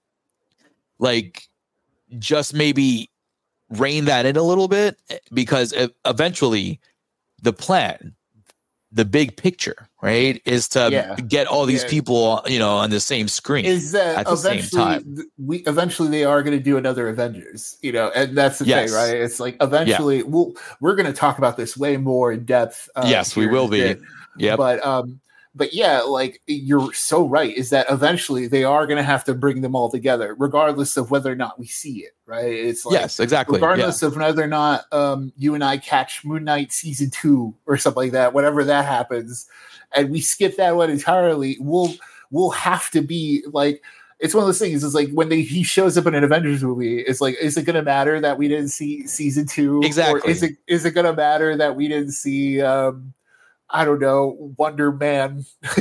like 0.99 1.47
just 2.19 2.53
maybe 2.53 3.10
rein 3.71 4.05
that 4.05 4.25
in 4.25 4.35
a 4.37 4.43
little 4.43 4.67
bit 4.67 4.97
eh, 5.09 5.17
because 5.33 5.73
eventually 6.05 6.79
the 7.41 7.53
plan 7.53 8.13
the 8.91 9.05
big 9.05 9.37
picture 9.37 9.87
right 10.01 10.41
is 10.45 10.67
to 10.67 10.89
Yeah. 10.91 11.15
get 11.27 11.47
all 11.47 11.65
these 11.65 11.83
Yeah. 11.83 11.89
people 11.89 12.41
you 12.45 12.59
know 12.59 12.75
on 12.75 12.89
the 12.89 12.99
same 12.99 13.27
screen 13.29 13.65
Is 13.65 13.93
that 13.93 14.17
at 14.17 14.25
the 14.27 14.35
same 14.35 14.63
time. 14.63 15.15
we 15.37 15.57
eventually 15.59 16.09
they 16.09 16.25
are 16.25 16.43
going 16.43 16.57
to 16.57 16.63
do 16.63 16.75
another 16.77 17.07
Avengers, 17.07 17.77
you 17.81 17.93
know, 17.93 18.11
and 18.13 18.37
that's 18.37 18.59
the 18.59 18.65
Yes. 18.65 18.89
thing, 18.89 18.97
right? 18.97 19.15
It's 19.15 19.39
like 19.39 19.55
eventually 19.61 20.23
we'll 20.23 20.53
we're 20.81 20.95
going 20.95 21.05
to 21.07 21.13
talk 21.13 21.37
about 21.37 21.55
this 21.55 21.77
way 21.77 21.95
more 21.95 22.33
in 22.33 22.43
depth. 22.43 22.89
uh, 22.97 23.05
Yes, 23.07 23.35
we 23.37 23.47
will 23.47 23.69
be. 23.69 23.95
yeah 24.37 24.57
But 24.57 24.85
um, 24.85 25.21
but 25.53 25.73
yeah, 25.73 26.01
like 26.01 26.41
you're 26.47 26.93
so 26.93 27.27
right. 27.27 27.55
Is 27.55 27.71
that 27.71 27.87
eventually 27.89 28.47
they 28.47 28.63
are 28.63 28.87
going 28.87 28.97
to 28.97 29.03
have 29.03 29.23
to 29.25 29.33
bring 29.33 29.61
them 29.61 29.75
all 29.75 29.91
together, 29.91 30.35
regardless 30.39 30.95
of 30.95 31.11
whether 31.11 31.31
or 31.31 31.35
not 31.35 31.59
we 31.59 31.67
see 31.67 31.99
it, 31.99 32.11
right? 32.25 32.51
It's 32.53 32.85
like 32.85 32.93
yes 32.93 33.19
exactly 33.19 33.59
yeah. 33.59 33.65
regardless 33.65 34.01
of 34.01 34.15
whether 34.15 34.43
or 34.43 34.47
not 34.47 34.85
um, 34.93 35.33
you 35.37 35.53
and 35.53 35.63
I 35.63 35.77
catch 35.77 36.23
Moon 36.23 36.45
Knight 36.45 36.71
season 36.71 37.09
two 37.09 37.53
or 37.65 37.77
something 37.77 38.03
like 38.03 38.11
that, 38.13 38.33
whatever 38.33 38.63
that 38.63 38.85
happens, 38.85 39.47
and 39.93 40.09
we 40.09 40.21
skip 40.21 40.55
that 40.55 40.75
one 40.75 40.89
entirely, 40.89 41.57
we'll 41.59 41.93
we'll 42.29 42.51
have 42.51 42.89
to 42.91 43.01
be 43.01 43.43
like. 43.47 43.83
It's 44.23 44.35
one 44.35 44.43
of 44.43 44.47
those 44.47 44.59
things. 44.59 44.83
It's 44.83 44.93
like 44.93 45.09
when 45.09 45.29
they, 45.29 45.41
he 45.41 45.63
shows 45.63 45.97
up 45.97 46.05
in 46.05 46.13
an 46.13 46.23
Avengers 46.23 46.63
movie. 46.63 46.99
It's 46.99 47.21
like, 47.21 47.35
is 47.41 47.57
it 47.57 47.63
going 47.63 47.75
to 47.75 47.81
matter 47.81 48.21
that 48.21 48.37
we 48.37 48.47
didn't 48.47 48.67
see 48.67 49.07
season 49.07 49.47
two? 49.47 49.81
Exactly. 49.83 50.21
Or 50.21 50.29
is 50.29 50.43
it 50.43 50.57
is 50.67 50.85
it 50.85 50.91
going 50.91 51.07
to 51.07 51.13
matter 51.13 51.57
that 51.57 51.75
we 51.75 51.87
didn't 51.87 52.11
see? 52.11 52.61
um 52.61 53.15
I 53.73 53.85
don't 53.85 53.99
know, 53.99 54.53
Wonder 54.57 54.91
Man, 54.91 55.45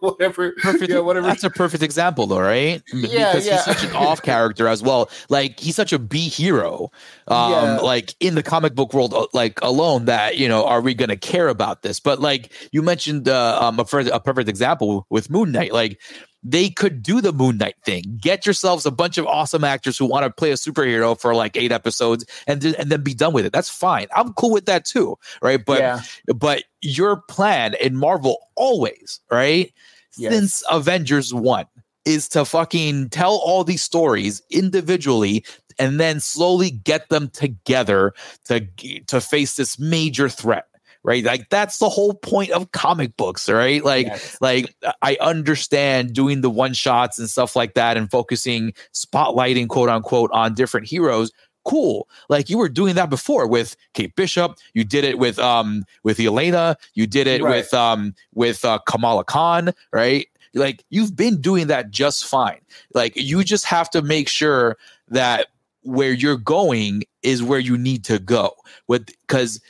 whatever. 0.00 0.52
Perfect, 0.62 0.90
yeah, 0.90 0.98
whatever. 1.00 1.26
That's 1.26 1.44
a 1.44 1.50
perfect 1.50 1.82
example, 1.82 2.26
though, 2.26 2.40
right? 2.40 2.82
Yeah, 2.92 3.32
because 3.32 3.46
yeah. 3.46 3.56
he's 3.56 3.64
such 3.64 3.84
an 3.84 3.96
off 3.96 4.22
character 4.30 4.68
as 4.68 4.82
well. 4.82 5.10
Like 5.28 5.58
he's 5.58 5.74
such 5.74 5.92
a 5.92 5.98
B 5.98 6.28
hero, 6.28 6.90
um, 7.28 7.52
Yeah. 7.52 7.76
like 7.78 8.14
in 8.20 8.34
the 8.34 8.42
comic 8.42 8.74
book 8.74 8.92
world, 8.92 9.14
uh, 9.14 9.26
like 9.32 9.60
alone. 9.62 10.04
That 10.04 10.36
you 10.38 10.48
know, 10.48 10.64
are 10.64 10.80
we 10.80 10.94
going 10.94 11.08
to 11.08 11.16
care 11.16 11.48
about 11.48 11.82
this? 11.82 11.98
But 11.98 12.20
like 12.20 12.52
you 12.72 12.82
mentioned, 12.82 13.28
uh, 13.28 13.58
um, 13.60 13.78
a, 13.78 13.82
a 14.12 14.20
perfect 14.20 14.48
example 14.48 15.06
with 15.10 15.30
Moon 15.30 15.52
Knight, 15.52 15.72
like. 15.72 16.00
They 16.42 16.70
could 16.70 17.02
do 17.02 17.20
the 17.20 17.32
Moon 17.32 17.58
Knight 17.58 17.76
thing. 17.84 18.18
Get 18.20 18.46
yourselves 18.46 18.86
a 18.86 18.90
bunch 18.90 19.18
of 19.18 19.26
awesome 19.26 19.62
actors 19.62 19.98
who 19.98 20.06
want 20.06 20.24
to 20.24 20.30
play 20.30 20.50
a 20.50 20.54
superhero 20.54 21.18
for 21.18 21.34
like 21.34 21.56
eight 21.56 21.72
episodes, 21.72 22.24
and 22.46 22.62
then, 22.62 22.74
and 22.76 22.90
then 22.90 23.02
be 23.02 23.14
done 23.14 23.32
with 23.32 23.44
it. 23.44 23.52
That's 23.52 23.70
fine. 23.70 24.06
I'm 24.16 24.32
cool 24.34 24.50
with 24.50 24.66
that 24.66 24.84
too, 24.84 25.18
right? 25.42 25.62
But 25.64 25.80
yeah, 25.80 26.00
but 26.34 26.64
your 26.80 27.16
plan 27.28 27.74
in 27.74 27.96
Marvel 27.96 28.38
always, 28.56 29.20
right? 29.30 29.72
Yes. 30.16 30.32
Since 30.32 30.64
Avengers 30.70 31.32
1 31.32 31.66
is 32.04 32.28
to 32.30 32.44
fucking 32.44 33.10
tell 33.10 33.34
all 33.44 33.62
these 33.62 33.82
stories 33.82 34.42
individually 34.50 35.44
and 35.78 36.00
then 36.00 36.20
slowly 36.20 36.70
get 36.70 37.08
them 37.08 37.28
together 37.28 38.12
to 38.46 38.66
to 39.06 39.20
face 39.20 39.56
this 39.56 39.78
major 39.78 40.28
threat. 40.28 40.66
Right? 41.02 41.24
Like 41.24 41.48
that's 41.48 41.78
the 41.78 41.88
whole 41.88 42.12
point 42.14 42.50
of 42.50 42.72
comic 42.72 43.16
books, 43.16 43.48
right? 43.48 43.82
Like 43.82 44.06
yes. 44.06 44.36
like 44.40 44.74
I 45.00 45.16
understand 45.20 46.12
doing 46.12 46.42
the 46.42 46.50
one 46.50 46.74
shots 46.74 47.18
and 47.18 47.28
stuff 47.28 47.56
like 47.56 47.74
that 47.74 47.96
and 47.96 48.10
focusing 48.10 48.74
spotlighting 48.92 49.68
quote 49.68 49.88
unquote 49.88 50.30
on 50.32 50.54
different 50.54 50.86
heroes 50.86 51.32
cool 51.64 52.08
like 52.30 52.48
you 52.48 52.56
were 52.56 52.70
doing 52.70 52.94
that 52.94 53.10
before 53.10 53.46
with 53.46 53.76
kate 53.92 54.16
bishop 54.16 54.56
you 54.72 54.82
did 54.82 55.04
it 55.04 55.18
with 55.18 55.38
um 55.38 55.84
with 56.02 56.18
elena 56.18 56.74
you 56.94 57.06
did 57.06 57.26
it 57.26 57.42
Right. 57.42 57.56
with 57.56 57.74
um 57.74 58.14
with 58.34 58.64
uh, 58.64 58.78
kamala 58.86 59.24
khan 59.24 59.72
right 59.92 60.26
like 60.54 60.84
you've 60.88 61.14
been 61.14 61.40
doing 61.40 61.66
that 61.66 61.90
just 61.90 62.24
fine 62.24 62.60
like 62.94 63.12
you 63.14 63.44
just 63.44 63.66
have 63.66 63.90
to 63.90 64.00
make 64.00 64.28
sure 64.28 64.78
that 65.08 65.48
where 65.82 66.12
you're 66.12 66.36
going 66.38 67.02
is 67.22 67.42
where 67.42 67.60
you 67.60 67.76
need 67.76 68.04
to 68.04 68.18
go 68.18 68.52
with 68.88 69.06
because 69.06 69.60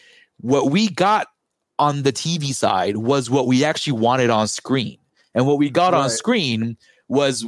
what 0.42 0.70
we 0.70 0.88
got 0.88 1.28
on 1.78 2.02
the 2.02 2.12
TV 2.12 2.54
side 2.54 2.96
was 2.96 3.30
what 3.30 3.46
we 3.46 3.64
actually 3.64 3.98
wanted 3.98 4.30
on 4.30 4.48
screen. 4.48 4.98
And 5.34 5.46
what 5.46 5.58
we 5.58 5.70
got 5.70 5.94
on 5.94 6.10
screen 6.10 6.76
was 7.08 7.46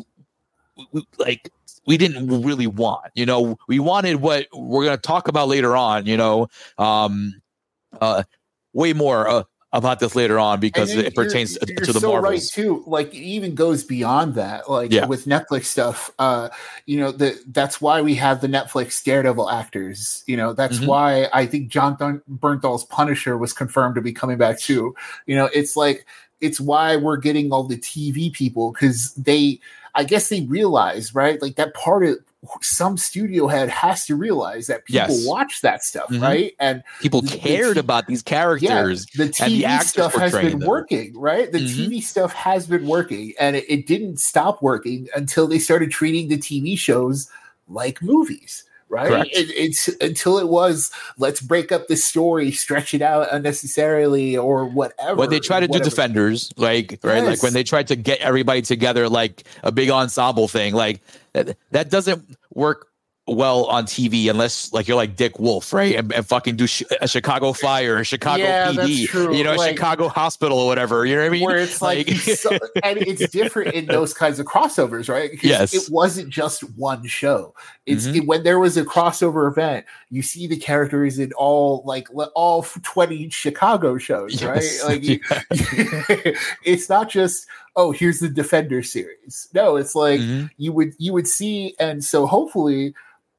like 1.18 1.50
we 1.86 1.96
didn't 1.96 2.42
really 2.42 2.66
want, 2.66 3.10
you 3.14 3.26
know, 3.26 3.58
we 3.68 3.78
wanted 3.78 4.16
what 4.16 4.46
we're 4.52 4.84
going 4.84 4.96
to 4.96 5.00
talk 5.00 5.28
about 5.28 5.48
later 5.48 5.76
on, 5.76 6.06
you 6.06 6.16
know, 6.16 6.48
um 6.78 7.34
uh 8.00 8.22
way 8.72 8.92
more 8.92 9.28
uh, 9.28 9.42
about 9.74 10.00
this 10.00 10.14
later 10.14 10.38
on 10.38 10.60
because 10.60 10.90
it 10.94 11.14
pertains 11.14 11.56
to, 11.56 11.64
to 11.66 11.92
the 11.92 12.00
so 12.00 12.08
Marvels. 12.12 12.30
right 12.30 12.42
too. 12.42 12.82
Like 12.86 13.14
it 13.14 13.18
even 13.22 13.54
goes 13.54 13.84
beyond 13.84 14.34
that. 14.34 14.68
Like 14.68 14.92
Yeah. 14.92 15.06
with 15.06 15.24
Netflix 15.24 15.64
stuff, 15.64 16.10
uh, 16.18 16.50
you 16.84 17.00
know, 17.00 17.10
the, 17.10 17.38
that's 17.52 17.80
why 17.80 18.02
we 18.02 18.14
have 18.16 18.42
the 18.42 18.48
Netflix 18.48 19.02
Daredevil 19.02 19.48
actors. 19.48 20.24
You 20.26 20.36
know, 20.36 20.52
that's 20.52 20.78
Mhm. 20.78 20.86
why 20.88 21.28
I 21.32 21.46
think 21.46 21.68
Jon 21.68 21.96
Thun- 21.96 22.20
Bernthal's 22.30 22.84
Punisher 22.84 23.38
was 23.38 23.54
confirmed 23.54 23.94
to 23.94 24.02
be 24.02 24.12
coming 24.12 24.36
back 24.36 24.58
too. 24.60 24.94
You 25.26 25.36
know, 25.36 25.48
it's 25.54 25.74
like 25.76 26.04
it's 26.42 26.60
why 26.60 26.96
we're 26.96 27.16
getting 27.16 27.50
all 27.52 27.62
the 27.62 27.78
TV 27.78 28.28
people 28.32 28.72
because 28.72 29.14
they, 29.14 29.58
I 29.94 30.04
guess 30.04 30.28
they 30.28 30.42
realize 30.42 31.14
right, 31.14 31.40
like 31.40 31.56
that 31.56 31.72
part 31.72 32.04
of 32.04 32.18
some 32.60 32.96
studio 32.96 33.46
head 33.46 33.68
has 33.68 34.04
to 34.06 34.16
realize 34.16 34.66
that 34.66 34.84
people 34.84 35.14
Yes. 35.16 35.26
watch 35.26 35.60
that 35.62 35.82
stuff, 35.84 36.08
Mhm. 36.10 36.22
right? 36.22 36.52
And 36.58 36.82
People 37.00 37.22
the- 37.22 37.30
the 37.30 37.36
cared 37.38 37.74
T- 37.74 37.80
about 37.80 38.08
these 38.08 38.22
characters. 38.22 39.06
the 39.14 39.22
and 39.24 39.32
the 39.32 39.34
TV 39.60 39.64
actors 39.64 39.90
stuff 39.90 40.14
has 40.14 40.32
been 40.32 40.58
them. 40.58 40.68
working, 40.68 41.16
right? 41.16 41.50
The 41.52 41.58
Mhm. 41.60 41.74
TV 41.76 42.00
stuff 42.00 42.32
has 42.32 42.66
been 42.66 42.86
working, 42.86 43.32
and 43.38 43.54
it, 43.56 43.64
it 43.68 43.86
didn't 43.86 44.18
stop 44.18 44.60
working 44.60 45.08
until 45.14 45.46
they 45.46 45.60
started 45.60 45.90
treating 45.92 46.28
the 46.28 46.36
TV 46.36 46.74
shows 46.76 47.28
like 47.68 48.02
movies, 48.02 48.64
right? 48.92 49.26
It, 49.32 49.50
it's 49.50 49.88
until 50.00 50.38
it 50.38 50.48
was 50.48 50.90
let's 51.18 51.40
break 51.40 51.72
up 51.72 51.88
the 51.88 51.96
story, 51.96 52.52
stretch 52.52 52.94
it 52.94 53.02
out 53.02 53.32
unnecessarily, 53.32 54.36
or 54.36 54.66
whatever. 54.66 55.16
when 55.16 55.30
they 55.30 55.40
try 55.40 55.60
to 55.60 55.66
do 55.66 55.80
defenders 55.80 56.52
like 56.56 57.00
right 57.02 57.24
like 57.24 57.42
when 57.42 57.54
they 57.54 57.64
tried 57.64 57.88
to 57.88 57.96
get 57.96 58.20
everybody 58.20 58.62
together 58.62 59.08
like 59.08 59.44
a 59.62 59.72
big 59.72 59.90
ensemble 59.90 60.46
thing 60.46 60.74
like 60.74 61.00
that, 61.32 61.56
that 61.70 61.90
doesn't 61.90 62.36
work 62.54 62.88
well 63.28 63.66
on 63.66 63.84
TV 63.86 64.28
unless 64.28 64.72
like 64.72 64.88
you're 64.88 64.96
like 64.96 65.14
Dick 65.14 65.38
Wolf, 65.38 65.72
right? 65.72 65.94
And, 65.94 66.12
and 66.12 66.26
fucking 66.26 66.56
do 66.56 66.66
sh- 66.66 66.82
a 67.00 67.06
Chicago 67.06 67.52
Fire, 67.52 67.98
or 67.98 68.04
Chicago 68.04 68.42
Yeah, 68.42 68.72
PD, 68.72 69.36
you 69.36 69.44
know, 69.44 69.54
Like- 69.54 69.76
Chicago 69.76 70.08
Hospital 70.08 70.58
or 70.58 70.66
whatever. 70.66 71.06
You 71.06 71.14
know 71.14 71.20
what 71.22 71.26
I 71.28 71.30
mean? 71.30 71.44
where 71.44 71.56
it's 71.58 71.80
like, 71.80 72.08
so, 72.10 72.50
and 72.82 72.98
it's 72.98 73.30
different 73.30 73.74
in 73.74 73.86
those 73.98 74.12
kinds 74.12 74.40
of 74.40 74.46
crossovers, 74.46 75.08
right? 75.08 75.30
Yes. 75.42 75.72
it 75.72 75.88
wasn't 75.92 76.30
just 76.30 76.62
one 76.76 77.06
show. 77.06 77.54
It's 77.86 78.08
Mhm. 78.08 78.16
it, 78.16 78.26
when 78.26 78.42
there 78.42 78.58
was 78.58 78.76
a 78.76 78.84
crossover 78.84 79.48
event, 79.48 79.86
you 80.10 80.22
see 80.22 80.48
the 80.48 80.56
characters 80.56 81.18
in 81.20 81.32
all 81.34 81.82
like 81.86 82.08
all 82.34 82.62
twenty 82.82 83.28
Chicago 83.30 83.98
shows, 83.98 84.42
right? 84.42 84.64
Like 84.84 85.02
you, 85.04 85.20
it's 86.64 86.88
not 86.88 87.08
just 87.08 87.46
oh 87.76 87.90
here's 87.92 88.20
the 88.20 88.28
Defender 88.28 88.82
series. 88.82 89.48
No, 89.54 89.76
it's 89.76 89.94
like 89.94 90.20
Mhm. 90.20 90.50
you 90.58 90.72
would 90.72 90.92
you 90.98 91.12
would 91.12 91.26
see, 91.28 91.74
and 91.78 92.04
so 92.04 92.26
hopefully. 92.26 92.94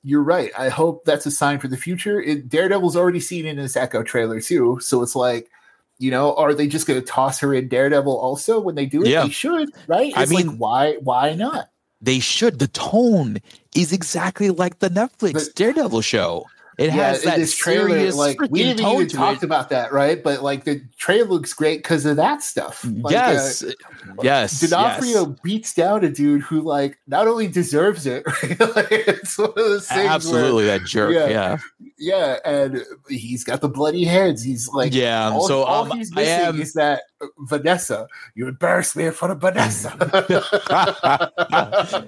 You're 0.06 0.22
right. 0.22 0.52
I 0.58 0.68
hope 0.68 1.06
that's 1.06 1.26
a 1.26 1.32
sign 1.32 1.60
for 1.60 1.70
the 1.70 1.78
future. 1.78 2.22
It, 2.22 2.50
Daredevil's 2.50 2.98
already 2.98 3.22
seen 3.22 3.46
in 3.46 3.58
his 3.58 3.78
Echo 3.78 4.04
trailer 4.04 4.42
too, 4.42 4.78
so 4.82 5.02
it's 5.02 5.16
like, 5.16 5.50
you 5.98 6.12
know, 6.12 6.36
are 6.36 6.54
they 6.54 6.68
just 6.68 6.86
going 6.88 7.00
to 7.00 7.06
toss 7.08 7.40
her 7.40 7.54
in 7.54 7.70
Daredevil 7.70 8.12
also 8.20 8.60
when 8.60 8.76
they 8.76 8.86
do 8.86 9.02
it? 9.02 9.08
Yeah. 9.08 9.24
They 9.24 9.30
should, 9.30 9.70
right? 9.88 10.12
I 10.18 10.24
It's 10.24 10.34
like 10.34 10.46
mean- 10.46 10.58
why 10.58 10.96
why 11.02 11.36
not? 11.36 11.70
they 12.02 12.20
should. 12.20 12.60
The 12.60 12.68
tone 12.68 13.38
is 13.78 13.94
exactly 13.94 14.50
like 14.50 14.80
the 14.80 14.90
Netflix 14.90 15.34
But- 15.36 15.56
Daredevil 15.56 16.02
show. 16.02 16.48
It 16.78 16.90
has 16.90 17.24
that 17.24 17.38
this 17.38 17.56
trailer, 17.56 18.12
like 18.14 18.40
we 18.50 18.64
didn't 18.64 18.86
even 18.86 19.06
it. 19.06 19.44
about 19.44 19.70
that, 19.70 19.94
right? 19.94 20.24
But 20.24 20.42
like 20.42 20.64
the 20.64 20.82
trailer 20.98 21.30
looks 21.30 21.54
great 21.54 21.84
because 21.84 22.06
of 22.06 22.16
that 22.16 22.42
stuff. 22.42 22.84
Like, 22.84 23.16
uh, 23.16 23.32
yes, 23.32 23.64
yes, 24.22 24.60
D'Onofrio 24.60 25.28
yes. 25.28 25.40
beats 25.44 25.74
down 25.74 26.04
a 26.04 26.10
dude 26.10 26.42
who 26.42 26.62
like 26.62 26.98
not 27.08 27.28
only 27.28 27.48
deserves 27.48 28.08
it, 28.08 28.26
right? 28.44 28.60
like, 28.76 28.92
it's 28.92 29.38
one 29.38 29.50
of 29.50 29.56
those 29.56 29.88
things 29.88 30.00
where- 30.00 30.10
absolutely 30.10 30.66
that 30.66 30.84
jerk. 30.86 31.14
Yeah. 31.14 31.28
Yeah, 31.28 31.58
yeah, 31.98 32.38
and 32.44 32.84
he's 33.08 33.44
got 33.44 33.62
the 33.62 33.70
bloody 33.70 34.04
heads. 34.04 34.44
He's 34.44 34.68
like, 34.70 34.94
yeah. 34.94 35.30
all, 35.30 35.48
so 35.48 35.64
all 35.64 35.92
um, 35.92 35.98
he's 35.98 36.12
I 36.14 36.22
missing 36.22 36.46
am. 36.46 36.62
is 36.62 36.74
that 36.74 37.00
uh, 37.00 37.04
Vanessa. 37.40 38.08
You 38.36 38.48
embarrassed 38.48 38.96
me 38.96 39.06
in 39.06 39.12
front 39.12 39.32
of 39.34 39.42
Vanessa. 39.42 39.94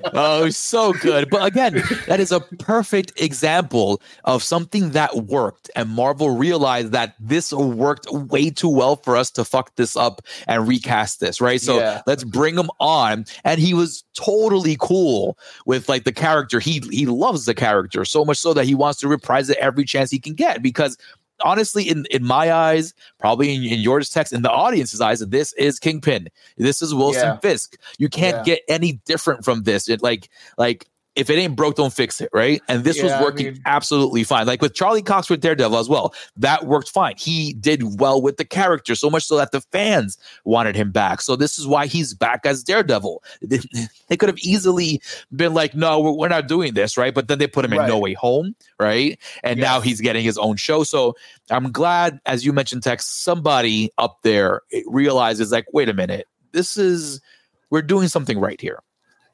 oh, 0.14 0.50
so 0.50 0.94
good. 0.94 1.30
But 1.30 1.46
again, 1.46 1.84
that 2.08 2.20
is 2.20 2.32
a 2.32 2.40
perfect 2.40 3.20
example 3.22 4.02
of 4.24 4.44
something 4.44 4.92
that 4.92 5.16
worked. 5.16 5.70
And 5.76 5.90
Marvel 5.90 6.30
realized 6.32 6.92
that 6.92 7.16
this 7.20 7.52
worked 7.54 8.10
way 8.12 8.50
too 8.50 8.70
well 8.70 8.96
for 8.98 9.16
us 9.16 9.32
to 9.32 9.46
fuck 9.46 9.76
this 9.76 9.96
up 9.96 10.22
and 10.48 10.68
recast 10.68 11.20
this, 11.20 11.42
right? 11.42 11.62
So 11.62 11.78
Yeah. 11.80 12.02
let's 12.06 12.24
bring 12.24 12.58
him 12.58 12.70
on. 12.80 13.26
And 13.44 13.60
he 13.60 13.74
was 13.74 14.04
totally 14.16 14.78
cool 14.80 15.38
with 15.66 15.90
like 15.90 16.04
the 16.04 16.14
character. 16.14 16.60
He 16.60 16.82
he 16.92 17.06
loves 17.06 17.46
the 17.46 17.54
character 17.54 18.06
so 18.06 18.24
much 18.26 18.38
so 18.38 18.54
that 18.54 18.66
he 18.66 18.76
wants 18.76 19.00
to 19.02 19.08
reprise 19.08 19.50
it 19.50 19.58
every 19.58 19.86
chance 19.86 20.12
he 20.12 20.20
can 20.20 20.34
get 20.34 20.62
because 20.62 20.98
honestly 21.44 21.84
in 21.90 22.06
in 22.12 22.24
my 22.24 22.52
eyes 22.52 22.94
probably 23.20 23.54
in, 23.54 23.64
in 23.64 23.80
yours 23.80 24.10
text 24.10 24.32
in 24.32 24.42
the 24.42 24.52
audience's 24.52 25.02
eyes 25.02 25.20
this 25.20 25.52
is 25.54 25.80
kingpin 25.80 26.28
this 26.58 26.82
is 26.82 26.94
wilson 26.94 27.22
Yeah. 27.24 27.38
fisk 27.40 27.78
you 27.98 28.08
can't 28.10 28.38
Yeah. 28.38 28.44
get 28.56 28.62
any 28.70 28.94
different 29.06 29.44
from 29.44 29.64
this 29.64 29.90
it 29.90 30.02
like 30.02 30.30
like 30.58 30.88
if 31.16 31.30
it 31.30 31.36
ain't 31.36 31.56
broke 31.56 31.76
don't 31.76 31.94
fix 31.94 32.20
it 32.22 32.30
right? 32.34 32.62
And 32.68 32.84
this 32.84 33.02
was 33.02 33.12
Yeah, 33.12 33.20
I 33.20 33.24
working 33.24 33.46
mean- 33.54 33.62
absolutely 33.66 34.24
fine. 34.24 34.46
Like 34.48 34.62
with 34.62 34.74
charlie 34.74 35.02
cox 35.02 35.30
with 35.30 35.42
daredevil 35.42 35.78
as 35.78 35.88
well 35.90 36.14
that 36.38 36.66
worked 36.66 36.90
fine. 36.90 37.16
He 37.18 37.54
did 37.54 38.00
well 38.00 38.22
with 38.22 38.38
the 38.38 38.46
character 38.46 38.96
so 38.96 39.10
much 39.10 39.24
so 39.26 39.38
that 39.38 39.52
the 39.52 39.62
fans 39.62 40.18
wanted 40.44 40.76
him 40.76 40.92
back. 40.92 41.22
So 41.22 41.36
this 41.36 41.58
is 41.58 41.66
why 41.68 41.86
he's 41.88 42.14
back 42.14 42.46
as 42.46 42.64
daredevil. 42.64 43.24
They, 44.08 44.18
could 44.18 44.30
have 44.30 44.38
easily 44.40 45.02
been 45.36 45.54
like 45.54 45.74
no 45.74 46.00
we're, 46.00 46.12
we're 46.12 46.28
not 46.28 46.48
doing 46.48 46.74
this 46.74 46.98
right? 46.98 47.14
But 47.14 47.28
then 47.28 47.40
they 47.40 47.48
put 47.48 47.66
him 47.66 47.74
in 47.74 47.80
Right. 47.80 47.88
no 47.90 47.98
way 48.00 48.14
home 48.14 48.56
right? 48.80 49.18
And 49.44 49.60
now 49.60 49.80
he's 49.82 50.02
getting 50.02 50.24
his 50.24 50.38
own 50.38 50.56
show. 50.58 50.84
So 50.84 51.16
i'm 51.52 51.72
glad 51.72 52.20
as 52.26 52.44
you 52.46 52.52
mentioned 52.54 52.82
tex 52.84 53.06
somebody 53.06 53.92
up 53.98 54.18
there 54.24 54.62
realizes 54.88 55.52
like 55.52 55.66
wait 55.74 55.90
a 55.90 55.94
minute. 55.94 56.28
This 56.52 56.78
is 56.78 57.22
we're 57.70 57.82
doing 57.82 58.08
something 58.08 58.40
right 58.40 58.60
here 58.62 58.80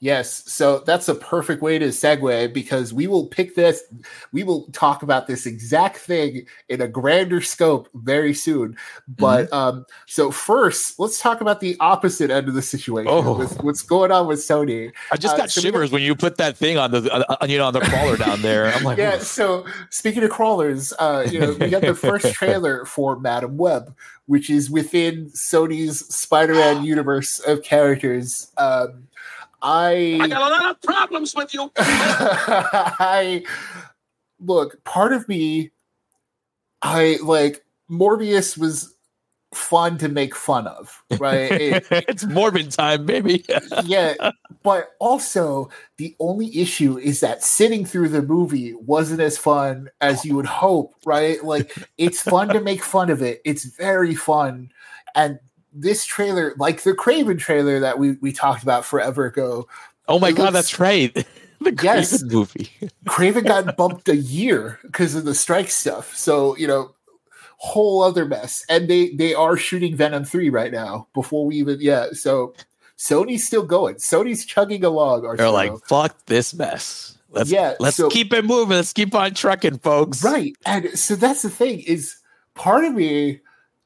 Yes, 0.03 0.51
so 0.51 0.79
that's 0.79 1.07
a 1.07 1.13
perfect 1.13 1.61
way 1.61 1.77
to 1.77 1.89
segue 1.89 2.51
because 2.53 2.91
we 2.91 3.05
will 3.05 3.27
pick 3.27 3.53
this, 3.53 3.83
we 4.31 4.41
will 4.41 4.63
talk 4.71 5.03
about 5.03 5.27
this 5.27 5.45
exact 5.45 5.97
thing 5.97 6.47
in 6.69 6.81
a 6.81 6.87
grander 6.87 7.39
scope 7.39 7.87
very 7.93 8.33
soon. 8.33 8.75
But 9.07 9.45
mm-hmm. 9.45 9.53
um, 9.53 9.85
so 10.07 10.31
first, 10.31 10.99
let's 10.99 11.19
talk 11.19 11.39
about 11.39 11.59
the 11.59 11.77
opposite 11.79 12.31
end 12.31 12.47
of 12.47 12.55
the 12.55 12.63
situation 12.63 13.11
oh. 13.13 13.37
with 13.37 13.61
what's 13.63 13.83
going 13.83 14.11
on 14.11 14.25
with 14.25 14.39
Sony. 14.39 14.91
I 15.11 15.17
just 15.17 15.35
uh, 15.35 15.37
got 15.37 15.51
so 15.51 15.61
shivers 15.61 15.91
when 15.91 16.01
you 16.01 16.15
put 16.15 16.37
that 16.37 16.57
thing 16.57 16.79
on 16.79 16.89
the 16.89 17.07
uh, 17.13 17.35
uh, 17.39 17.45
you 17.45 17.59
know 17.59 17.67
on 17.67 17.73
the 17.73 17.81
crawler 17.81 18.17
down 18.17 18.41
there. 18.41 18.73
I'm 18.73 18.83
like, 18.83 18.97
yeah. 18.97 19.19
So 19.19 19.67
speaking 19.91 20.23
of 20.23 20.31
crawlers, 20.31 20.93
uh, 20.97 21.27
you 21.29 21.39
know, 21.39 21.53
we 21.53 21.69
got 21.69 21.83
the 21.83 21.93
first 21.93 22.33
trailer 22.33 22.85
for 22.85 23.19
Madame 23.19 23.55
Web, 23.55 23.95
which 24.25 24.49
is 24.49 24.71
within 24.71 25.27
Sony's 25.27 26.07
Spider-Man 26.07 26.83
universe 26.85 27.37
of 27.37 27.61
characters. 27.61 28.51
Um, 28.57 29.09
I 29.61 30.17
I 30.21 30.27
got 30.27 30.41
a 30.41 30.63
lot 30.63 30.71
of 30.71 30.81
problems 30.81 31.35
with 31.35 31.53
you. 31.53 31.71
I 31.77 33.43
look, 34.39 34.83
part 34.83 35.13
of 35.13 35.27
me, 35.27 35.71
I 36.81 37.17
like 37.23 37.63
Morbius 37.89 38.57
was 38.57 38.95
fun 39.53 39.97
to 39.97 40.07
make 40.07 40.35
fun 40.35 40.67
of, 40.67 41.03
right? 41.19 41.51
It, 41.61 41.87
it's 41.91 42.23
Morbin 42.23 42.75
time, 42.75 43.05
baby. 43.05 43.45
yeah, 43.83 44.31
but 44.63 44.91
also 44.99 45.69
the 45.97 46.15
only 46.19 46.57
issue 46.59 46.97
is 46.97 47.19
that 47.19 47.43
sitting 47.43 47.85
through 47.85 48.09
the 48.09 48.21
movie 48.21 48.73
wasn't 48.73 49.21
as 49.21 49.37
fun 49.37 49.89
as 49.99 50.25
you 50.25 50.35
would 50.35 50.45
hope, 50.45 50.95
right? 51.05 51.43
Like 51.43 51.75
it's 51.97 52.21
fun 52.21 52.49
to 52.49 52.61
make 52.61 52.83
fun 52.83 53.09
of 53.09 53.21
it. 53.21 53.41
It's 53.45 53.65
very 53.65 54.15
fun, 54.15 54.71
and 55.15 55.39
this 55.73 56.05
trailer, 56.05 56.53
like 56.57 56.83
the 56.83 56.93
Kraven 56.93 57.39
trailer 57.39 57.79
that 57.79 57.99
we 57.99 58.13
we 58.13 58.31
talked 58.31 58.63
about 58.63 58.85
forever 58.85 59.25
ago. 59.25 59.67
Oh 60.07 60.19
my 60.19 60.31
god, 60.31 60.53
looks, 60.53 60.53
that's 60.53 60.79
right. 60.79 61.13
the 61.61 61.71
Kraven 61.71 61.83
yes, 61.83 62.23
movie. 62.23 62.69
Kraven 63.07 63.45
got 63.45 63.77
bumped 63.77 64.09
a 64.09 64.15
year 64.15 64.79
because 64.83 65.15
of 65.15 65.25
the 65.25 65.35
strike 65.35 65.69
stuff. 65.69 66.15
So 66.15 66.57
you 66.57 66.67
know, 66.67 66.93
whole 67.57 68.01
other 68.01 68.25
mess. 68.25 68.65
And 68.69 68.89
they 68.89 69.09
they 69.11 69.33
are 69.33 69.55
shooting 69.55 69.95
Venom 69.95 70.25
three 70.25 70.49
right 70.49 70.71
now. 70.71 71.07
Before 71.13 71.45
we 71.45 71.57
even 71.57 71.79
yeah. 71.79 72.07
So 72.13 72.53
Sony's 72.97 73.45
still 73.45 73.63
going. 73.63 73.95
Sony's 73.95 74.45
chugging 74.45 74.83
along. 74.83 75.23
They're 75.37 75.49
like, 75.49 75.73
fuck 75.85 76.25
this 76.25 76.53
mess. 76.53 77.17
Let's 77.29 77.49
yeah, 77.49 77.75
let's 77.79 77.97
so, 77.97 78.09
keep 78.09 78.33
it 78.33 78.43
moving. 78.43 78.75
Let's 78.75 78.93
keep 78.93 79.15
on 79.15 79.33
trucking, 79.33 79.77
folks. 79.79 80.23
Right. 80.23 80.55
And 80.65 80.89
so 80.97 81.15
that's 81.15 81.43
the 81.43 81.49
thing 81.49 81.79
is 81.81 82.17
part 82.55 82.83
of 82.83 82.93
me 82.93 83.39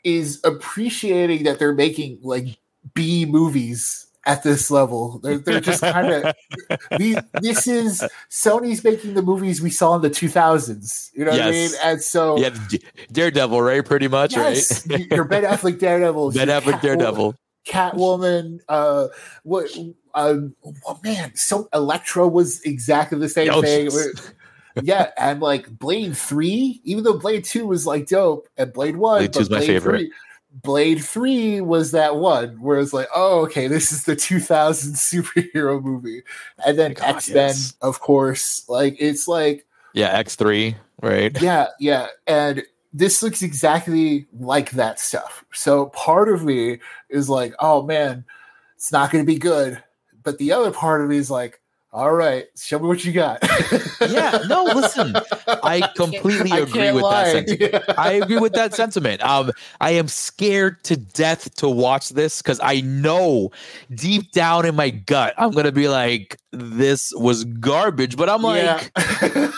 is 0.05 0.39
appreciating 0.45 1.43
that 1.43 1.59
they're 1.59 1.73
making 1.73 2.19
like 2.21 2.57
B 2.93 3.25
movies 3.25 4.05
at 4.25 4.43
this 4.43 4.71
level. 4.71 5.19
They're, 5.19 5.39
they're 5.39 5.59
just 5.59 5.81
kind 5.81 6.11
of 6.11 6.35
this 7.41 7.67
is 7.67 8.03
Sony's 8.29 8.83
making 8.83 9.15
the 9.15 9.21
movies 9.21 9.61
we 9.61 9.71
saw 9.71 9.95
in 9.95 10.01
the 10.01 10.09
2000s. 10.09 11.11
You 11.13 11.25
know 11.25 11.31
yes. 11.31 11.39
what 11.39 11.47
I 11.47 11.51
mean? 11.51 11.71
And 11.83 12.01
so 12.01 12.37
yeah, 12.37 12.55
Daredevil, 13.11 13.61
right? 13.61 13.83
Pretty 13.83 14.07
much, 14.07 14.35
yes, 14.35 14.87
right? 14.87 15.11
your 15.11 15.25
Ben 15.25 15.43
Affleck 15.43 15.79
Daredevil, 15.79 16.31
Ben 16.33 16.47
Affleck 16.47 16.81
Daredevil, 16.81 17.35
Catwoman. 17.67 18.59
Uh, 18.69 19.07
what? 19.43 19.69
Uh, 20.13 20.37
oh 20.85 20.99
man, 21.03 21.35
so 21.35 21.67
Elektra 21.73 22.27
was 22.27 22.61
exactly 22.61 23.19
the 23.19 23.27
same 23.27 23.49
oh, 23.51 23.61
thing 23.61 23.89
yeah, 24.83 25.11
and 25.17 25.41
like 25.41 25.69
Blade 25.77 26.17
Three, 26.17 26.81
even 26.83 27.03
though 27.03 27.17
Blade 27.17 27.43
Two 27.43 27.67
was 27.67 27.85
like 27.85 28.07
dope, 28.07 28.47
and 28.57 28.73
Blade 28.73 28.97
One, 28.97 29.19
Blade 29.19 29.33
Two's 29.33 29.49
my 29.49 29.61
favorite. 29.61 29.99
3, 29.99 30.11
Blade 30.63 31.03
Three 31.03 31.61
was 31.61 31.91
that 31.91 32.17
one 32.17 32.61
where 32.61 32.79
it's 32.79 32.93
like, 32.93 33.07
oh, 33.13 33.41
okay, 33.41 33.67
this 33.67 33.91
is 33.91 34.05
the 34.05 34.15
2000 34.15 34.93
superhero 34.95 35.81
movie, 35.81 36.23
and 36.65 36.77
then 36.77 36.95
oh 37.01 37.05
X 37.05 37.29
Men, 37.29 37.49
yes. 37.49 37.73
of 37.81 37.99
course, 37.99 38.67
like 38.69 38.95
it's 38.99 39.27
like 39.27 39.65
yeah, 39.93 40.09
X 40.09 40.35
Three, 40.35 40.75
right? 41.01 41.35
Yeah, 41.41 41.67
yeah, 41.79 42.07
and 42.27 42.63
this 42.93 43.21
looks 43.21 43.41
exactly 43.41 44.25
like 44.39 44.71
that 44.71 44.99
stuff. 44.99 45.43
So 45.53 45.87
part 45.87 46.29
of 46.29 46.43
me 46.43 46.79
is 47.09 47.29
like, 47.29 47.53
oh 47.59 47.83
man, 47.83 48.23
it's 48.75 48.91
not 48.91 49.11
going 49.11 49.23
to 49.23 49.31
be 49.31 49.37
good, 49.37 49.83
but 50.23 50.37
the 50.37 50.53
other 50.53 50.71
part 50.71 51.01
of 51.01 51.09
me 51.09 51.17
is 51.17 51.29
like, 51.29 51.59
all 51.95 52.13
right, 52.13 52.47
show 52.57 52.77
me 52.77 52.87
what 52.87 53.05
you 53.05 53.13
got. 53.13 53.39
yeah, 54.01 54.39
no, 54.49 54.65
listen, 54.65 55.15
I 55.47 55.89
completely 55.95 56.51
I 56.51 56.57
agree 56.57 56.91
with 56.91 57.03
lie. 57.03 57.23
that 57.23 57.47
sentiment. 57.47 57.83
I 57.97 58.11
agree 58.11 58.37
with 58.37 58.51
that 58.51 58.73
sentiment. 58.73 59.23
Um, 59.23 59.51
I 59.79 59.91
am 59.91 60.09
scared 60.09 60.83
to 60.83 60.97
death 60.97 61.55
to 61.55 61.69
watch 61.69 62.09
this 62.09 62.41
because 62.41 62.59
I 62.61 62.81
know 62.81 63.51
deep 63.93 64.31
down 64.31 64.65
in 64.65 64.75
my 64.75 64.89
gut, 64.89 65.35
I'm 65.37 65.51
gonna 65.51 65.71
be 65.71 65.87
like, 65.87 66.37
this 66.51 67.13
was 67.15 67.45
garbage. 67.45 68.17
But 68.17 68.29
I'm 68.29 68.41
like, 68.41 68.91
yeah. 68.97 69.51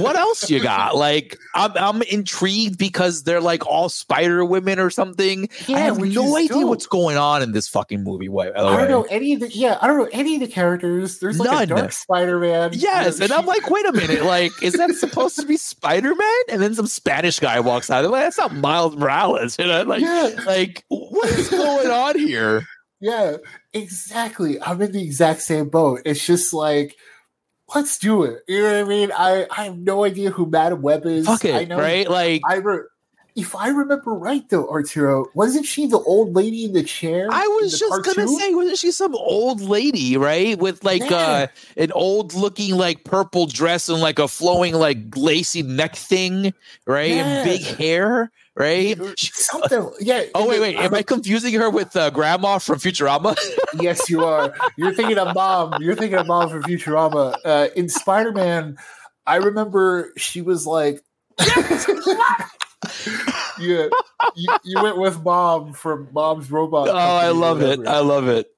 what 0.00 0.14
else 0.14 0.48
you 0.48 0.62
got? 0.62 0.94
Like, 0.94 1.36
I'm, 1.56 1.72
I'm 1.74 2.02
intrigued 2.02 2.78
because 2.78 3.24
they're 3.24 3.40
like 3.40 3.66
all 3.66 3.88
Spider 3.88 4.44
Women 4.44 4.78
or 4.78 4.90
something. 4.90 5.48
Yeah, 5.66 5.76
I 5.76 5.80
have 5.80 5.98
no 5.98 6.36
idea 6.36 6.68
what's 6.68 6.86
going 6.86 7.16
on 7.16 7.42
in 7.42 7.50
this 7.50 7.66
fucking 7.66 8.04
movie. 8.04 8.28
I 8.28 8.50
don't 8.52 8.88
know 8.88 9.06
any 9.10 9.34
of 9.34 9.40
the 9.40 9.48
yeah, 9.48 9.78
I 9.82 9.88
don't 9.88 9.98
know 9.98 10.08
any 10.12 10.34
of 10.34 10.40
the 10.40 10.46
characters. 10.46 11.18
There's 11.18 11.40
like 11.40 11.50
None. 11.50 11.63
Dark 11.66 11.92
Spider 11.92 12.38
Man. 12.38 12.70
Yes, 12.74 13.20
and 13.20 13.32
I'm 13.32 13.46
like, 13.46 13.68
wait 13.70 13.86
a 13.86 13.92
minute, 13.92 14.24
like, 14.24 14.52
is 14.62 14.74
that 14.74 14.90
supposed 14.92 15.36
to 15.38 15.46
be 15.46 15.56
Spider 15.56 16.14
Man? 16.14 16.42
And 16.50 16.62
then 16.62 16.74
some 16.74 16.86
Spanish 16.86 17.38
guy 17.38 17.60
walks 17.60 17.90
out. 17.90 18.04
Like, 18.10 18.24
that's 18.24 18.38
not 18.38 18.54
Miles 18.54 18.96
Morales, 18.96 19.58
you 19.58 19.66
know? 19.66 19.82
Like, 19.82 20.02
yeah. 20.02 20.30
like 20.46 20.84
what 20.88 21.28
is 21.30 21.48
going 21.48 21.90
on 21.90 22.18
here? 22.18 22.66
Yeah, 23.00 23.36
exactly. 23.72 24.60
I'm 24.62 24.80
in 24.80 24.92
the 24.92 25.02
exact 25.02 25.42
same 25.42 25.68
boat. 25.68 26.02
It's 26.04 26.24
just 26.24 26.54
like, 26.54 26.94
let's 27.74 27.98
do 27.98 28.22
it. 28.22 28.42
You 28.48 28.62
know 28.62 28.72
what 28.72 28.84
I 28.84 28.88
mean? 28.88 29.12
I, 29.12 29.46
I 29.50 29.64
have 29.64 29.76
no 29.76 30.04
idea 30.04 30.30
who 30.30 30.46
Madame 30.46 30.82
Web 30.82 31.04
is. 31.06 31.26
Fuck 31.26 31.44
it, 31.44 31.54
I 31.54 31.64
know, 31.64 31.78
right? 31.78 32.08
Like, 32.08 32.42
I 32.48 32.56
re- 32.56 32.84
if 33.36 33.56
I 33.56 33.68
remember 33.68 34.12
right, 34.12 34.48
though, 34.48 34.68
Arturo, 34.68 35.26
wasn't 35.34 35.66
she 35.66 35.86
the 35.86 35.98
old 35.98 36.34
lady 36.34 36.64
in 36.64 36.72
the 36.72 36.84
chair? 36.84 37.28
I 37.32 37.46
was 37.60 37.78
just 37.78 37.90
cartoon? 37.90 38.26
gonna 38.26 38.38
say, 38.38 38.54
wasn't 38.54 38.78
she 38.78 38.92
some 38.92 39.14
old 39.14 39.60
lady, 39.60 40.16
right, 40.16 40.56
with 40.56 40.84
like 40.84 41.10
yeah. 41.10 41.16
uh, 41.16 41.46
an 41.76 41.90
old 41.92 42.34
looking 42.34 42.76
like 42.76 43.02
purple 43.02 43.46
dress 43.46 43.88
and 43.88 44.00
like 44.00 44.20
a 44.20 44.28
flowing 44.28 44.74
like 44.74 45.16
lacy 45.16 45.62
neck 45.62 45.96
thing, 45.96 46.54
right, 46.86 47.10
yeah. 47.10 47.26
and 47.26 47.44
big 47.44 47.62
hair 47.62 48.30
right? 48.56 48.96
Something, 49.18 49.90
yeah. 50.00 50.24
Oh 50.34 50.48
wait, 50.48 50.60
wait. 50.60 50.76
Am 50.76 50.94
I 50.94 51.02
confusing 51.02 51.54
her 51.54 51.70
with 51.70 51.96
uh, 51.96 52.10
Grandma 52.10 52.58
from 52.58 52.78
Futurama? 52.78 53.36
yes, 53.80 54.08
you 54.08 54.24
are. 54.24 54.54
You're 54.76 54.94
thinking 54.94 55.18
of 55.18 55.34
Mom. 55.34 55.82
You're 55.82 55.96
thinking 55.96 56.18
of 56.18 56.26
Mom 56.26 56.48
from 56.48 56.62
Futurama. 56.62 57.34
Uh, 57.44 57.68
in 57.74 57.88
Spider 57.88 58.30
Man, 58.30 58.76
I 59.26 59.36
remember 59.36 60.12
she 60.16 60.40
was 60.40 60.66
like. 60.66 61.00
yeah, 61.40 62.46
you, 63.60 63.90
you, 64.64 64.82
went 64.82 64.98
with 64.98 65.22
mom 65.22 65.72
from 65.72 66.08
mom's 66.12 66.50
robot. 66.50 66.88
Oh, 66.88 66.94
I 66.94 67.30
love 67.30 67.62
it! 67.62 67.86
I 67.86 68.00
love 68.00 68.28
it. 68.28 68.52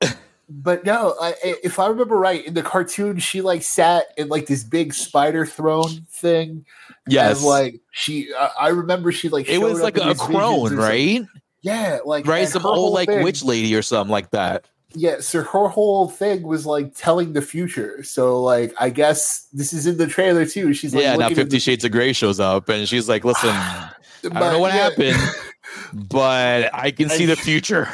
But 0.48 0.84
no, 0.84 1.16
I, 1.20 1.34
if 1.42 1.80
I 1.80 1.88
remember 1.88 2.16
right, 2.16 2.44
in 2.44 2.54
the 2.54 2.62
cartoon, 2.62 3.18
she 3.18 3.40
like 3.42 3.62
sat 3.62 4.06
in 4.16 4.28
like 4.28 4.46
this 4.46 4.62
big 4.62 4.94
spider 4.94 5.44
throne 5.44 6.06
thing, 6.08 6.64
Yes, 7.08 7.38
and, 7.38 7.46
like 7.46 7.80
she, 7.92 8.32
uh, 8.32 8.48
I 8.58 8.68
remember 8.68 9.12
she 9.12 9.28
like 9.28 9.48
it 9.48 9.58
was 9.58 9.80
like 9.80 9.96
a 9.96 10.14
crone, 10.14 10.76
right? 10.76 11.22
Yeah, 11.62 11.98
like 12.04 12.26
right, 12.26 12.48
some 12.48 12.66
old 12.66 12.94
like 12.94 13.08
thing, 13.08 13.22
witch 13.22 13.44
lady 13.44 13.74
or 13.74 13.82
something 13.82 14.10
like 14.10 14.30
that. 14.30 14.66
Yeah, 14.94 15.20
so 15.20 15.42
her 15.42 15.68
whole 15.68 16.08
thing 16.08 16.42
was 16.42 16.66
like 16.66 16.94
telling 16.94 17.32
the 17.32 17.42
future. 17.42 18.02
So 18.02 18.42
like, 18.42 18.74
I 18.78 18.90
guess 18.90 19.46
this 19.52 19.72
is 19.72 19.86
in 19.86 19.98
the 19.98 20.06
trailer 20.06 20.46
too. 20.46 20.72
She's 20.74 20.94
like, 20.94 21.02
yeah, 21.02 21.16
now 21.16 21.28
Fifty 21.28 21.58
Shades 21.58 21.84
of 21.84 21.92
Grey 21.92 22.12
shows 22.12 22.40
up, 22.40 22.68
and 22.68 22.88
she's 22.88 23.08
like, 23.08 23.24
"Listen, 23.24 23.54
I 24.26 24.40
don't 24.40 24.52
know 24.52 24.58
what 24.58 24.74
yeah. 24.74 24.90
happened." 24.90 25.16
but 25.92 26.70
I 26.74 26.90
can 26.90 27.08
see 27.08 27.26
the 27.26 27.36
future. 27.36 27.88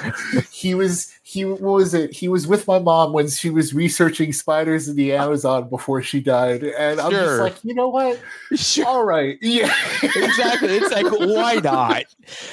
he 0.52 0.74
was 0.74 1.12
he 1.22 1.44
what 1.44 1.60
was 1.60 1.94
it? 1.94 2.14
He 2.14 2.28
was 2.28 2.46
with 2.46 2.66
my 2.66 2.78
mom 2.78 3.12
when 3.12 3.28
she 3.28 3.50
was 3.50 3.72
researching 3.72 4.32
spiders 4.32 4.88
in 4.88 4.96
the 4.96 5.12
Amazon 5.12 5.68
before 5.68 6.02
she 6.02 6.20
died, 6.20 6.62
and 6.62 7.00
I'm 7.00 7.10
just 7.10 7.40
like, 7.40 7.64
you 7.64 7.74
know 7.74 7.88
what? 7.88 8.20
Sure. 8.54 8.86
All 8.86 9.04
right, 9.04 9.38
yeah, 9.42 9.72
exactly. 10.02 10.76
It's 10.76 10.92
like, 10.92 11.10
why 11.10 11.54
not? 11.56 12.04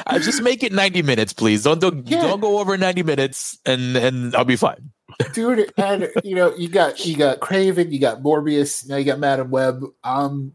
Uh, 0.08 0.20
just 0.20 0.42
make 0.42 0.64
it 0.64 0.72
90 0.72 1.02
minutes, 1.02 1.34
please. 1.34 1.64
Don't 1.64 1.80
don't, 1.80 2.08
yeah. 2.08 2.22
don't 2.22 2.40
go 2.40 2.60
over 2.60 2.78
90 2.78 3.04
minutes, 3.04 3.58
and 3.66 3.96
and 3.98 4.36
I'll 4.36 4.46
be 4.46 4.56
fine. 4.56 4.92
Dude, 5.34 5.74
and 5.76 6.10
you 6.24 6.36
know, 6.36 6.56
you 6.56 6.70
got 6.70 7.06
you 7.06 7.18
got 7.18 7.40
Kraven, 7.40 7.92
you 7.92 8.00
got 8.00 8.22
Morbius, 8.22 8.88
now 8.88 8.96
you 8.96 9.06
got 9.06 9.20
Madame 9.20 9.50
Web. 9.50 9.84
Um, 10.04 10.54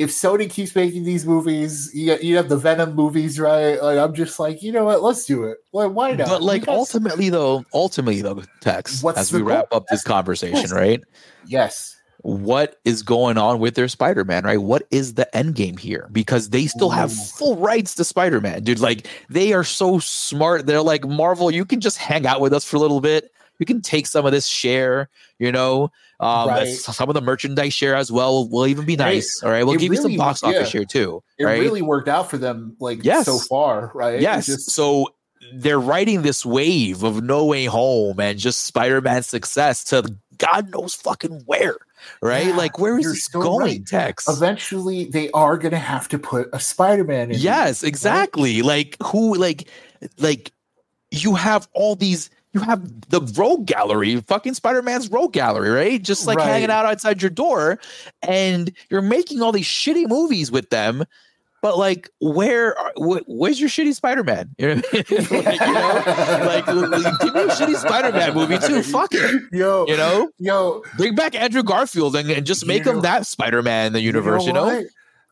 if 0.00 0.08
Sony 0.08 0.48
keeps 0.48 0.74
making 0.74 1.04
these 1.04 1.26
movies, 1.26 1.90
you 1.92 2.16
you 2.22 2.34
have 2.38 2.48
the 2.48 2.56
Venom 2.56 2.94
movies, 2.94 3.38
right? 3.38 3.80
Like 3.82 3.98
I'm 3.98 4.14
just 4.14 4.40
like, 4.40 4.62
you 4.62 4.72
know 4.72 4.86
what? 4.86 5.02
Let's 5.02 5.26
do 5.26 5.44
it. 5.44 5.58
Like, 5.74 5.90
why 5.90 6.12
not? 6.12 6.26
But 6.26 6.42
like 6.42 6.66
ultimately, 6.68 7.28
though, 7.28 7.66
ultimately 7.74 8.22
though, 8.22 8.42
Tex, 8.62 9.04
as 9.04 9.30
we 9.30 9.42
wrap 9.42 9.66
up 9.72 9.84
this 9.88 10.02
conversation, 10.02 10.56
yes. 10.56 10.72
right? 10.72 11.04
Yes. 11.46 11.98
What 12.22 12.80
is 12.86 13.02
going 13.02 13.36
on 13.36 13.60
with 13.60 13.74
their 13.74 13.88
Spider-Man, 13.88 14.44
right? 14.44 14.60
What 14.60 14.86
is 14.90 15.14
the 15.14 15.34
end 15.36 15.54
game 15.54 15.76
here? 15.76 16.08
Because 16.12 16.50
they 16.50 16.66
still 16.66 16.90
have 16.90 17.12
full 17.12 17.56
rights 17.56 17.94
to 17.96 18.04
Spider-Man, 18.04 18.62
dude. 18.62 18.80
Like 18.80 19.06
they 19.28 19.52
are 19.52 19.64
so 19.64 19.98
smart. 19.98 20.64
They're 20.64 20.82
like 20.82 21.06
Marvel. 21.06 21.50
You 21.50 21.66
can 21.66 21.80
just 21.80 21.98
hang 21.98 22.26
out 22.26 22.40
with 22.40 22.54
us 22.54 22.64
for 22.64 22.76
a 22.76 22.80
little 22.80 23.02
bit 23.02 23.30
we 23.60 23.66
can 23.66 23.80
take 23.80 24.08
some 24.08 24.26
of 24.26 24.32
this 24.32 24.46
share, 24.48 25.08
you 25.38 25.52
know. 25.52 25.92
Um, 26.18 26.48
Right. 26.48 26.68
some 26.74 27.08
of 27.08 27.14
the 27.14 27.20
merchandise 27.22 27.72
share 27.72 27.94
as 27.94 28.10
well 28.10 28.48
will 28.48 28.66
even 28.66 28.84
be 28.84 28.96
nice. 28.96 29.42
all 29.42 29.50
right, 29.50 29.64
we'll 29.64 29.76
it 29.76 29.78
give 29.80 29.92
you 29.92 29.96
some 29.96 30.06
really- 30.06 30.16
box 30.18 30.42
office 30.42 30.58
yeah. 30.58 30.64
share 30.64 30.84
too. 30.84 31.22
It 31.38 31.44
right? 31.44 31.60
really 31.60 31.80
worked 31.82 32.08
out 32.08 32.28
for 32.28 32.36
them, 32.38 32.76
like 32.80 33.04
Yes. 33.04 33.24
so 33.26 33.38
far, 33.38 33.90
right? 33.94 34.20
Yes. 34.20 34.46
just- 34.46 34.70
so 34.70 35.06
they're 35.54 35.80
riding 35.80 36.22
this 36.22 36.44
wave 36.44 37.02
of 37.02 37.22
No 37.22 37.44
Way 37.44 37.64
Home 37.66 38.20
and 38.20 38.38
just 38.38 38.64
Spider 38.64 39.00
Man 39.00 39.22
success 39.22 39.82
to 39.84 40.04
God 40.38 40.70
knows 40.70 40.94
fucking 40.94 41.42
where. 41.46 41.76
Right? 42.22 42.46
Yeah, 42.46 42.56
like, 42.56 42.78
where 42.78 42.98
is 42.98 43.04
this 43.06 43.26
so 43.26 43.42
going, 43.42 43.60
right. 43.66 43.86
Tex? 43.86 44.26
eventually 44.26 45.04
they 45.04 45.30
are 45.32 45.58
going 45.58 45.72
to 45.72 45.78
have 45.78 46.08
to 46.08 46.18
put 46.18 46.48
a 46.54 46.58
Spider-Man 46.60 47.30
in. 47.30 47.38
Yes, 47.38 47.82
exactly. 47.82 48.62
Like 48.62 48.96
who 49.02 49.34
like 49.34 49.68
like 50.18 50.50
you 51.10 51.34
have 51.34 51.68
all 51.74 51.96
these 51.96 52.30
you 52.52 52.60
have 52.60 53.08
the 53.10 53.20
rogue 53.36 53.66
gallery, 53.66 54.20
fucking 54.22 54.54
Spider-Man's 54.54 55.10
rogue 55.10 55.32
gallery, 55.32 55.70
right? 55.70 56.02
Just 56.02 56.26
like 56.26 56.38
Right. 56.38 56.46
hanging 56.48 56.70
out 56.70 56.84
outside 56.86 57.22
your 57.22 57.30
door 57.30 57.78
and 58.22 58.72
you're 58.90 59.02
making 59.02 59.40
all 59.42 59.52
these 59.52 59.66
shitty 59.66 60.08
movies 60.08 60.50
with 60.50 60.70
them. 60.70 61.04
But 61.62 61.76
like, 61.76 62.08
where, 62.20 62.74
wh- 62.96 63.20
where's 63.28 63.60
your 63.60 63.68
shitty 63.68 63.94
Spider-Man? 63.94 64.54
You 64.58 64.68
know, 64.76 64.80
what 64.80 64.94
I 64.94 66.36
mean? 66.38 66.46
like, 66.46 66.66
you 66.66 66.74
know, 66.74 66.80
like, 66.88 67.20
give 67.20 67.34
me 67.34 67.40
a 67.42 67.46
shitty 67.48 67.76
Spider-Man 67.76 68.34
movie 68.34 68.58
too. 68.58 68.82
Fuck 68.82 69.10
it, 69.12 69.42
Yo, 69.52 69.84
you 69.86 69.96
know. 69.96 70.30
yo, 70.38 70.82
Bring 70.96 71.14
back 71.14 71.34
Andrew 71.34 71.62
Garfield 71.62 72.16
and, 72.16 72.30
and 72.30 72.46
just 72.46 72.62
You 72.62 72.68
make 72.68 72.86
know- 72.86 72.92
him 72.92 73.00
that 73.02 73.26
Spider-Man 73.26 73.88
in 73.88 73.92
the 73.92 74.00
universe. 74.00 74.46
You 74.46 74.54
know, 74.54 74.64
what? 74.64 74.86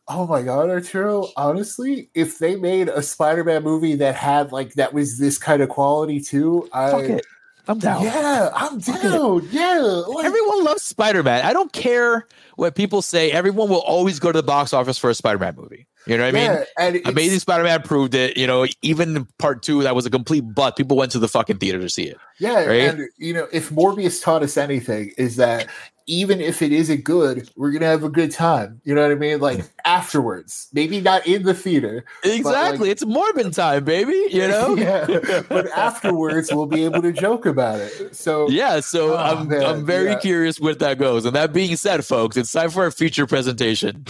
Oh 0.09 0.25
my 0.25 0.41
god, 0.41 0.69
Arturo! 0.69 1.27
Honestly, 1.37 2.09
if 2.15 2.39
they 2.39 2.55
made 2.55 2.89
a 2.89 3.01
Spider-Man 3.03 3.63
movie 3.63 3.95
that 3.95 4.15
had 4.15 4.51
like 4.51 4.73
that 4.73 4.91
was 4.93 5.19
this 5.19 5.37
kind 5.37 5.61
of 5.61 5.69
quality 5.69 6.19
too, 6.19 6.67
I 6.73 6.91
fuck 6.91 7.03
it. 7.03 7.25
I'm 7.67 7.77
down. 7.77 8.01
yeah, 8.03 8.49
I'm 8.55 8.79
Fuck 8.79 9.03
it. 9.05 9.09
down. 9.09 9.47
Yeah, 9.51 9.79
like, 10.07 10.25
Everyone 10.25 10.63
loves 10.63 10.81
Spider 10.81 11.21
Man. 11.21 11.45
I 11.45 11.53
don't 11.53 11.71
care 11.71 12.27
what 12.55 12.73
people 12.73 13.03
say. 13.03 13.31
Everyone 13.31 13.69
will 13.69 13.83
always 13.83 14.19
go 14.19 14.31
to 14.31 14.39
the 14.39 14.43
box 14.43 14.73
office 14.73 14.97
for 14.97 15.11
a 15.11 15.13
Spider 15.13 15.37
Man 15.37 15.55
movie. 15.55 15.85
You 16.07 16.17
know 16.17 16.23
what 16.25 16.35
I 16.35 16.47
mean? 16.55 16.65
and 16.79 17.07
Amazing 17.07 17.37
Spider 17.39 17.63
Man 17.63 17.83
proved 17.83 18.15
it. 18.15 18.35
You 18.37 18.47
know, 18.47 18.65
even 18.81 19.27
part 19.37 19.61
two, 19.61 19.83
that 19.83 19.93
was 19.93 20.07
a 20.07 20.09
complete 20.09 20.41
butt. 20.41 20.75
People 20.77 20.97
went 20.97 21.11
to 21.11 21.19
the 21.19 21.27
fucking 21.27 21.59
theater 21.59 21.79
to 21.79 21.89
see 21.89 22.05
it. 22.05 22.17
Yeah, 22.39 22.65
right? 22.65 22.89
and 22.89 23.07
you 23.17 23.33
know, 23.35 23.47
if 23.51 23.69
Morbius 23.69 24.23
taught 24.23 24.41
us 24.41 24.57
anything, 24.57 25.11
is 25.19 25.35
that 25.35 25.67
even 26.09 26.41
if 26.41 26.61
it 26.61 26.71
isn't 26.71 27.03
good, 27.03 27.49
we're 27.55 27.71
gonna 27.71 27.85
have 27.85 28.03
a 28.03 28.09
good 28.09 28.31
time. 28.31 28.81
You 28.83 28.95
know 28.95 29.01
what 29.03 29.11
I 29.11 29.15
mean? 29.15 29.39
Like 29.39 29.63
afterwards, 29.85 30.67
maybe 30.73 30.99
not 31.01 31.25
in 31.27 31.43
the 31.43 31.53
theater. 31.53 32.03
Exactly. 32.23 32.79
like- 32.79 32.91
it's 32.91 33.03
Morbin 33.05 33.53
time, 33.53 33.83
baby. 33.85 34.27
You 34.31 34.47
know? 34.47 34.75
yeah, 34.77 35.41
but 35.49 35.67
afterwards 35.69 36.51
we'll 36.51 36.65
be 36.65 36.83
able 36.85 37.01
to 37.03 37.11
joke 37.11 37.45
about 37.45 37.79
it. 37.79 38.15
So 38.15 38.49
Yeah, 38.49 38.79
so 38.79 39.13
Oh, 39.13 39.17
I'm 39.17 39.47
man, 39.47 39.63
I'm 39.63 39.85
very 39.85 40.11
yeah. 40.11 40.19
curious 40.19 40.59
where 40.59 40.75
that 40.75 40.97
goes. 40.97 41.25
And 41.25 41.35
that 41.35 41.53
being 41.53 41.75
said, 41.75 42.03
folks, 42.05 42.35
it's 42.37 42.51
time 42.51 42.69
for 42.71 42.83
our 42.83 42.91
feature 42.91 43.27
presentation. 43.27 44.03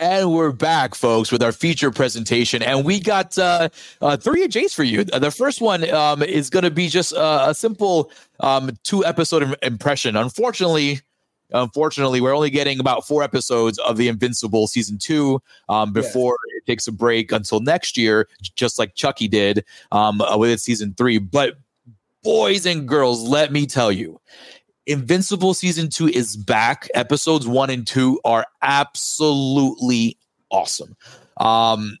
And 0.00 0.32
we're 0.32 0.52
back, 0.52 0.94
folks, 0.94 1.32
with 1.32 1.42
our 1.42 1.50
feature 1.50 1.90
presentation. 1.90 2.62
And 2.62 2.84
we 2.84 3.00
got 3.00 3.36
uh, 3.36 3.68
uh, 4.00 4.16
three 4.16 4.46
AJs 4.46 4.72
for 4.72 4.84
you. 4.84 5.04
Uh, 5.12 5.18
The 5.18 5.32
first 5.32 5.60
one 5.60 5.88
um, 5.90 6.22
is 6.22 6.50
going 6.50 6.62
to 6.62 6.70
be 6.70 6.88
just 6.88 7.12
uh, 7.14 7.46
a 7.48 7.54
simple 7.54 8.12
um, 8.38 8.70
two 8.84 9.04
episode 9.04 9.42
im- 9.42 9.54
impression. 9.62 10.14
Unfortunately, 10.14 11.00
unfortunately, 11.50 12.20
we're 12.20 12.34
only 12.34 12.50
getting 12.50 12.78
about 12.78 13.08
four 13.08 13.24
episodes 13.24 13.76
of 13.78 13.96
The 13.96 14.06
Invincible 14.06 14.68
season 14.68 14.98
two 14.98 15.42
um, 15.68 15.92
Yes. 15.96 16.06
before 16.06 16.36
it 16.56 16.66
takes 16.66 16.86
a 16.86 16.92
break 16.92 17.32
until 17.32 17.58
next 17.58 17.96
year, 17.96 18.28
just 18.54 18.78
like 18.78 18.94
Chucky 18.94 19.26
did 19.26 19.64
um, 19.90 20.20
uh, 20.20 20.36
with 20.38 20.50
its 20.50 20.62
season 20.62 20.94
three. 20.96 21.18
But 21.18 21.58
boys 22.22 22.66
and 22.66 22.86
girls, 22.86 23.28
let 23.28 23.50
me 23.50 23.66
tell 23.66 23.90
you, 23.90 24.20
Invincible 24.88 25.54
season 25.54 25.90
two 25.90 26.08
is 26.08 26.36
back. 26.36 26.88
Episodes 26.94 27.46
one 27.46 27.70
and 27.70 27.86
two 27.86 28.18
are 28.24 28.46
absolutely 28.62 30.18
awesome. 30.50 30.96
Um, 31.36 31.98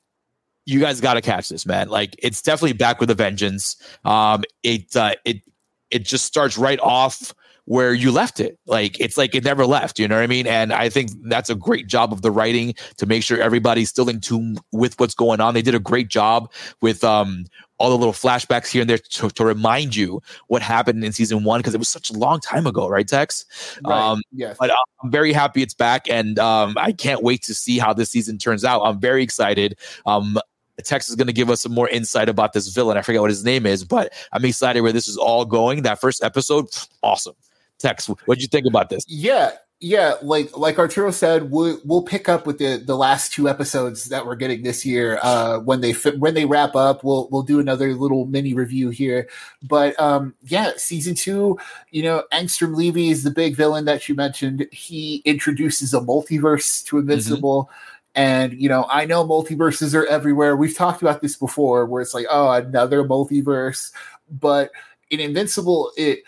you 0.64 0.80
guys 0.80 1.00
got 1.00 1.14
to 1.14 1.20
catch 1.20 1.48
this, 1.48 1.66
man. 1.66 1.88
Like 1.90 2.16
it's 2.18 2.42
definitely 2.42 2.72
back 2.72 2.98
with 2.98 3.10
a 3.10 3.14
vengeance. 3.14 3.76
Um, 4.04 4.42
it 4.62 4.96
uh, 4.96 5.14
it 5.24 5.42
it 5.90 6.04
just 6.04 6.24
starts 6.24 6.58
right 6.58 6.80
off 6.80 7.34
where 7.68 7.92
you 7.92 8.10
left 8.10 8.40
it. 8.40 8.58
Like 8.66 8.98
it's 8.98 9.18
like 9.18 9.34
it 9.34 9.44
never 9.44 9.66
left. 9.66 9.98
You 9.98 10.08
know 10.08 10.16
what 10.16 10.22
I 10.22 10.26
mean? 10.26 10.46
And 10.46 10.72
I 10.72 10.88
think 10.88 11.10
that's 11.24 11.50
a 11.50 11.54
great 11.54 11.86
job 11.86 12.14
of 12.14 12.22
the 12.22 12.30
writing 12.30 12.74
to 12.96 13.04
make 13.04 13.22
sure 13.22 13.38
everybody's 13.38 13.90
still 13.90 14.08
in 14.08 14.20
tune 14.20 14.56
with 14.72 14.98
what's 14.98 15.14
going 15.14 15.40
on. 15.42 15.52
They 15.52 15.60
did 15.60 15.74
a 15.74 15.78
great 15.78 16.08
job 16.08 16.50
with 16.80 17.04
um 17.04 17.44
all 17.76 17.90
the 17.90 17.98
little 17.98 18.14
flashbacks 18.14 18.68
here 18.68 18.80
and 18.80 18.90
there 18.90 18.98
to, 18.98 19.28
to 19.28 19.44
remind 19.44 19.94
you 19.94 20.20
what 20.48 20.62
happened 20.62 21.04
in 21.04 21.12
season 21.12 21.44
one 21.44 21.60
because 21.60 21.74
it 21.74 21.78
was 21.78 21.90
such 21.90 22.10
a 22.10 22.14
long 22.14 22.40
time 22.40 22.66
ago, 22.66 22.88
right, 22.88 23.06
Tex? 23.06 23.44
right, 23.84 24.10
Um, 24.12 24.22
yes, 24.32 24.56
but 24.58 24.72
I'm 25.02 25.10
very 25.10 25.32
happy 25.32 25.62
it's 25.62 25.74
back, 25.74 26.10
and 26.10 26.40
um, 26.40 26.74
I 26.76 26.90
can't 26.90 27.22
wait 27.22 27.42
to 27.44 27.54
see 27.54 27.78
how 27.78 27.92
this 27.92 28.10
season 28.10 28.36
turns 28.38 28.64
out. 28.64 28.80
I'm 28.80 28.98
very 28.98 29.22
excited. 29.22 29.78
Um, 30.06 30.38
Tex 30.82 31.08
is 31.08 31.14
going 31.14 31.26
to 31.28 31.32
give 31.32 31.50
us 31.50 31.60
some 31.60 31.72
more 31.72 31.88
insight 31.88 32.28
about 32.28 32.52
this 32.52 32.68
villain. 32.68 32.96
I 32.96 33.02
forget 33.02 33.20
what 33.20 33.30
his 33.30 33.44
name 33.44 33.66
is, 33.66 33.84
but 33.84 34.12
I'm 34.32 34.44
excited 34.44 34.80
where 34.80 34.92
this 34.92 35.06
is 35.06 35.16
all 35.16 35.44
going. 35.44 35.82
That 35.82 36.00
first 36.00 36.24
episode, 36.24 36.66
awesome. 37.02 37.34
Tex, 37.78 38.08
what 38.08 38.18
did 38.26 38.42
you 38.42 38.48
think 38.48 38.66
about 38.66 38.90
this? 38.90 39.04
yeah, 39.06 39.52
yeah. 39.80 40.14
Like 40.22 40.56
like 40.56 40.78
Arturo 40.78 41.12
said, 41.12 41.50
we'll 41.50 41.78
we'll 41.84 42.02
pick 42.02 42.28
up 42.28 42.46
with 42.46 42.58
the 42.58 42.82
the 42.84 42.96
last 42.96 43.32
two 43.32 43.48
episodes 43.48 44.06
that 44.06 44.26
we're 44.26 44.34
getting 44.34 44.62
this 44.62 44.84
year. 44.84 45.20
Uh, 45.22 45.60
when 45.60 45.80
they 45.80 45.92
fi- 45.92 46.16
when 46.16 46.34
they 46.34 46.44
wrap 46.44 46.74
up, 46.74 47.04
we'll 47.04 47.28
we'll 47.30 47.42
do 47.42 47.60
another 47.60 47.94
little 47.94 48.26
mini 48.26 48.54
review 48.54 48.90
here. 48.90 49.28
But 49.62 49.98
um, 50.00 50.34
yeah, 50.44 50.72
season 50.76 51.14
two. 51.14 51.58
You 51.90 52.02
know, 52.02 52.24
Angstrom 52.32 52.74
Levy 52.74 53.10
is 53.10 53.22
the 53.22 53.30
big 53.30 53.54
villain 53.54 53.84
that 53.84 54.08
you 54.08 54.16
mentioned. 54.16 54.66
He 54.72 55.22
introduces 55.24 55.94
a 55.94 56.00
multiverse 56.00 56.84
to 56.86 56.98
Invincible. 56.98 57.70
And 58.16 58.60
you 58.60 58.68
know, 58.68 58.84
I 58.90 59.04
know 59.04 59.24
multiverses 59.24 59.94
are 59.94 60.06
everywhere. 60.06 60.56
We've 60.56 60.76
talked 60.76 61.02
about 61.02 61.20
this 61.22 61.36
before, 61.36 61.86
where 61.86 62.02
it's 62.02 62.14
like, 62.14 62.26
oh, 62.28 62.50
another 62.50 63.04
multiverse. 63.04 63.92
But 64.28 64.72
in 65.08 65.20
Invincible, 65.20 65.92
it 65.96 66.24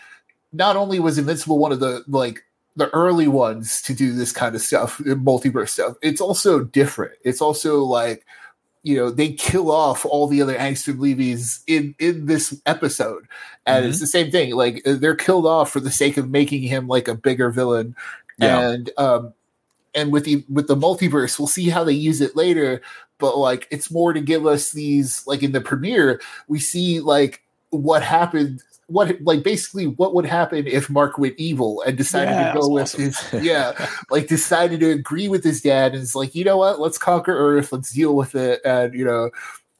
not 0.53 0.75
only 0.75 0.99
was 0.99 1.17
Invincible 1.17 1.57
one 1.57 1.71
of 1.71 1.79
the 1.79 2.03
like 2.07 2.43
the 2.75 2.89
early 2.91 3.27
ones 3.27 3.81
to 3.83 3.93
do 3.93 4.13
this 4.13 4.31
kind 4.31 4.55
of 4.55 4.61
stuff, 4.61 4.97
multiverse 4.99 5.69
stuff, 5.69 5.95
it's 6.01 6.21
also 6.21 6.63
different. 6.63 7.13
It's 7.23 7.41
also 7.41 7.79
like 7.83 8.25
you 8.83 8.95
know 8.95 9.09
they 9.11 9.31
kill 9.33 9.69
off 9.71 10.05
all 10.05 10.27
the 10.27 10.41
other 10.41 10.55
Angstrom 10.55 10.99
Levies 10.99 11.61
in 11.67 11.93
in 11.99 12.25
this 12.25 12.59
episode, 12.65 13.27
and 13.65 13.85
it's 13.85 13.99
the 13.99 14.07
same 14.07 14.31
thing. 14.31 14.55
Like 14.55 14.81
they're 14.85 15.15
killed 15.15 15.45
off 15.45 15.71
for 15.71 15.79
the 15.79 15.91
sake 15.91 16.17
of 16.17 16.29
making 16.29 16.63
him 16.63 16.87
like 16.87 17.07
a 17.07 17.15
bigger 17.15 17.49
villain, 17.51 17.95
Yeah. 18.39 18.69
and 18.69 18.89
um 18.97 19.33
and 19.93 20.11
with 20.11 20.23
the 20.25 20.43
with 20.49 20.67
the 20.67 20.75
multiverse, 20.75 21.37
we'll 21.37 21.47
see 21.47 21.69
how 21.69 21.83
they 21.83 21.93
use 21.93 22.21
it 22.21 22.35
later. 22.35 22.81
But 23.19 23.37
like 23.37 23.67
it's 23.69 23.91
more 23.91 24.13
to 24.13 24.21
give 24.21 24.47
us 24.47 24.71
these 24.71 25.25
like 25.27 25.43
in 25.43 25.51
the 25.51 25.61
premiere, 25.61 26.19
we 26.47 26.59
see 26.59 26.99
like 27.01 27.43
what 27.69 28.01
happened 28.01 28.63
what 28.91 29.21
like 29.21 29.43
basically 29.43 29.87
what 29.87 30.13
would 30.13 30.25
happen 30.25 30.67
if 30.67 30.89
Mark 30.89 31.17
went 31.17 31.35
evil 31.37 31.81
and 31.85 31.97
decided 31.97 32.29
Yeah, 32.29 32.39
to 32.39 32.45
go 32.45 32.67
with 32.67 32.93
awesome. 32.93 33.01
his 33.01 33.21
yeah 33.37 33.73
like 34.09 34.27
decided 34.27 34.79
to 34.81 34.91
agree 34.91 35.27
with 35.29 35.43
his 35.43 35.61
dad 35.61 35.93
and 35.93 36.03
is 36.03 36.15
like 36.15 36.35
you 36.35 36.43
know 36.43 36.57
what 36.57 36.79
let's 36.79 36.97
conquer 36.97 37.33
Earth 37.37 37.71
let's 37.71 37.91
deal 37.93 38.15
with 38.15 38.35
it 38.35 38.61
and 38.65 38.93
you 38.93 39.05
know 39.05 39.29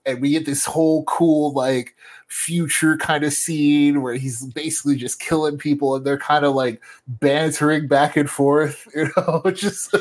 and 0.06 0.22
we 0.22 0.32
get 0.32 0.46
this 0.46 0.66
whole 0.66 1.04
cool 1.06 1.54
like 1.54 1.96
future 2.28 2.98
kind 2.98 3.24
of 3.24 3.34
scene 3.34 4.02
where 4.02 4.16
he's 4.16 4.46
basically 4.48 4.96
just 4.96 5.20
killing 5.20 5.58
people 5.58 5.96
and 5.96 6.06
they're 6.06 6.18
kind 6.18 6.46
of 6.46 6.56
like 6.56 6.82
bantering 7.08 7.88
back 7.88 8.16
and 8.18 8.30
forth 8.30 8.88
you 8.96 9.10
know 9.18 9.42
just, 9.54 9.96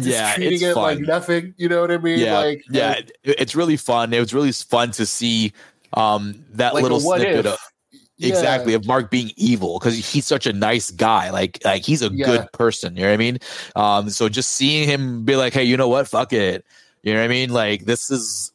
just 0.00 0.24
Yeah, 0.24 0.24
treating 0.24 0.62
it's 0.62 0.62
it 0.62 0.80
like 0.80 1.00
fun. 1.00 1.06
nothing 1.06 1.54
you 1.58 1.68
know 1.68 1.80
what 1.80 1.90
I 1.90 1.98
mean 1.98 2.28
Yeah, 2.28 2.30
like 2.30 2.64
yeah, 2.68 3.00
like, 3.00 3.12
it's 3.24 3.54
really 3.54 3.76
fun. 3.76 4.12
It 4.12 4.20
was 4.20 4.34
really 4.34 4.52
fun 4.52 4.90
to 4.92 5.06
see 5.06 5.52
um, 5.94 6.44
that 6.50 6.74
like 6.74 6.82
little 6.82 7.00
snippet 7.00 7.46
if. 7.46 7.46
of 7.46 7.71
Yeah. 8.22 8.28
exactly 8.30 8.74
of 8.74 8.86
Mark 8.86 9.10
being 9.10 9.32
evil 9.36 9.78
because 9.78 9.96
he's 9.96 10.26
such 10.26 10.46
a 10.46 10.52
nice 10.52 10.90
guy. 10.90 11.30
Like 11.30 11.58
like 11.64 11.82
he's 11.84 12.02
a 12.02 12.10
Yeah. 12.10 12.26
good 12.26 12.52
person. 12.52 12.96
You 12.96 13.02
know 13.02 13.08
what 13.08 13.14
I 13.14 13.16
mean? 13.18 13.38
Um, 13.76 14.10
so 14.10 14.28
just 14.28 14.52
seeing 14.52 14.88
him 14.88 15.24
be 15.24 15.36
like, 15.36 15.52
hey, 15.52 15.64
you 15.64 15.76
know 15.76 15.88
what? 15.88 16.08
Fuck 16.08 16.32
it. 16.32 16.64
You 17.02 17.12
know 17.12 17.20
what 17.20 17.24
I 17.24 17.28
mean? 17.28 17.50
Like 17.50 17.84
this 17.84 18.10
is 18.10 18.52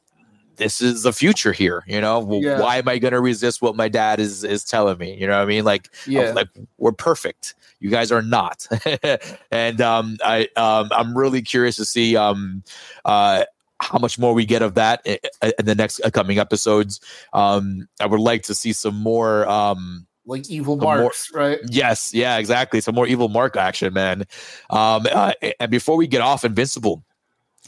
this 0.57 0.81
is 0.81 1.03
the 1.03 1.13
future 1.13 1.53
here. 1.53 1.83
You 1.87 2.01
know, 2.01 2.19
well, 2.19 2.41
Yeah. 2.41 2.59
why 2.59 2.77
am 2.77 2.87
I 2.87 2.97
going 2.97 3.13
to 3.13 3.21
resist 3.21 3.61
what 3.61 3.75
my 3.75 3.87
dad 3.89 4.19
is 4.19 4.43
is 4.43 4.63
telling 4.63 4.97
me? 4.97 5.15
You 5.15 5.27
know 5.27 5.35
what 5.37 5.43
I 5.43 5.45
mean? 5.45 5.65
Like 5.65 5.89
yeah 6.07 6.33
like 6.33 6.49
we're 6.77 6.91
perfect. 6.91 7.55
You 7.79 7.89
guys 7.91 8.11
are 8.11 8.23
not. 8.23 8.65
and 9.51 9.81
um, 9.81 10.17
I 10.23 10.47
um, 10.55 10.89
I'm 10.91 11.15
really 11.15 11.41
curious 11.41 11.75
to 11.75 11.85
see 11.85 12.15
um, 12.17 12.63
uh, 13.05 13.43
how 13.79 13.97
much 13.99 14.17
more 14.17 14.33
we 14.33 14.45
get 14.45 14.61
of 14.61 14.73
that 14.75 15.05
in 15.05 15.65
the 15.65 15.75
next 15.75 16.01
coming 16.13 16.39
episodes. 16.39 16.99
Um, 17.33 17.87
I 17.99 18.05
would 18.07 18.19
like 18.19 18.43
to 18.43 18.55
see 18.55 18.73
some 18.73 18.95
more. 18.95 19.47
Um, 19.47 20.07
like 20.25 20.49
evil 20.49 20.75
the 20.75 20.83
more- 20.83 20.97
marks 20.97 21.31
right 21.33 21.59
yes, 21.69 22.13
yeah, 22.13 22.37
exactly. 22.37 22.81
Some 22.81 22.95
more 22.95 23.07
evil 23.07 23.29
Mark 23.29 23.55
action, 23.55 23.93
man. 23.93 24.25
Um, 24.69 25.07
uh, 25.09 25.31
and 25.59 25.71
before 25.71 25.95
we 25.95 26.05
get 26.05 26.19
off 26.21 26.43
Invincible, 26.43 27.05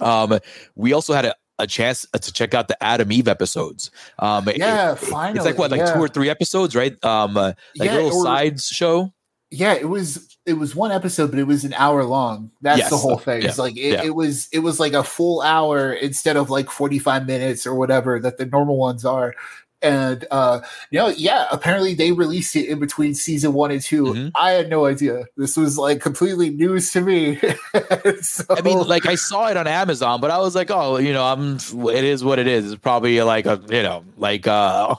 um, 0.02 0.40
we 0.76 0.92
also 0.92 1.14
had 1.14 1.24
a, 1.26 1.36
a 1.58 1.66
chance 1.68 2.06
to 2.20 2.34
check 2.34 2.54
out 2.54 2.68
the 2.68 2.82
Atom 2.84 3.12
Eve 3.14 3.30
episodes. 3.30 3.92
Um, 4.20 4.50
yeah, 4.56 4.92
it, 4.92 5.00
finally. 5.00 5.38
It's 5.38 5.46
like 5.46 5.58
what, 5.58 5.72
like 5.72 5.80
yeah. 5.80 5.94
two 5.94 6.00
or 6.00 6.10
three 6.10 6.30
episodes, 6.30 6.76
right? 6.76 7.02
Um, 7.06 7.38
uh, 7.38 7.54
like 7.78 7.88
Yeah, 7.92 7.94
a 7.94 8.02
little 8.04 8.20
or- 8.20 8.24
sides 8.26 8.66
show. 8.68 9.14
yeah 9.52 9.74
it 9.74 9.88
was 9.88 10.29
it 10.46 10.54
was 10.54 10.76
one 10.76 10.92
episode 10.92 11.30
but 11.30 11.40
it 11.40 11.46
was 11.48 11.64
an 11.64 11.74
hour 11.74 12.04
long 12.04 12.50
that's 12.62 12.80
Yes, 12.80 12.90
the 12.90 12.98
whole 12.98 13.18
thing 13.18 13.44
it's 13.44 13.58
like 13.60 13.78
it, 13.78 13.94
yeah. 13.94 14.04
it 14.04 14.16
was 14.16 14.48
it 14.52 14.60
was 14.60 14.80
like 14.80 14.94
a 14.94 15.04
full 15.04 15.42
hour 15.42 15.94
instead 15.94 16.38
of 16.38 16.50
like 16.50 16.70
45 16.70 17.28
minutes 17.28 17.68
or 17.68 17.76
whatever 17.76 18.20
that 18.20 18.38
the 18.38 18.46
normal 18.46 18.78
ones 18.78 19.06
are 19.06 19.36
and 19.82 20.26
uh 20.32 20.60
you 20.92 21.00
know 21.00 21.08
yeah 21.08 21.46
apparently 21.52 21.94
they 21.94 22.12
released 22.12 22.54
it 22.56 22.68
in 22.68 22.80
between 22.80 23.14
season 23.16 23.54
one 23.54 23.72
and 23.72 23.82
2 23.82 24.04
Mhm. 24.04 24.32
i 24.36 24.52
had 24.52 24.70
no 24.70 24.86
idea 24.86 25.24
this 25.38 25.56
was 25.56 25.78
like 25.78 26.02
completely 26.02 26.50
news 26.50 26.92
to 26.92 27.00
me 27.02 27.40
so, 28.22 28.44
I 28.50 28.62
mean, 28.62 28.80
like 28.80 29.06
I 29.06 29.16
saw 29.16 29.48
it 29.48 29.56
on 29.58 29.68
Amazon, 29.68 30.20
but 30.20 30.32
I 30.32 30.40
was 30.40 30.56
like, 30.56 30.70
oh, 30.72 30.98
you 30.98 31.14
know, 31.14 31.24
I'm. 31.24 31.58
It 31.90 32.04
is 32.04 32.24
what 32.24 32.40
it 32.40 32.48
is. 32.48 32.72
It's 32.72 32.82
probably 32.82 33.22
like 33.22 33.46
a, 33.46 33.62
you 33.70 33.84
know, 33.84 34.04
like 34.18 34.48
uh, 34.48 34.96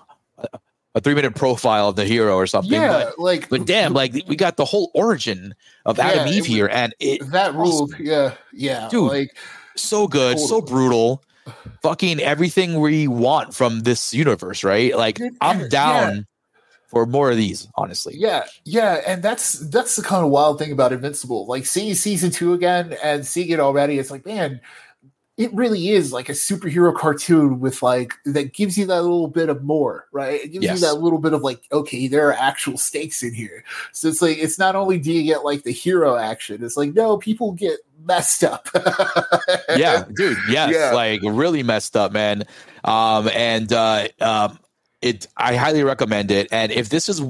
a 1.00 1.02
three 1.02 1.14
minute 1.14 1.34
profile 1.34 1.88
of 1.88 1.96
the 1.96 2.04
hero 2.04 2.36
or 2.36 2.46
something. 2.46 2.72
yeah 2.72 3.04
But, 3.04 3.18
like 3.18 3.48
but 3.48 3.66
damn, 3.66 3.92
like 3.92 4.12
we 4.28 4.36
got 4.36 4.56
the 4.56 4.64
whole 4.64 4.90
origin 4.94 5.54
of 5.84 5.98
Atom 5.98 6.28
Yeah, 6.28 6.32
Eve 6.32 6.46
here, 6.46 6.68
and 6.68 6.94
it 7.00 7.28
that 7.30 7.54
ruled 7.54 7.94
yeah 7.98 8.34
yeah 8.52 8.88
Dude, 8.90 9.08
like 9.08 9.36
so 9.76 10.06
good, 10.06 10.38
so 10.38 10.60
brutal. 10.60 11.22
Fucking 11.82 12.20
everything 12.20 12.78
we 12.80 13.08
want 13.08 13.54
from 13.54 13.80
this 13.80 14.14
universe, 14.14 14.62
right? 14.62 14.96
Like 14.96 15.18
I'm 15.40 15.60
yeah. 15.60 15.68
down 15.68 16.26
for 16.86 17.06
more 17.06 17.30
of 17.30 17.36
these, 17.36 17.66
honestly. 17.76 18.14
Yeah, 18.16 18.44
yeah, 18.64 19.00
and 19.06 19.22
that's 19.22 19.58
that's 19.70 19.96
the 19.96 20.02
kind 20.02 20.24
of 20.24 20.30
wild 20.30 20.58
thing 20.58 20.70
about 20.70 20.92
Invincible. 20.92 21.46
Like 21.46 21.64
seeing 21.64 21.94
season 21.94 22.30
two 22.30 22.52
again 22.52 22.96
and 23.02 23.26
seeing 23.26 23.48
it 23.48 23.58
already, 23.58 23.98
it's 23.98 24.10
like, 24.10 24.26
man, 24.26 24.60
it 25.40 25.52
really 25.54 25.88
is 25.88 26.12
like 26.12 26.28
a 26.28 26.32
superhero 26.32 26.94
cartoon 26.94 27.60
with 27.60 27.82
like 27.82 28.12
that 28.26 28.52
gives 28.52 28.76
you 28.76 28.84
that 28.86 29.00
little 29.00 29.26
bit 29.26 29.48
of 29.48 29.62
more, 29.64 30.06
right? 30.12 30.42
It 30.44 30.48
gives 30.52 30.64
Yes. 30.64 30.80
you 30.80 30.86
that 30.86 31.00
little 31.00 31.18
bit 31.18 31.32
of 31.32 31.40
like, 31.40 31.62
okay, 31.72 32.08
there 32.08 32.28
are 32.28 32.34
actual 32.34 32.76
stakes 32.76 33.22
in 33.22 33.32
here. 33.32 33.64
So 33.92 34.08
it's 34.08 34.20
like 34.20 34.36
it's 34.38 34.58
not 34.58 34.76
only 34.76 34.98
do 34.98 35.10
you 35.12 35.22
get 35.22 35.42
like 35.44 35.62
the 35.62 35.72
hero 35.72 36.16
action, 36.16 36.62
it's 36.62 36.76
like 36.76 36.92
no, 36.94 37.16
people 37.16 37.52
get 37.52 37.78
messed 38.04 38.44
up. 38.44 38.68
yeah, 39.76 40.04
dude. 40.14 40.36
Yes, 40.48 40.72
Yeah. 40.74 40.92
like 40.92 41.20
really 41.22 41.62
messed 41.62 41.96
up, 41.96 42.12
man. 42.12 42.44
Um, 42.84 43.28
and 43.34 43.72
uh, 43.72 44.08
um, 44.20 44.58
it. 45.00 45.26
I 45.36 45.56
highly 45.56 45.82
recommend 45.84 46.30
it. 46.30 46.48
And 46.52 46.70
if 46.72 46.88
this 46.90 47.08
is 47.08 47.22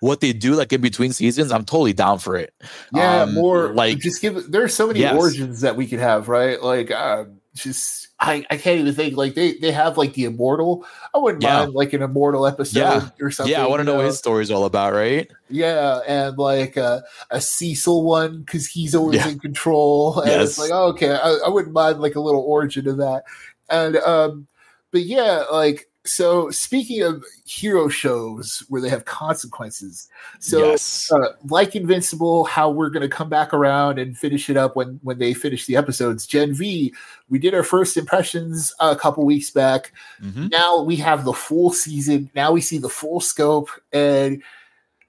what 0.00 0.20
they 0.20 0.32
do, 0.32 0.54
like 0.54 0.72
in 0.72 0.80
between 0.80 1.12
seasons, 1.12 1.50
I'm 1.50 1.64
totally 1.64 1.92
down 1.94 2.18
for 2.18 2.36
it. 2.36 2.52
Yeah, 2.94 3.22
Um, 3.22 3.34
more 3.34 3.72
like- 3.72 3.98
just 3.98 4.20
give. 4.22 4.50
There's 4.52 4.74
so 4.74 4.86
many 4.86 5.00
Yes. 5.00 5.16
origins 5.16 5.62
that 5.62 5.76
we 5.76 5.86
could 5.86 5.98
have, 6.00 6.28
right? 6.28 6.62
Like, 6.62 6.90
um, 6.90 7.40
just 7.56 8.08
I, 8.20 8.46
I 8.50 8.56
can't 8.56 8.78
even 8.80 8.94
think. 8.94 9.16
Like 9.16 9.34
they 9.34 9.54
they 9.54 9.72
have 9.72 9.98
like 9.98 10.12
the 10.14 10.24
immortal. 10.24 10.86
I 11.14 11.18
wouldn't 11.18 11.42
Yeah. 11.42 11.60
mind 11.60 11.72
like 11.74 11.92
an 11.92 12.02
immortal 12.02 12.46
episode 12.46 12.78
Yeah. 12.78 13.08
or 13.20 13.30
something. 13.30 13.52
yeah, 13.52 13.64
I 13.64 13.66
want 13.66 13.80
to 13.80 13.82
you 13.84 13.86
know 13.86 13.96
what 13.96 14.06
his 14.06 14.18
story's 14.18 14.50
all 14.50 14.64
about, 14.64 14.92
right? 14.92 15.28
Yeah, 15.50 16.00
and 16.06 16.38
like 16.38 16.76
uh, 16.76 17.00
a 17.30 17.40
Cecil 17.40 18.04
one 18.04 18.40
because 18.40 18.66
he's 18.66 18.94
always 18.94 19.16
Yeah. 19.16 19.28
in 19.28 19.38
control. 19.38 20.20
And 20.20 20.30
it's 20.42 20.56
Yes. 20.56 20.58
like 20.58 20.70
oh, 20.72 20.86
okay, 20.88 21.10
I, 21.12 21.38
I 21.46 21.48
wouldn't 21.48 21.74
mind 21.74 22.00
like 22.00 22.14
a 22.14 22.20
little 22.20 22.42
origin 22.42 22.86
of 22.88 22.98
that. 22.98 23.24
And 23.68 23.96
um, 23.96 24.46
but 24.92 25.02
yeah, 25.02 25.44
like 25.50 25.88
so. 26.06 26.50
Speaking 26.50 27.02
of 27.02 27.24
hero 27.44 27.88
shows 27.88 28.62
where 28.68 28.80
they 28.80 28.88
have 28.88 29.04
consequences, 29.04 30.08
so 30.38 30.70
yes. 30.70 31.10
uh, 31.12 31.32
like 31.48 31.76
Invincible, 31.76 32.44
how 32.44 32.70
we're 32.70 32.90
going 32.90 33.08
to 33.08 33.14
come 33.14 33.28
back 33.28 33.52
around 33.52 33.98
and 33.98 34.16
finish 34.16 34.48
it 34.50 34.56
up 34.56 34.76
when 34.76 35.00
when 35.02 35.18
they 35.18 35.34
finish 35.34 35.66
the 35.66 35.76
episodes. 35.76 36.26
Gen 36.26 36.54
V, 36.54 36.94
we 37.28 37.38
did 37.38 37.54
our 37.54 37.62
first 37.62 37.96
impressions 37.96 38.74
a 38.80 38.96
couple 38.96 39.24
weeks 39.24 39.50
back. 39.50 39.92
Mhm. 40.22 40.50
Now 40.50 40.82
we 40.82 40.96
have 40.96 41.24
the 41.24 41.32
full 41.32 41.72
season. 41.72 42.30
Now 42.34 42.52
we 42.52 42.60
see 42.60 42.78
the 42.78 42.88
full 42.88 43.20
scope, 43.20 43.68
and 43.92 44.42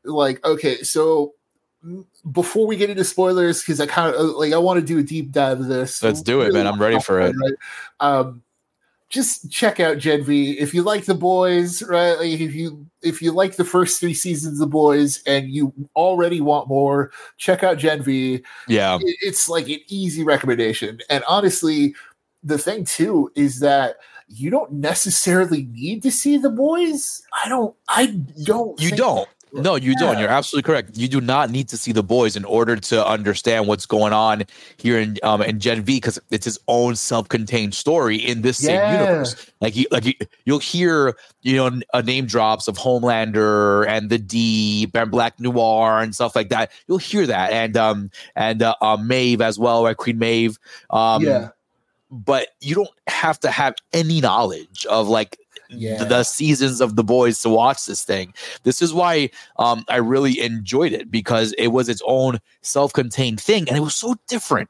like 0.04 0.44
okay, 0.46 0.84
so 0.84 1.34
before 2.32 2.68
we 2.68 2.76
get 2.76 2.90
into 2.90 3.04
spoilers, 3.04 3.62
because 3.62 3.80
I 3.80 3.86
kind 3.86 4.14
of 4.14 4.32
like 4.32 4.54
I 4.54 4.58
want 4.58 4.80
to 4.80 4.86
do 4.86 4.98
a 4.98 5.04
deep 5.04 5.32
dive 5.32 5.60
of 5.60 5.68
this. 5.68 6.02
Let's 6.02 6.22
do 6.22 6.42
it, 6.42 6.54
man. 6.54 6.68
I'm 6.68 6.82
ready 6.82 7.00
for 7.00 7.20
it. 7.20 7.36
Right? 7.36 7.54
Um, 8.00 8.44
just 9.10 9.50
check 9.52 9.80
out 9.80 9.98
Gen 10.00 10.24
V 10.24 10.60
if 10.60 10.74
you 10.74 10.84
like 10.84 11.06
the 11.06 11.16
boys, 11.16 11.82
right? 11.84 12.18
Like 12.18 12.30
if 12.40 12.54
you 12.54 12.86
if 13.02 13.22
you 13.22 13.32
like 13.32 13.56
the 13.56 13.64
first 13.64 14.00
three 14.00 14.14
seasons 14.14 14.56
of 14.56 14.60
the 14.60 14.68
boys 14.68 15.22
and 15.26 15.50
you 15.50 15.74
already 15.96 16.42
want 16.42 16.68
more, 16.68 17.12
check 17.38 17.64
out 17.64 17.78
Gen 17.78 18.04
V. 18.04 18.42
Yeah. 18.68 18.98
It- 19.02 19.18
It's 19.22 19.48
like 19.48 19.70
an 19.70 19.80
easy 19.88 20.24
recommendation. 20.24 21.00
And 21.10 21.24
honestly, 21.28 21.96
the 22.44 22.58
thing 22.58 22.84
too 22.86 23.32
is 23.36 23.60
that 23.62 23.98
you 24.28 24.50
don't 24.50 24.74
necessarily 24.74 25.64
need 25.72 26.04
to 26.04 26.12
see 26.12 26.38
the 26.38 26.50
boys. 26.50 27.22
I 27.46 27.48
don't. 27.48 27.74
I 27.88 28.08
don't. 28.44 28.80
You 28.82 28.90
think- 28.90 28.98
No, 29.58 29.76
you 29.76 29.96
don't. 29.96 30.14
Yeah. 30.14 30.22
You're 30.22 30.30
absolutely 30.30 30.68
correct. 30.68 30.98
You 30.98 31.08
do 31.08 31.20
not 31.20 31.50
need 31.50 31.68
to 31.70 31.78
see 31.78 31.92
the 31.92 32.04
boys 32.04 32.36
in 32.36 32.46
order 32.46 32.76
to 32.76 33.06
understand 33.06 33.68
what's 33.68 33.86
going 33.86 34.14
on 34.14 34.44
here 34.78 35.00
in 35.00 35.18
um 35.24 35.42
in 35.42 35.60
Gen 35.60 35.82
V 35.84 35.98
because 35.98 36.20
it's 36.32 36.46
his 36.46 36.60
own 36.68 36.96
self-contained 36.96 37.74
story 37.74 38.18
in 38.18 38.42
this 38.44 38.60
same 38.60 38.84
universe. 38.86 39.36
Like 39.60 39.76
you, 39.76 39.86
like 39.92 40.06
you, 40.06 40.14
you'll 40.46 40.60
hear 40.60 41.18
you 41.42 41.56
know 41.56 41.66
n- 41.68 41.84
uh, 41.94 42.02
name 42.02 42.26
drops 42.28 42.68
of 42.68 42.78
Homelander 42.78 43.88
and 43.88 44.10
the 44.10 44.18
Deep 44.20 44.96
and 44.96 45.10
Black 45.12 45.40
Noir 45.40 46.02
and 46.02 46.14
stuff 46.14 46.36
like 46.36 46.50
that. 46.50 46.72
You'll 46.88 47.00
hear 47.00 47.26
that 47.26 47.52
and 47.52 47.76
um 47.76 48.12
and 48.36 48.62
uh, 48.62 48.76
uh 48.82 48.98
Maeve 48.98 49.42
as 49.42 49.58
well, 49.60 49.84
right? 49.84 49.98
Queen 49.98 50.20
Maeve. 50.20 50.60
Um, 50.92 51.24
yeah. 51.24 51.50
but 52.12 52.50
you 52.62 52.76
don't 52.76 52.90
have 53.08 53.40
to 53.42 53.52
have 53.52 53.76
any 53.94 54.22
knowledge 54.22 54.86
of 54.90 55.08
like 55.08 55.38
Yeah. 55.70 56.04
the 56.04 56.24
seasons 56.24 56.82
of 56.82 56.96
the 56.96 57.04
boys 57.04 57.42
to 57.42 57.50
watch 57.50 57.86
this 57.86 58.04
thing. 58.04 58.34
This 58.64 58.82
is 58.82 58.94
why 58.94 59.30
um, 59.58 59.86
I 59.90 59.98
really 59.98 60.40
enjoyed 60.40 60.94
it 60.94 61.12
because 61.12 61.54
it 61.54 61.68
was 61.68 61.90
its 61.90 62.02
own 62.06 62.40
self-contained 62.62 63.42
thing 63.42 63.68
and 63.68 63.78
it 63.78 63.82
was 63.82 63.96
so 63.96 64.16
different. 64.28 64.70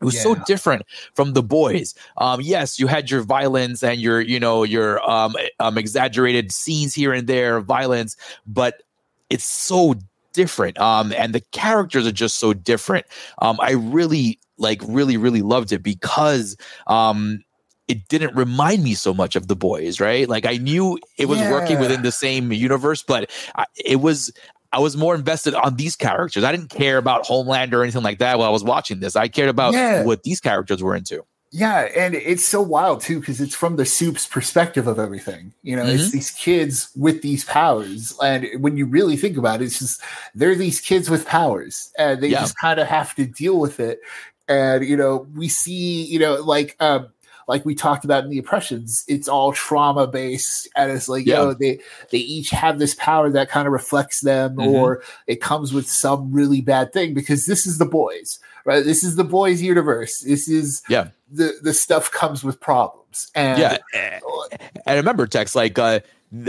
It 0.00 0.04
was 0.04 0.20
so 0.20 0.34
different 0.46 0.82
from 1.14 1.32
the 1.32 1.42
boys. 1.42 1.94
Um, 2.18 2.42
yes, 2.42 2.78
you 2.78 2.86
had 2.86 3.10
your 3.10 3.22
violence 3.22 3.82
and 3.82 4.00
your, 4.00 4.20
you 4.20 4.38
know, 4.38 4.62
your 4.62 5.00
um, 5.08 5.34
um, 5.60 5.78
exaggerated 5.78 6.52
scenes 6.52 6.92
here 6.92 7.14
and 7.14 7.26
there 7.26 7.60
violence, 7.60 8.14
but 8.46 8.82
it's 9.30 9.44
so 9.44 9.94
different. 10.34 10.78
Um, 10.78 11.14
and 11.16 11.34
the 11.34 11.40
characters 11.52 12.06
are 12.06 12.12
just 12.12 12.36
so 12.36 12.52
different. 12.52 13.06
Um, 13.38 13.58
I 13.60 13.72
really 13.72 14.38
like, 14.58 14.82
really, 14.86 15.16
really 15.16 15.42
loved 15.42 15.72
it 15.72 15.82
because 15.82 16.56
um, 16.86 17.42
it 17.88 18.08
didn't 18.08 18.34
remind 18.34 18.82
me 18.82 18.94
so 18.94 19.12
much 19.12 19.36
of 19.36 19.48
the 19.48 19.56
boys, 19.56 20.00
right? 20.00 20.28
Like 20.28 20.46
I 20.46 20.56
knew 20.56 20.98
it 21.18 21.26
was 21.26 21.38
working 21.40 21.78
within 21.78 22.02
the 22.02 22.12
same 22.12 22.52
universe, 22.52 23.02
but 23.02 23.30
I, 23.56 23.66
it 23.84 23.96
was 24.00 24.32
I 24.72 24.80
was 24.80 24.96
more 24.96 25.14
invested 25.14 25.54
on 25.54 25.76
these 25.76 25.94
characters. 25.94 26.42
I 26.42 26.50
didn't 26.50 26.70
care 26.70 26.98
about 26.98 27.24
Homeland 27.26 27.72
or 27.74 27.82
anything 27.82 28.02
like 28.02 28.18
that 28.18 28.38
while 28.38 28.48
I 28.48 28.52
was 28.52 28.64
watching 28.64 28.98
this. 29.00 29.14
I 29.14 29.28
cared 29.28 29.48
about 29.48 29.72
Yeah. 29.74 30.02
what 30.02 30.24
these 30.24 30.40
characters 30.40 30.82
were 30.82 30.96
into. 30.96 31.24
Yeah, 31.52 31.82
and 31.94 32.16
it's 32.16 32.44
so 32.44 32.60
wild 32.60 33.00
too 33.00 33.20
because 33.20 33.40
it's 33.40 33.54
from 33.54 33.76
the 33.76 33.84
soup's 33.86 34.26
perspective 34.26 34.88
of 34.88 34.98
everything. 34.98 35.52
You 35.62 35.76
know, 35.76 35.84
it's 35.86 36.08
Mhm. 36.08 36.10
these 36.10 36.30
kids 36.32 36.88
with 36.96 37.22
these 37.22 37.44
powers, 37.44 38.12
and 38.20 38.48
when 38.58 38.76
you 38.76 38.86
really 38.86 39.16
think 39.16 39.36
about 39.36 39.62
it, 39.62 39.66
it's 39.66 39.78
just 39.78 40.00
they're 40.34 40.56
these 40.56 40.80
kids 40.80 41.08
with 41.08 41.24
powers, 41.26 41.92
and 41.96 42.20
they 42.20 42.28
Yeah. 42.28 42.40
just 42.40 42.58
kind 42.58 42.80
of 42.80 42.88
have 42.88 43.14
to 43.14 43.26
deal 43.26 43.60
with 43.60 43.78
it. 43.78 44.00
And 44.48 44.84
you 44.84 44.96
know, 44.96 45.28
we 45.36 45.46
see, 45.48 46.02
you 46.02 46.18
know, 46.18 46.34
like 46.42 46.74
um, 46.80 47.10
like 47.48 47.64
we 47.64 47.74
talked 47.74 48.04
about 48.04 48.24
in 48.24 48.30
the 48.30 48.38
oppressions, 48.38 49.04
it's 49.08 49.28
all 49.28 49.52
trauma 49.52 50.06
based, 50.06 50.68
and 50.76 50.90
it's 50.90 51.08
like, 51.08 51.26
Yeah. 51.26 51.40
you 51.40 51.46
know, 51.46 51.54
they 51.54 51.78
they 52.10 52.18
each 52.18 52.50
have 52.50 52.78
this 52.78 52.94
power 52.94 53.30
that 53.30 53.48
kind 53.50 53.66
of 53.66 53.72
reflects 53.72 54.20
them, 54.20 54.56
Mhm. 54.56 54.66
or 54.72 55.02
it 55.26 55.40
comes 55.40 55.72
with 55.72 55.88
some 55.88 56.32
really 56.32 56.60
bad 56.60 56.92
thing 56.92 57.14
because 57.14 57.46
this 57.46 57.66
is 57.66 57.78
the 57.78 57.86
boys, 57.86 58.38
right? 58.64 58.84
This 58.84 59.04
is 59.04 59.16
the 59.16 59.24
boys 59.24 59.60
universe. 59.62 60.18
This 60.20 60.48
is 60.48 60.82
Yeah. 60.88 61.08
the 61.30 61.54
the 61.62 61.74
stuff 61.74 62.10
comes 62.10 62.42
with 62.44 62.60
problems 62.60 63.28
and 63.34 63.58
yeah, 63.58 63.78
and 63.94 64.96
remember, 64.96 65.26
Tex, 65.26 65.54
like 65.54 65.78
uh, 65.78 66.00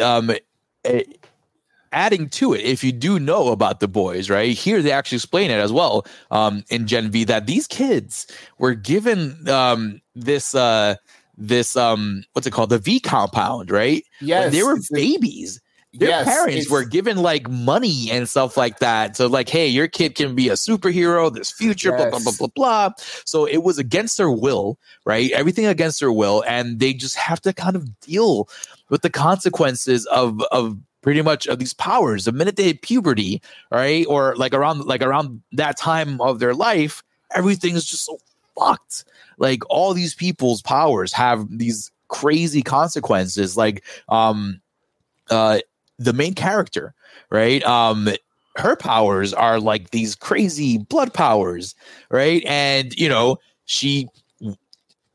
um, 0.02 0.32
adding 1.92 2.28
to 2.30 2.54
it, 2.54 2.62
if 2.62 2.84
you 2.84 2.92
do 2.92 3.20
know 3.20 3.50
about 3.50 3.80
the 3.80 3.88
boys, 3.88 4.30
right 4.30 4.56
here, 4.56 4.82
they 4.82 4.92
actually 4.92 5.18
explain 5.18 5.50
it 5.52 5.60
as 5.60 5.72
well 5.72 6.06
um, 6.32 6.64
in 6.70 6.88
Gen 6.88 7.10
V 7.12 7.24
that 7.26 7.46
these 7.46 7.68
kids 7.68 8.28
were 8.58 8.74
given 8.74 9.48
um, 9.48 10.02
this 10.16 10.56
uh, 10.56 10.96
this 11.38 11.76
um, 11.76 12.24
what's 12.34 12.48
it 12.48 12.52
called, 12.52 12.70
the 12.70 12.80
V 12.80 13.00
compound, 13.00 13.72
right? 13.72 14.04
yes 14.22 14.44
when 14.44 14.52
they 14.52 14.64
were 14.64 14.80
babies. 14.92 15.62
Their 15.98 16.10
yes, 16.10 16.26
parents 16.26 16.70
were 16.70 16.84
given 16.84 17.16
like 17.16 17.50
money 17.50 18.12
and 18.12 18.28
stuff 18.28 18.58
like 18.58 18.80
that. 18.80 19.16
So, 19.16 19.28
like, 19.28 19.48
hey, 19.48 19.68
your 19.68 19.88
kid 19.88 20.16
can 20.16 20.36
be 20.36 20.50
a 20.50 20.54
superhero, 20.54 21.34
this 21.34 21.54
future, 21.54 21.94
blah, 21.94 22.10
blah, 22.10 22.20
blah, 22.20 22.34
blah, 22.38 22.48
blah. 22.54 22.90
So, 23.24 23.46
it 23.46 23.64
was 23.64 23.78
against 23.78 24.18
their 24.18 24.30
will, 24.30 24.78
right? 25.06 25.32
Everything 25.32 25.66
against 25.68 26.02
their 26.02 26.12
will. 26.12 26.44
And 26.46 26.82
they 26.82 26.94
just 26.94 27.16
have 27.16 27.40
to 27.44 27.54
kind 27.54 27.78
of 27.78 27.98
deal 28.02 28.50
with 28.90 29.04
the 29.04 29.10
consequences 29.10 30.06
of, 30.08 30.42
of, 30.52 30.78
pretty 31.02 31.22
much 31.22 31.46
of 31.46 31.60
these 31.60 31.72
powers 31.76 32.26
the 32.26 32.32
minute 32.32 32.56
they 32.56 32.64
hit 32.64 32.82
puberty 32.82 33.40
right 33.70 34.08
or 34.10 34.36
like 34.38 34.56
around 34.56 34.86
like 34.86 35.04
around 35.04 35.40
that 35.52 35.78
time 35.78 36.20
of 36.20 36.40
their 36.40 36.56
life 36.56 37.04
everything 37.36 37.76
is 37.76 37.86
just 37.86 38.06
so 38.06 38.18
fucked. 38.58 39.06
Like 39.38 39.62
all 39.70 39.94
these 39.94 40.16
people's 40.16 40.62
powers 40.62 41.14
have 41.14 41.46
these 41.50 41.92
crazy 42.08 42.62
consequences. 42.62 43.58
Like 43.58 43.84
um 44.10 44.62
uh 45.30 45.60
the 45.98 46.14
main 46.14 46.34
character, 46.34 46.94
right? 47.30 47.64
Um 47.64 48.10
her 48.58 48.76
powers 48.76 49.34
are 49.34 49.60
like 49.60 49.92
these 49.92 50.16
crazy 50.16 50.78
blood 50.78 51.14
powers, 51.14 51.76
right? 52.10 52.44
And 52.46 52.94
you 52.98 53.10
know, 53.10 53.38
she 53.66 54.08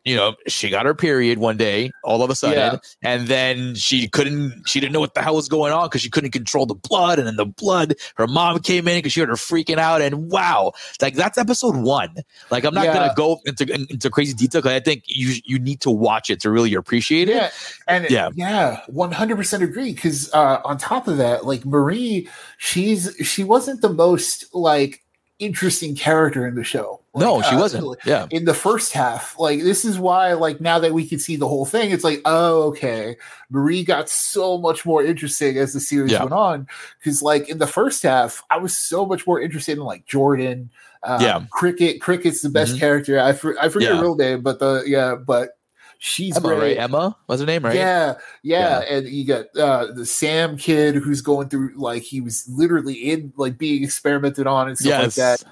you 0.05 0.17
know, 0.17 0.35
she 0.47 0.69
got 0.71 0.87
her 0.87 0.95
period 0.95 1.39
one 1.39 1.57
day 1.57 1.91
all 2.05 2.23
of 2.23 2.31
a 2.31 2.35
sudden, 2.35 2.57
Yeah. 2.57 2.79
and 3.03 3.29
then 3.29 3.75
she 3.75 4.09
couldn't, 4.09 4.63
she 4.67 4.81
didn't 4.81 4.93
know 4.93 5.01
what 5.01 5.15
the 5.15 5.23
hell 5.23 5.35
was 5.35 5.49
going 5.49 5.73
on 5.73 5.87
because 5.89 6.01
she 6.01 6.09
couldn't 6.09 6.31
control 6.31 6.65
the 6.67 6.75
blood. 6.75 7.19
And 7.19 7.27
then 7.29 7.37
the 7.37 7.45
blood, 7.47 7.95
her 8.17 8.27
mom 8.27 8.59
came 8.61 8.89
in 8.89 8.99
because 8.99 9.13
she 9.13 9.21
heard 9.21 9.29
her 9.29 9.35
freaking 9.35 9.77
out. 9.79 10.01
And 10.01 10.31
wow, 10.31 10.73
like 11.03 11.15
that's 11.15 11.37
episode 11.37 11.77
one. 11.77 12.15
Like, 12.51 12.65
I'm 12.65 12.73
not 12.75 12.85
Yeah. 12.87 12.95
gonna 12.95 13.15
go 13.15 13.41
into 13.45 13.71
into 13.91 14.09
crazy 14.11 14.33
detail 14.35 14.63
because 14.63 14.75
I 14.75 14.81
think 14.81 15.05
you 15.07 15.35
you 15.45 15.59
need 15.59 15.81
to 15.83 15.91
watch 15.91 16.31
it 16.31 16.41
to 16.41 16.51
really 16.51 16.73
appreciate 16.75 17.29
it. 17.29 17.37
Yeah, 17.37 17.51
and 17.87 18.09
Yeah. 18.11 18.31
yeah, 18.35 18.81
one 18.87 19.13
hundred 19.13 19.37
percent 19.37 19.63
agree. 19.63 19.93
Because 19.93 20.33
uh, 20.33 20.61
on 20.65 20.79
top 20.79 21.09
of 21.09 21.19
that, 21.19 21.45
like 21.45 21.67
Marie, 21.67 22.29
she's 22.59 23.15
she 23.23 23.45
wasn't 23.45 23.83
the 23.83 23.91
most 23.93 24.55
like 24.55 25.03
interesting 25.39 25.95
character 25.95 26.47
in 26.47 26.55
the 26.55 26.65
show. 26.65 27.00
Like, 27.13 27.25
no, 27.25 27.43
she 27.43 27.57
uh, 27.57 27.59
wasn't. 27.59 27.99
Yeah, 28.05 28.27
in 28.31 28.45
the 28.45 28.55
first 28.55 28.93
half. 28.93 29.37
Like 29.39 29.63
this 29.63 29.85
is 29.85 29.99
why, 29.99 30.33
like 30.35 30.61
now 30.61 30.79
that 30.79 30.95
we 30.95 31.05
can 31.05 31.19
see 31.19 31.35
the 31.35 31.49
whole 31.49 31.67
thing, 31.67 31.91
it's 31.91 32.05
like, 32.05 32.21
oh, 32.25 32.63
okay. 32.69 33.17
Marie 33.51 33.83
got 33.83 34.09
so 34.09 34.59
much 34.59 34.87
more 34.87 35.03
interesting 35.03 35.59
as 35.59 35.73
the 35.73 35.81
series 35.81 36.13
Yeah. 36.13 36.21
went 36.21 36.35
on. 36.35 36.69
Because 36.99 37.21
like 37.21 37.49
in 37.49 37.59
the 37.59 37.67
first 37.67 38.05
half, 38.05 38.45
I 38.49 38.59
was 38.59 38.77
so 38.77 39.05
much 39.05 39.27
more 39.27 39.41
interested 39.41 39.77
in 39.77 39.83
like 39.85 40.07
Jordan. 40.07 40.71
Um, 41.03 41.21
Yeah. 41.21 41.43
Cricket. 41.51 42.01
Cricket's 42.01 42.43
the 42.43 42.49
best 42.49 42.77
Mhm. 42.77 42.79
character. 42.79 43.19
I 43.19 43.33
for, 43.33 43.59
I 43.61 43.71
forget 43.71 43.91
Yeah. 43.91 43.97
her 43.97 44.03
real 44.03 44.15
name, 44.15 44.43
but 44.43 44.61
the 44.61 44.85
yeah, 44.87 45.17
but 45.17 45.57
she's 45.99 46.37
Emma, 46.37 46.47
great. 46.47 46.61
right? 46.61 46.79
Emma 46.79 47.17
was 47.27 47.41
her 47.41 47.47
name, 47.47 47.65
right? 47.65 47.75
Yeah, 47.75 48.15
yeah, 48.45 48.83
and 48.89 49.09
you 49.09 49.27
got 49.27 49.47
uh, 49.59 49.87
the 49.93 50.07
Sam 50.07 50.57
kid 50.57 50.95
who's 50.95 51.23
going 51.23 51.49
through 51.49 51.73
like 51.75 52.03
he 52.05 52.21
was 52.21 52.49
literally 52.49 52.95
in 52.95 53.33
like 53.37 53.59
being 53.59 53.83
experimented 53.83 54.47
on 54.47 54.69
and 54.69 54.79
stuff 54.79 55.03
like 55.03 55.15
that. 55.15 55.43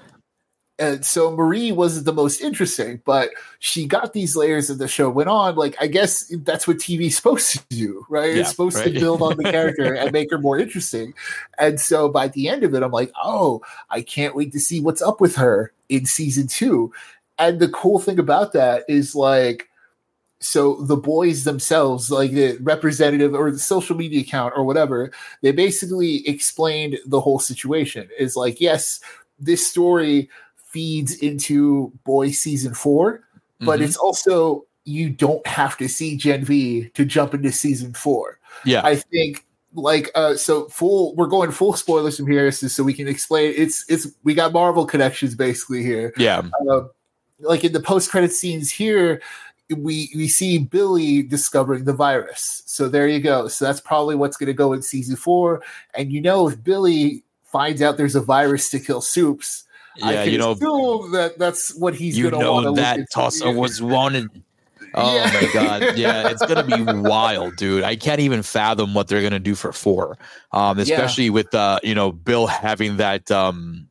And 0.79 1.05
so 1.05 1.35
Marie 1.35 1.73
wasn't 1.73 2.05
the 2.05 2.13
most 2.13 2.39
interesting, 2.39 3.01
but 3.05 3.31
she 3.59 3.85
got 3.85 4.13
these 4.13 4.35
layers 4.35 4.69
as 4.69 4.77
the 4.77 4.87
show 4.87 5.09
went 5.09 5.29
on. 5.29 5.55
Like 5.55 5.75
I 5.81 5.87
guess 5.87 6.31
that's 6.43 6.67
what 6.67 6.77
TV's 6.77 7.15
supposed 7.17 7.51
to 7.51 7.63
do, 7.69 8.05
right? 8.09 8.33
Yeah, 8.33 8.41
it's 8.41 8.51
supposed 8.51 8.77
right. 8.77 8.93
to 8.93 8.99
build 8.99 9.21
on 9.21 9.37
the 9.37 9.43
character 9.43 9.93
and 9.93 10.11
make 10.13 10.31
her 10.31 10.39
more 10.39 10.57
interesting. 10.57 11.13
And 11.57 11.79
so 11.79 12.07
by 12.07 12.29
the 12.29 12.47
end 12.47 12.63
of 12.63 12.73
it, 12.73 12.81
I'm 12.81 12.91
like, 12.91 13.11
oh, 13.21 13.61
I 13.89 14.01
can't 14.01 14.35
wait 14.35 14.53
to 14.53 14.59
see 14.59 14.79
what's 14.79 15.01
up 15.01 15.19
with 15.19 15.35
her 15.35 15.73
in 15.89 16.05
season 16.05 16.47
two. 16.47 16.93
And 17.37 17.59
the 17.59 17.69
cool 17.69 17.99
thing 17.99 18.19
about 18.19 18.53
that 18.53 18.83
is 18.87 19.15
like 19.15 19.69
so 20.41 20.75
the 20.83 20.95
boys 20.95 21.43
themselves 21.43 22.09
like 22.09 22.31
the 22.31 22.57
representative 22.61 23.33
or 23.33 23.51
the 23.51 23.59
social 23.59 23.95
media 23.95 24.21
account 24.21 24.53
or 24.55 24.63
whatever 24.63 25.11
they 25.41 25.51
basically 25.51 26.25
explained 26.27 26.97
the 27.05 27.19
whole 27.19 27.39
situation 27.39 28.07
is 28.17 28.37
like 28.37 28.61
yes 28.61 29.01
this 29.37 29.67
story 29.67 30.29
feeds 30.71 31.15
into 31.15 31.91
boy 32.05 32.31
season 32.31 32.73
4 32.73 33.23
but 33.61 33.79
Mhm. 33.79 33.83
it's 33.83 33.97
also 33.97 34.65
you 34.85 35.09
don't 35.09 35.45
have 35.45 35.77
to 35.77 35.87
see 35.87 36.15
gen 36.15 36.43
v 36.45 36.89
to 36.93 37.05
jump 37.05 37.33
into 37.33 37.51
season 37.51 37.93
4 37.93 38.39
yeah, 38.65 38.81
i 38.85 38.95
think 38.95 39.45
like 39.75 40.09
uh 40.15 40.35
so 40.35 40.65
full 40.69 41.15
we're 41.15 41.27
going 41.27 41.51
full 41.51 41.73
spoilers 41.73 42.17
from 42.17 42.27
here 42.27 42.51
so, 42.51 42.67
so 42.67 42.83
we 42.83 42.93
can 42.93 43.07
explain 43.07 43.53
it's 43.55 43.85
it's 43.87 44.07
we 44.23 44.33
got 44.33 44.53
marvel 44.53 44.85
connections 44.85 45.35
basically 45.35 45.83
here 45.83 46.13
yeah, 46.17 46.41
uh, 46.71 46.81
like 47.41 47.63
in 47.63 47.71
the 47.73 47.79
post 47.79 48.09
credit 48.11 48.31
scenes 48.33 48.69
here, 48.71 49.21
we 49.69 50.09
we 50.15 50.27
see 50.27 50.57
Billy 50.57 51.23
discovering 51.23 51.85
the 51.85 51.93
virus. 51.93 52.63
So 52.65 52.89
there 52.89 53.07
you 53.07 53.19
go. 53.21 53.47
So 53.47 53.63
that's 53.63 53.79
probably 53.79 54.15
what's 54.15 54.35
going 54.35 54.47
to 54.47 54.53
go 54.53 54.73
in 54.73 54.81
season 54.81 55.15
four. 55.15 55.61
And 55.93 56.11
you 56.11 56.19
know, 56.21 56.49
if 56.49 56.61
Billy 56.63 57.23
finds 57.45 57.81
out 57.81 57.95
there's 57.95 58.15
a 58.15 58.21
virus 58.21 58.69
to 58.71 58.79
kill 58.79 58.99
Soups, 59.01 59.63
yeah. 59.99 60.23
can 60.23 60.31
You 60.33 60.37
know, 60.39 60.53
that 61.11 61.37
that's 61.37 61.73
what 61.75 61.95
he's 61.95 62.17
you 62.17 62.29
going 62.29 62.43
to 62.43 62.51
want 62.51 62.63
to 62.65 62.69
know 62.71 62.75
that. 62.75 62.99
Tulsa 63.13 63.51
was 63.51 63.81
wanted. 63.81 64.29
Oh 64.95 65.15
Yeah. 65.15 65.31
my 65.31 65.49
god, 65.53 65.97
yeah, 65.99 66.29
it's 66.29 66.43
gonna 66.43 66.63
be 66.63 66.81
wild, 67.07 67.57
dude. 67.57 67.83
I 67.83 67.95
can't 67.95 68.21
even 68.21 68.41
fathom 68.41 68.95
what 68.95 69.07
they're 69.07 69.21
gonna 69.21 69.37
do 69.37 69.53
for 69.53 69.71
four, 69.71 70.17
um, 70.51 70.79
especially 70.79 71.29
with 71.29 71.53
uh, 71.53 71.79
you 71.83 71.93
know, 71.93 72.11
Bill 72.11 72.47
having 72.47 72.97
that 72.97 73.29
um 73.29 73.87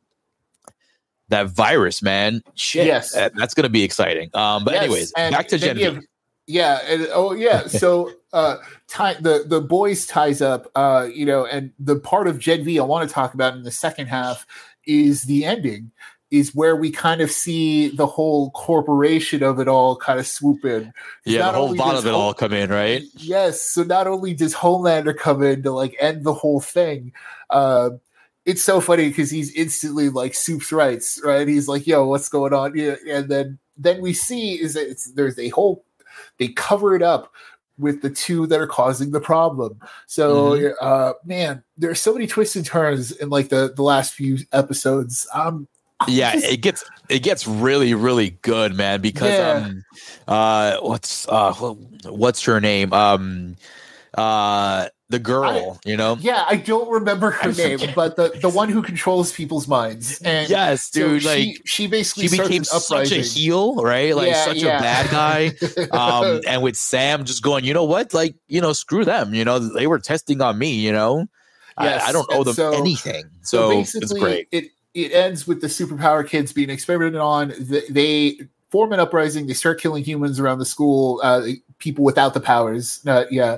that 1.29 1.47
virus, 1.47 2.01
man. 2.01 2.41
Shit, 2.55 2.85
Yes. 2.87 3.13
that- 3.13 3.33
that's 3.35 3.53
gonna 3.53 3.69
be 3.69 3.83
exciting. 3.83 4.29
Um, 4.33 4.65
but 4.65 4.73
Yes, 4.73 4.83
anyways, 4.83 5.13
and 5.15 5.33
back 5.33 5.47
to 5.49 5.57
Genevieve. 5.57 5.93
have- 5.95 6.03
yeah, 6.47 6.79
and 6.85 7.07
oh 7.13 7.31
yeah. 7.31 7.67
So 7.67 8.11
uh 8.33 8.57
tie 8.87 9.15
the 9.15 9.43
the 9.47 9.61
boys 9.61 10.05
ties 10.05 10.41
up 10.41 10.69
uh, 10.75 11.07
you 11.13 11.25
know, 11.25 11.45
and 11.45 11.71
the 11.79 11.95
part 11.99 12.27
of 12.27 12.39
Gen 12.39 12.63
V 12.63 12.79
I 12.79 12.83
want 12.83 13.07
to 13.07 13.13
talk 13.13 13.33
about 13.33 13.55
in 13.55 13.63
the 13.63 13.71
second 13.71 14.07
half 14.07 14.45
is 14.85 15.23
the 15.23 15.45
ending, 15.45 15.91
is 16.31 16.53
where 16.53 16.75
we 16.75 16.91
kind 16.91 17.21
of 17.21 17.31
see 17.31 17.89
the 17.89 18.05
whole 18.05 18.51
corporation 18.51 19.41
of 19.43 19.59
it 19.59 19.67
all 19.67 19.95
kind 19.95 20.19
of 20.19 20.27
swoop 20.27 20.63
in. 20.63 20.93
yeah, 21.25 21.39
not 21.39 21.51
the 21.53 21.57
whole 21.57 21.75
lot 21.75 21.95
of 21.95 22.05
it 22.05 22.11
Home- 22.11 22.21
all 22.21 22.33
come 22.33 22.53
in, 22.53 22.69
right? 22.69 23.03
Yes. 23.15 23.61
So 23.61 23.83
not 23.83 24.07
only 24.07 24.33
does 24.33 24.53
Homelander 24.53 25.17
come 25.17 25.41
in 25.43 25.63
to 25.63 25.71
like 25.71 25.95
end 25.99 26.23
the 26.23 26.33
whole 26.33 26.59
thing, 26.61 27.13
uh, 27.49 27.91
it's 28.45 28.63
so 28.63 28.79
funny 28.79 29.09
because 29.09 29.29
he's 29.29 29.51
instantly 29.53 30.09
like 30.09 30.33
Soup's 30.33 30.71
rights, 30.71 31.19
right? 31.23 31.47
He's 31.47 31.67
like, 31.67 31.85
"Yo, 31.85 32.05
what's 32.05 32.29
going 32.29 32.53
on?" 32.53 32.75
Yeah, 32.75 32.95
and 33.07 33.29
then 33.29 33.59
then 33.77 34.01
we 34.01 34.13
see 34.13 34.59
is 34.59 34.73
that 34.73 34.87
it's 34.89 35.11
there's 35.13 35.37
a 35.39 35.49
whole 35.49 35.83
they 36.37 36.49
cover 36.49 36.95
it 36.95 37.01
up 37.01 37.31
with 37.79 38.01
the 38.01 38.09
two 38.09 38.45
that 38.47 38.59
are 38.59 38.67
causing 38.67 39.11
the 39.11 39.21
problem. 39.21 39.79
So, 40.05 40.51
Mm-hmm. 40.51 40.73
uh, 40.81 41.13
man, 41.25 41.63
there's 41.77 42.01
so 42.01 42.13
many 42.13 42.27
twists 42.27 42.55
and 42.55 42.65
turns 42.65 43.11
in 43.11 43.29
like 43.29 43.49
the 43.49 43.73
the 43.75 43.83
last 43.83 44.13
few 44.13 44.37
episodes. 44.51 45.25
Um, 45.33 45.67
yeah 46.07 46.31
just- 46.33 46.45
it 46.45 46.57
gets 46.61 46.83
it 47.09 47.19
gets 47.23 47.45
really 47.45 47.93
really 47.93 48.29
good 48.41 48.73
man 48.73 49.01
because 49.01 49.31
Yeah. 49.37 49.65
um 49.67 49.83
uh 50.29 50.77
what's 50.79 51.27
uh 51.27 51.51
what's 52.05 52.41
her 52.43 52.61
name 52.61 52.93
um 52.93 53.57
uh 54.13 54.87
the 55.09 55.19
girl 55.19 55.79
you 55.85 55.97
know 55.97 56.17
yeah, 56.19 56.45
I 56.47 56.55
don't 56.55 56.89
remember 56.89 57.31
her 57.31 57.51
name, 57.51 57.79
forget. 57.79 57.95
but 57.95 58.15
the 58.15 58.29
the 58.41 58.49
one 58.49 58.69
who 58.69 58.81
controls 58.83 59.31
people's 59.31 59.67
minds. 59.67 60.21
And 60.21 60.49
yes 60.49 60.89
dude 60.91 61.23
she, 61.23 61.27
like 61.27 61.61
she 61.65 61.87
basically 61.87 62.27
she 62.27 62.37
became 62.37 62.59
an 62.59 62.65
such 62.65 63.11
a 63.11 63.21
heel 63.21 63.75
right 63.83 64.15
like 64.15 64.27
Yeah, 64.27 64.45
such 64.45 64.57
yeah. 64.57 64.77
a 64.77 64.81
bad 64.81 65.09
guy 65.09 65.51
um 65.91 66.41
and 66.47 66.61
with 66.61 66.75
sam 66.75 67.25
just 67.25 67.41
going 67.41 67.65
you 67.65 67.73
know 67.73 67.85
what 67.85 68.13
like 68.13 68.35
you 68.47 68.61
know 68.61 68.71
screw 68.73 69.03
them 69.03 69.33
you 69.33 69.43
know 69.43 69.57
they 69.59 69.87
were 69.87 69.99
testing 69.99 70.41
on 70.41 70.57
me 70.57 70.73
you 70.73 70.91
know 70.91 71.25
Yes, 71.81 72.03
I, 72.03 72.09
I 72.09 72.11
don't 72.11 72.27
owe 72.31 72.43
them 72.43 72.53
so- 72.55 72.73
anything 72.73 73.23
so 73.41 73.69
so, 73.71 73.79
it's 73.79 73.93
basically, 73.93 74.19
great 74.19 74.47
it 74.51 74.65
it 74.93 75.11
ends 75.13 75.47
with 75.47 75.61
the 75.61 75.67
superpower 75.67 76.27
kids 76.27 76.51
being 76.51 76.69
experimented 76.69 77.21
on. 77.21 77.51
Th- 77.51 77.87
They 77.89 78.39
form 78.71 78.91
an 78.91 78.99
uprising. 78.99 79.45
They 79.47 79.53
start 79.53 79.79
killing 79.79 80.03
humans 80.03 80.39
around 80.39 80.57
the 80.59 80.65
school, 80.65 81.21
uh, 81.23 81.43
people 81.77 82.03
without 82.03 82.33
the 82.33 82.39
powers. 82.39 82.99
Uh, 83.05 83.25
yeah, 83.29 83.57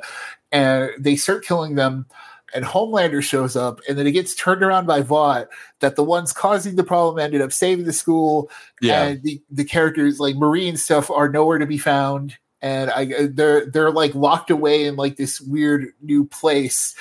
and 0.51 0.91
they 0.97 1.15
start 1.15 1.45
killing 1.45 1.75
them. 1.75 2.05
And 2.53 2.65
Homelander 2.65 3.23
shows 3.23 3.55
up, 3.55 3.79
and 3.87 3.97
then 3.97 4.05
it 4.05 4.11
gets 4.11 4.35
turned 4.35 4.61
around 4.61 4.85
by 4.85 5.01
Vought 5.01 5.47
that 5.79 5.95
the 5.95 6.03
ones 6.03 6.33
causing 6.33 6.75
the 6.75 6.83
problem 6.83 7.17
ended 7.17 7.41
up 7.41 7.53
saving 7.53 7.85
the 7.85 7.93
school, 7.93 8.51
yeah 8.81 9.03
and 9.03 9.23
the, 9.23 9.41
the 9.49 9.63
characters 9.63 10.19
like 10.19 10.35
Marie 10.35 10.67
and 10.67 10.77
stuff 10.77 11.09
are 11.09 11.29
nowhere 11.29 11.59
to 11.59 11.65
be 11.65 11.77
found, 11.77 12.37
and 12.61 12.91
I 12.91 13.05
uh, 13.05 13.27
they're 13.31 13.67
they're 13.67 13.91
like 13.91 14.13
locked 14.15 14.51
away 14.51 14.85
in 14.85 14.97
like 14.97 15.15
this 15.15 15.39
weird 15.39 15.93
new 16.01 16.25
place. 16.25 16.93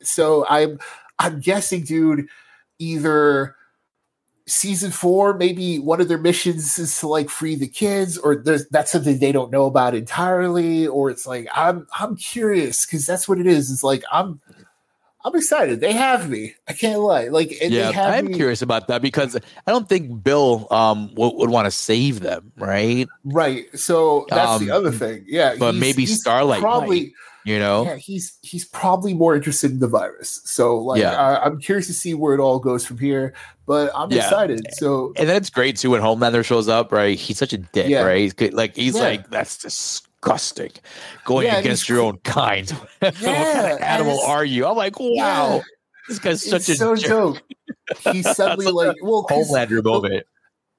So 0.00 0.46
I'm 0.48 0.78
I'm 1.18 1.38
guessing, 1.38 1.82
dude, 1.82 2.26
either 2.78 3.56
season 4.46 4.90
four, 4.90 5.34
maybe 5.34 5.78
one 5.78 6.00
of 6.00 6.08
their 6.08 6.18
missions 6.18 6.78
is 6.78 6.98
to 7.00 7.08
like 7.08 7.30
free 7.30 7.54
the 7.54 7.68
kids, 7.68 8.18
or 8.18 8.36
there's 8.36 8.66
that's 8.68 8.92
something 8.92 9.18
they 9.18 9.32
don't 9.32 9.50
know 9.50 9.64
about 9.66 9.94
entirely, 9.94 10.86
or 10.86 11.10
it's 11.10 11.26
like 11.26 11.48
I'm 11.54 11.86
I'm 11.98 12.16
curious 12.16 12.84
because 12.86 13.06
that's 13.06 13.28
what 13.28 13.38
it 13.38 13.46
is. 13.46 13.70
It's 13.70 13.82
like 13.84 14.04
I'm 14.12 14.40
I'm 15.24 15.34
excited. 15.34 15.80
They 15.80 15.94
have 15.94 16.28
me. 16.28 16.54
I 16.68 16.74
can't 16.74 17.00
lie. 17.00 17.28
Like 17.28 17.56
and 17.62 17.72
yeah 17.72 17.86
they 17.86 17.92
have 17.92 18.14
i'm 18.14 18.26
me, 18.26 18.34
curious 18.34 18.60
about 18.60 18.88
that 18.88 19.00
because 19.00 19.34
i 19.36 19.70
don't 19.70 19.88
think 19.88 20.22
bill 20.22 20.66
um 20.70 21.14
would, 21.14 21.34
would 21.36 21.48
want 21.50 21.64
to 21.64 21.70
save 21.70 22.20
them 22.20 22.52
right 22.58 23.08
Right. 23.24 23.64
So 23.78 24.26
that's 24.28 24.60
the 24.60 24.70
Um, 24.70 24.76
other 24.76 24.92
thing. 24.92 25.24
Yeah. 25.26 25.54
but 25.58 25.72
he's- 25.72 25.80
maybe 25.80 26.02
he's 26.02 26.20
Starlight 26.20 26.60
probably 26.60 27.14
you 27.44 27.58
know 27.58 27.84
yeah, 27.84 27.96
he's 27.96 28.38
he's 28.42 28.64
probably 28.64 29.14
more 29.14 29.34
interested 29.36 29.70
in 29.70 29.78
the 29.78 29.88
virus. 29.88 30.40
So 30.44 30.78
like 30.78 31.00
Yeah. 31.00 31.12
uh, 31.12 31.40
I'm 31.44 31.58
curious 31.60 31.86
to 31.88 31.92
see 31.94 32.14
where 32.14 32.34
it 32.34 32.40
all 32.40 32.58
goes 32.58 32.86
from 32.86 32.98
here. 32.98 33.34
But 33.66 33.90
I'm 33.94 34.10
Yeah. 34.10 34.24
excited. 34.24 34.66
So 34.74 35.12
and 35.16 35.28
then 35.28 35.36
it's 35.36 35.50
great 35.50 35.76
too 35.76 35.90
when 35.90 36.00
Homelander 36.02 36.44
shows 36.44 36.68
up, 36.68 36.92
right? 36.92 37.18
He's 37.18 37.38
such 37.38 37.52
a 37.52 37.58
dick, 37.58 37.88
Yeah. 37.88 38.02
right? 38.02 38.18
He's 38.18 38.32
good- 38.34 38.54
like 38.54 38.76
he's 38.76 38.94
Yeah. 38.96 39.02
like 39.02 39.30
that's 39.30 39.56
disgusting, 39.58 40.72
going 41.24 41.46
Yeah, 41.46 41.58
against 41.58 41.88
your 41.88 42.00
own 42.00 42.18
kind. 42.24 42.68
what 43.00 43.14
kind 43.14 43.22
Yeah, 43.22 43.74
of 43.74 43.80
animal 43.80 44.20
are 44.20 44.44
you? 44.44 44.66
I'm 44.66 44.76
like, 44.76 44.98
wow, 45.00 45.56
Yeah. 45.56 45.60
this 46.08 46.18
guy's 46.18 46.42
such 46.44 46.68
a 46.68 46.74
so 46.76 46.94
jerk. 46.96 47.08
dope. 47.10 47.38
He's 48.12 48.30
suddenly 48.36 48.70
like, 48.72 48.96
well, 49.02 49.26
Homelander 49.30 49.82
moment. 49.84 50.24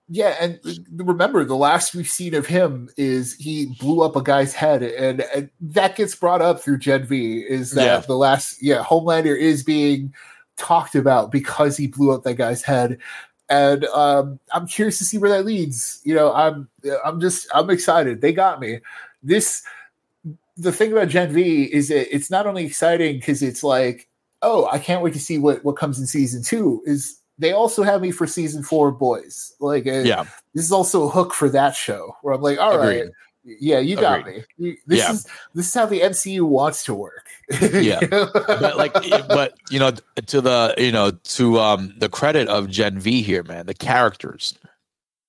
Yeah, 0.08 0.36
and 0.40 0.60
remember 0.94 1.44
the 1.44 1.56
last 1.56 1.96
we've 1.96 2.08
seen 2.08 2.36
of 2.36 2.46
him 2.46 2.90
is 2.96 3.34
he 3.36 3.76
blew 3.80 4.04
up 4.04 4.16
a 4.16 4.22
guy's 4.22 4.54
head, 4.54 4.84
and, 4.84 5.22
and 5.34 5.50
that 5.62 5.96
gets 5.96 6.14
brought 6.16 6.44
up 6.44 6.62
through 6.62 6.78
Gen 6.78 7.06
V. 7.06 7.40
Is 7.40 7.72
that 7.72 7.86
Yeah. 7.86 8.00
the 8.02 8.16
last? 8.16 8.62
Yeah, 8.62 8.84
Homelander 8.84 9.36
is 9.36 9.64
being 9.64 10.14
talked 10.58 10.94
about 10.94 11.32
because 11.32 11.76
he 11.76 11.88
blew 11.88 12.12
up 12.12 12.22
that 12.24 12.36
guy's 12.36 12.62
head, 12.62 13.00
and 13.50 13.86
um, 13.86 14.40
I'm 14.54 14.68
curious 14.68 15.00
to 15.00 15.06
see 15.06 15.18
where 15.18 15.32
that 15.32 15.44
leads. 15.46 16.02
You 16.04 16.14
know, 16.14 16.32
I'm 16.34 16.70
I'm 17.04 17.20
just 17.20 17.48
I'm 17.56 17.72
excited. 17.72 18.22
They 18.22 18.32
got 18.32 18.60
me. 18.60 18.82
This 19.24 19.64
the 20.56 20.72
thing 20.72 20.92
about 20.92 21.10
Gen 21.10 21.34
V 21.34 21.64
is 21.64 21.88
that 21.88 22.14
it's 22.16 22.30
not 22.30 22.46
only 22.46 22.64
exciting 22.66 23.16
because 23.18 23.42
it's 23.42 23.64
like, 23.64 24.08
oh, 24.44 24.70
I 24.72 24.78
can't 24.78 25.02
wait 25.02 25.14
to 25.14 25.20
see 25.20 25.40
what 25.40 25.66
what 25.66 25.78
comes 25.78 26.00
in 26.00 26.06
season 26.06 26.44
two. 26.44 26.84
Is 26.86 27.20
they 27.38 27.52
also 27.52 27.84
have 27.84 28.02
me 28.02 28.12
for 28.12 28.26
season 28.28 28.64
four, 28.64 28.92
boys. 28.92 29.54
Like, 29.60 29.88
uh, 29.88 30.02
Yeah, 30.06 30.24
this 30.54 30.64
is 30.66 30.72
also 30.72 31.04
a 31.04 31.10
hook 31.10 31.34
for 31.34 31.50
that 31.50 31.76
show 31.76 32.16
where 32.22 32.34
I'm 32.34 32.42
like, 32.42 32.60
all 32.60 32.78
right, 32.78 33.02
Agreed. 33.02 33.12
yeah, 33.60 33.80
you 33.80 33.96
got 33.96 34.22
Agreed. 34.22 34.46
me. 34.58 34.78
This 34.88 35.00
Yeah. 35.00 35.12
is 35.12 35.28
this 35.54 35.68
is 35.68 35.74
how 35.74 35.86
the 35.86 36.02
MCU 36.02 36.42
wants 36.48 36.84
to 36.86 36.94
work. 36.94 37.28
Yeah. 37.62 38.00
But 38.10 38.78
like, 38.78 38.94
but 39.28 39.54
you 39.70 39.80
know, 39.80 39.92
to 40.28 40.42
the 40.42 40.74
you 40.78 40.92
know 40.92 41.12
to 41.12 41.60
um 41.60 41.94
the 41.98 42.10
credit 42.10 42.48
of 42.48 42.70
Gen 42.70 43.00
V 43.00 43.22
here, 43.22 43.44
man, 43.44 43.66
the 43.66 43.74
characters, 43.74 44.58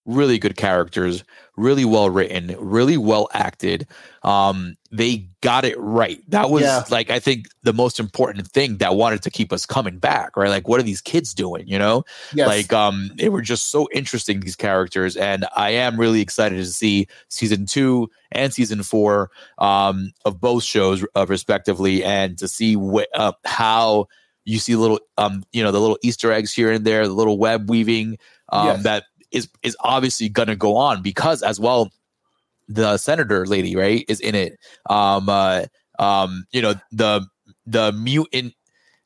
really 0.07 0.39
good 0.39 0.57
characters, 0.57 1.25
really 1.57 1.85
well 1.85 2.09
written, 2.09 2.55
really 2.59 2.97
well 2.97 3.29
acted. 3.35 3.87
Um, 4.23 4.77
they 4.91 5.29
got 5.41 5.65
it 5.65 5.79
right. 5.79 6.19
That 6.31 6.49
was 6.51 6.63
Yeah. 6.63 6.85
like 6.91 7.11
I 7.11 7.19
think 7.19 7.47
the 7.63 7.73
most 7.73 7.99
important 8.01 8.47
thing 8.49 8.79
that 8.79 8.95
wanted 8.97 9.23
to 9.23 9.31
keep 9.31 9.53
us 9.53 9.67
coming 9.67 9.99
back, 9.99 10.37
right? 10.37 10.49
Like, 10.49 10.69
what 10.69 10.81
are 10.81 10.85
these 10.85 11.01
kids 11.01 11.35
doing? 11.35 11.67
You 11.67 11.79
know, 11.79 12.05
yes. 12.33 12.47
like 12.47 12.73
um 12.73 13.11
they 13.17 13.29
were 13.29 13.43
just 13.43 13.69
so 13.69 13.89
interesting 13.93 14.41
these 14.41 14.57
characters 14.57 15.17
and 15.17 15.45
i 15.57 15.71
am 15.71 15.99
really 15.99 16.21
excited 16.21 16.57
to 16.57 16.65
see 16.67 17.07
season 17.29 17.67
two 17.67 18.09
and 18.33 18.53
season 18.55 18.83
four 18.83 19.31
um 19.59 20.13
of 20.25 20.41
both 20.41 20.63
shows 20.63 21.05
uh, 21.15 21.27
respectively 21.29 22.03
and 22.05 22.39
to 22.39 22.49
see 22.49 22.77
what 22.77 23.09
uh, 23.15 23.33
how 23.45 24.07
you 24.45 24.59
see 24.59 24.77
little 24.77 25.01
um 25.19 25.43
you 25.53 25.63
know 25.63 25.73
the 25.73 25.81
little 25.81 25.99
easter 26.03 26.33
eggs 26.33 26.53
here 26.53 26.71
and 26.73 26.85
there 26.85 27.07
the 27.07 27.13
little 27.15 27.39
web 27.39 27.69
weaving 27.69 28.17
um 28.51 28.67
Yes. 28.67 28.83
that 28.85 29.05
is 29.31 29.49
is 29.63 29.77
obviously 29.81 30.29
going 30.29 30.49
to 30.49 30.57
go 30.57 30.77
on 30.77 31.03
because 31.03 31.43
as 31.43 31.59
well 31.61 31.91
the 32.69 32.97
senator 32.97 33.47
lady 33.47 33.77
right 33.77 34.05
is 34.09 34.21
in 34.21 34.35
it 34.35 34.59
um 34.91 35.29
uh 35.29 35.65
um 35.99 36.45
you 36.53 36.61
know 36.61 36.75
the 36.93 37.25
the 37.67 37.93
mutant 37.93 38.53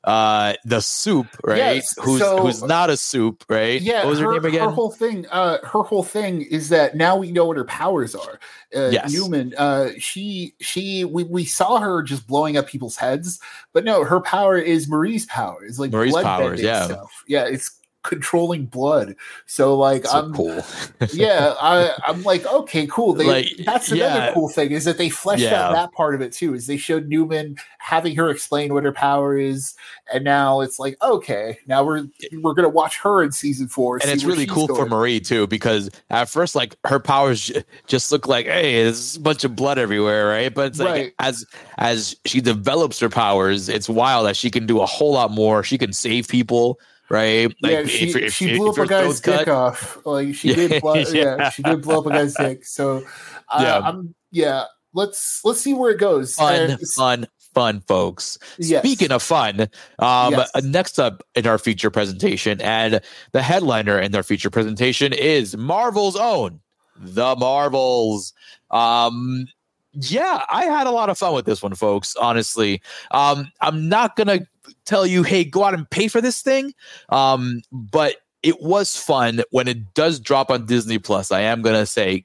uh 0.05 0.55
the 0.65 0.81
soup 0.81 1.27
right 1.45 1.59
Yes, 1.59 1.95
who's 2.01 2.21
so- 2.21 2.39
who's 2.39 2.63
not 2.63 2.89
a 2.89 2.97
soup 2.97 3.45
right 3.51 3.83
yeah, 3.83 3.99
what 4.05 4.11
was 4.11 4.19
her, 4.19 4.27
her, 4.27 4.33
name 4.33 4.45
again 4.47 4.65
her 4.65 4.75
whole 4.75 4.91
thing, 4.91 5.27
uh, 5.31 5.59
her 5.63 5.83
whole 5.83 6.03
thing 6.03 6.41
is 6.41 6.71
that 6.71 6.97
now 6.97 7.19
we 7.19 7.31
know 7.31 7.45
what 7.45 7.59
her 7.59 7.65
powers 7.65 8.15
are. 8.15 8.41
Uh, 8.75 8.89
Yes. 8.89 9.15
Neuman, 9.15 9.53
uh, 9.59 9.91
she, 9.99 10.55
she, 10.61 11.05
we, 11.05 11.25
we 11.25 11.45
saw 11.45 11.79
her 11.81 12.03
just 12.03 12.27
blowing 12.27 12.57
up 12.57 12.67
people's 12.67 12.97
heads, 12.97 13.41
but 13.75 13.85
no, 13.85 14.03
her 14.05 14.21
power 14.23 14.57
is 14.57 14.89
Marie's 14.89 15.27
power. 15.27 15.63
It's 15.67 15.79
like 15.79 15.91
Marie's 15.93 16.13
blood 16.13 16.25
powers, 16.25 16.63
yeah. 16.63 16.87
stuff. 16.87 17.25
Yeah, 17.29 17.45
it's 17.45 17.71
controlling 18.03 18.67
blood. 18.67 19.15
So 19.47 19.77
like, 19.77 20.07
so 20.07 20.19
I'm 20.19 20.35
cool 20.35 20.63
yeah, 21.13 21.55
I, 21.61 21.95
I'm 22.07 22.23
like, 22.23 22.47
okay, 22.47 22.87
cool. 22.87 23.13
They, 23.15 23.25
Like, 23.27 23.47
that's 23.65 23.91
another 23.93 24.15
yeah. 24.27 24.35
cool 24.35 24.49
thing 24.49 24.71
is 24.73 24.85
that 24.85 24.99
they 24.99 25.09
fleshed 25.11 25.43
Yeah. 25.43 25.69
out 25.69 25.73
that 25.75 25.93
part 25.93 26.15
of 26.15 26.21
it 26.21 26.33
too. 26.33 26.55
Is 26.55 26.67
they 26.67 26.77
showed 26.77 27.09
Neuman 27.11 27.59
having 27.79 28.15
her 28.17 28.31
explain 28.31 28.73
what 28.75 28.85
her 28.85 28.93
power 28.93 29.37
is, 29.39 29.75
and 30.13 30.25
now 30.25 30.61
it's 30.61 30.79
like, 30.79 30.97
okay, 31.03 31.59
now 31.67 31.85
we're 31.85 32.05
we're 32.41 32.55
gonna 32.55 32.69
watch 32.69 32.99
her 33.01 33.23
in 33.23 33.33
season 33.33 33.69
four, 33.69 33.99
and 34.03 34.11
it's 34.11 34.25
really 34.25 34.47
cool 34.47 34.67
for. 34.67 34.87
Marie 34.87 35.21
too 35.21 35.47
because 35.47 35.91
at 36.11 36.29
first 36.29 36.55
like 36.55 36.75
her 36.85 36.99
powers 36.99 37.53
just 37.87 38.11
look 38.11 38.27
like 38.27 38.47
hey 38.47 38.83
there's 38.83 39.17
a 39.17 39.21
bunch 39.21 39.45
of 39.45 39.55
blood 39.55 39.79
everywhere 39.79 40.27
right 40.29 40.53
but 40.53 40.67
it's 40.67 40.79
like 40.81 40.91
Right. 40.91 41.13
as 41.21 41.45
as 41.79 42.17
she 42.25 42.41
develops 42.41 42.99
her 42.99 43.09
powers 43.09 43.69
it's 43.69 43.89
wild 43.89 44.27
that 44.27 44.37
she 44.37 44.51
can 44.51 44.67
do 44.67 44.81
a 44.81 44.87
whole 44.87 45.13
lot 45.13 45.31
more 45.31 45.63
she 45.63 45.79
can 45.79 45.93
save 45.93 46.27
people 46.29 46.79
right 47.11 47.53
like 47.63 47.73
yeah, 47.73 47.85
she, 47.87 48.09
if- 48.11 48.17
if- 48.17 48.33
she 48.33 48.51
if 48.51 48.57
blew 48.59 48.71
up 48.71 48.77
your 48.77 48.85
a 48.87 48.89
guy's 48.89 49.21
dick 49.21 49.45
cut- 49.45 49.49
off. 49.49 49.99
Like 50.07 50.35
she 50.35 50.55
did, 50.55 50.81
blow, 50.81 50.95
yeah. 50.95 51.05
yeah. 51.13 51.51
she 51.51 51.63
did 51.63 51.83
blow 51.83 51.99
up 52.01 52.07
a 52.07 52.11
guy's 52.11 52.35
dick. 52.35 52.65
So, 52.65 53.03
uh, 53.51 53.61
Yeah. 53.63 53.79
I'm 53.81 54.15
yeah. 54.31 54.65
Let's 54.95 55.41
let's 55.45 55.61
see 55.61 55.75
where 55.75 55.91
it 55.93 55.99
goes. 56.01 56.35
fun 56.35 56.55
And- 56.73 56.81
fun 56.97 57.27
fun 57.55 57.81
folks 57.89 58.39
Yes. 58.59 58.83
Speaking 58.85 59.11
of 59.11 59.23
fun, 59.25 59.63
um, 59.99 60.33
Yes. 60.35 60.51
next 60.63 61.01
up 61.01 61.23
in 61.35 61.49
our 61.49 61.59
feature 61.59 61.91
presentation, 61.91 62.61
and 62.61 63.01
the 63.33 63.43
headliner 63.43 63.99
in 63.99 64.15
our 64.15 64.23
feature 64.23 64.51
presentation 64.51 65.13
is 65.13 65.57
Marvel's 65.57 66.15
own, 66.15 66.61
The 66.97 67.35
Marvels. 67.35 68.33
Um, 68.71 69.47
yeah, 69.93 70.45
I 70.49 70.67
had 70.67 70.87
a 70.87 70.93
lot 70.93 71.11
of 71.11 71.19
fun 71.19 71.35
with 71.35 71.45
this 71.45 71.61
one, 71.61 71.75
folks. 71.75 72.15
Honestly, 72.15 72.81
um, 73.11 73.51
I'm 73.61 73.89
not 73.89 74.15
gonna 74.15 74.41
tell 74.85 75.07
you, 75.07 75.23
hey, 75.23 75.45
go 75.45 75.65
out 75.65 75.75
and 75.75 75.89
pay 75.91 76.09
for 76.09 76.21
this 76.21 76.43
thing, 76.43 76.73
um, 77.09 77.63
but 77.73 78.17
it 78.43 78.61
was 78.63 78.97
fun 78.97 79.43
when 79.51 79.69
it 79.69 79.95
does 79.95 80.19
drop 80.19 80.51
on 80.51 80.67
Disney 80.67 80.99
Plus. 80.99 81.31
I 81.31 81.41
am 81.41 81.63
gonna 81.63 81.87
say, 81.87 82.25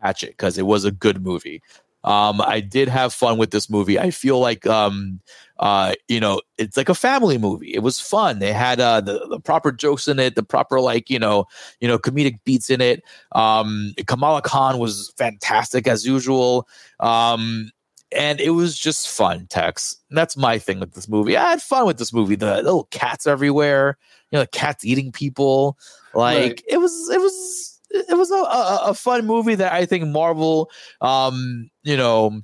catch 0.00 0.22
it 0.22 0.30
because 0.30 0.58
it 0.58 0.66
was 0.66 0.84
a 0.84 0.90
good 0.90 1.22
movie. 1.22 1.62
Um, 2.04 2.40
I 2.40 2.60
did 2.60 2.88
have 2.88 3.12
fun 3.12 3.36
with 3.36 3.50
this 3.50 3.68
movie. 3.68 3.98
I 3.98 4.12
feel 4.12 4.38
like 4.38 4.64
um, 4.64 5.20
uh, 5.58 5.94
you 6.06 6.20
know, 6.20 6.40
it's 6.56 6.76
like 6.76 6.88
a 6.88 6.94
family 6.94 7.36
movie. 7.36 7.74
It 7.74 7.80
was 7.80 7.98
fun. 7.98 8.38
They 8.38 8.52
had 8.52 8.78
uh, 8.78 9.00
the, 9.00 9.26
the 9.28 9.40
proper 9.40 9.72
jokes 9.72 10.06
in 10.06 10.20
it, 10.20 10.36
the 10.36 10.44
proper 10.44 10.80
like 10.80 11.10
you 11.10 11.18
know, 11.18 11.46
you 11.80 11.88
know, 11.88 11.98
comedic 11.98 12.38
beats 12.44 12.70
in 12.70 12.80
it. 12.80 13.02
Um, 13.32 13.92
Kamala 14.06 14.40
Khan 14.40 14.78
was 14.78 15.12
fantastic 15.16 15.88
as 15.88 16.06
usual. 16.06 16.68
Um, 17.00 17.72
and 18.12 18.40
it 18.40 18.50
was 18.50 18.78
just 18.78 19.08
fun, 19.08 19.46
Tex. 19.48 19.96
And 20.10 20.16
That's 20.18 20.36
my 20.36 20.58
thing 20.58 20.80
with 20.80 20.92
this 20.94 21.08
movie. 21.08 21.36
I 21.36 21.50
had 21.50 21.62
fun 21.62 21.86
with 21.86 21.98
this 21.98 22.12
movie. 22.12 22.36
The 22.36 22.56
little 22.56 22.84
cats 22.84 23.26
everywhere, 23.26 23.98
you 24.30 24.36
know, 24.36 24.42
the 24.42 24.48
cats 24.48 24.84
eating 24.84 25.12
people. 25.12 25.76
Like 26.14 26.38
Right. 26.38 26.62
it 26.68 26.78
was, 26.78 27.10
it 27.10 27.20
was, 27.20 27.80
it 27.90 28.16
was 28.16 28.30
a, 28.30 28.34
a, 28.34 28.80
a 28.90 28.94
fun 28.94 29.26
movie 29.26 29.54
that 29.56 29.72
I 29.72 29.86
think 29.86 30.06
Marvel, 30.08 30.70
um, 31.00 31.70
you 31.82 31.96
know, 31.96 32.40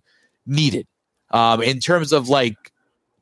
needed. 0.47 0.87
Um, 1.31 1.63
in 1.63 1.79
terms 1.81 2.13
of 2.13 2.29
like 2.29 2.57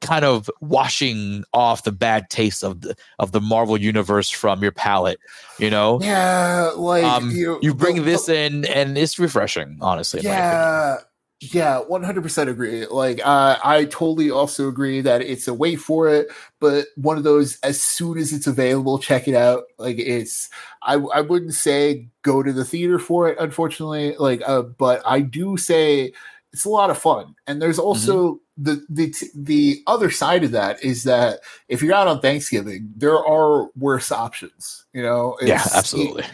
kind 0.01 0.25
of 0.25 0.51
washing 0.63 1.45
off 1.53 1.85
the 1.85 1.93
bad 1.93 2.31
taste 2.31 2.65
of 2.65 2.81
the 2.81 2.97
of 3.19 3.33
the 3.33 3.41
Marvel 3.41 3.77
universe 3.79 4.31
from 4.31 4.63
your 4.63 4.73
palate, 4.73 5.21
you 5.59 5.69
know. 5.71 6.01
yeah, 6.03 6.71
like 6.75 7.05
Um, 7.05 7.31
you, 7.31 7.59
you 7.63 7.75
bring 7.75 7.97
the- 7.97 8.03
this 8.03 8.29
in, 8.29 8.65
and 8.65 8.97
it's 8.99 9.19
refreshing, 9.19 9.77
honestly. 9.83 10.21
in 10.21 10.27
my 10.27 10.33
opinion. 10.33 10.53
yeah 10.53 10.97
yeah 11.41 11.81
100% 11.89 12.49
agree. 12.49 12.87
Like 12.87 13.21
uh, 13.25 13.57
i 13.65 13.87
totally 13.87 14.31
also 14.31 14.69
agree 14.69 15.01
that 15.01 15.23
it's 15.23 15.49
a 15.49 15.55
wait 15.55 15.77
for 15.77 16.09
it 16.09 16.29
but 16.61 16.87
one 16.97 17.17
of 17.17 17.25
those 17.25 17.59
as 17.63 17.83
soon 17.83 18.19
as 18.19 18.33
it's 18.33 18.47
available 18.47 18.99
check 18.99 19.27
it 19.27 19.35
out. 19.35 19.65
Like 19.79 19.99
it's 19.99 20.51
i 20.83 20.95
i 20.95 21.21
wouldn't 21.21 21.55
say 21.55 22.09
go 22.23 22.43
to 22.43 22.53
the 22.53 22.65
theater 22.65 22.99
for 22.99 23.29
it 23.29 23.39
unfortunately 23.41 24.15
like 24.19 24.43
uh, 24.47 24.63
but 24.63 25.03
i 25.07 25.21
do 25.21 25.57
say 25.57 26.13
it's 26.53 26.65
a 26.65 26.69
lot 26.69 26.91
of 26.91 26.99
fun. 26.99 27.37
And 27.47 27.63
there's 27.63 27.79
also 27.79 28.41
the 28.59 28.85
the 28.91 29.15
the 29.37 29.83
other 29.87 30.11
side 30.11 30.43
of 30.43 30.51
that 30.51 30.83
is 30.83 31.05
that 31.05 31.39
if 31.69 31.81
you're 31.81 31.95
out 31.95 32.09
on 32.09 32.21
thanksgiving 32.21 32.93
there 32.97 33.17
are 33.25 33.69
worse 33.77 34.11
options 34.13 34.85
you 34.93 35.01
know? 35.03 35.39
Yeah, 35.41 35.55
It's- 35.61 35.75
absolutely. 35.77 36.25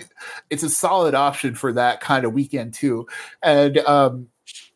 it's 0.51 0.63
a 0.63 0.71
solid 0.71 1.15
option 1.15 1.55
for 1.55 1.73
that 1.75 2.01
kind 2.01 2.25
of 2.25 2.33
weekend 2.33 2.73
too. 2.75 3.07
And 3.43 3.77
um 3.79 4.29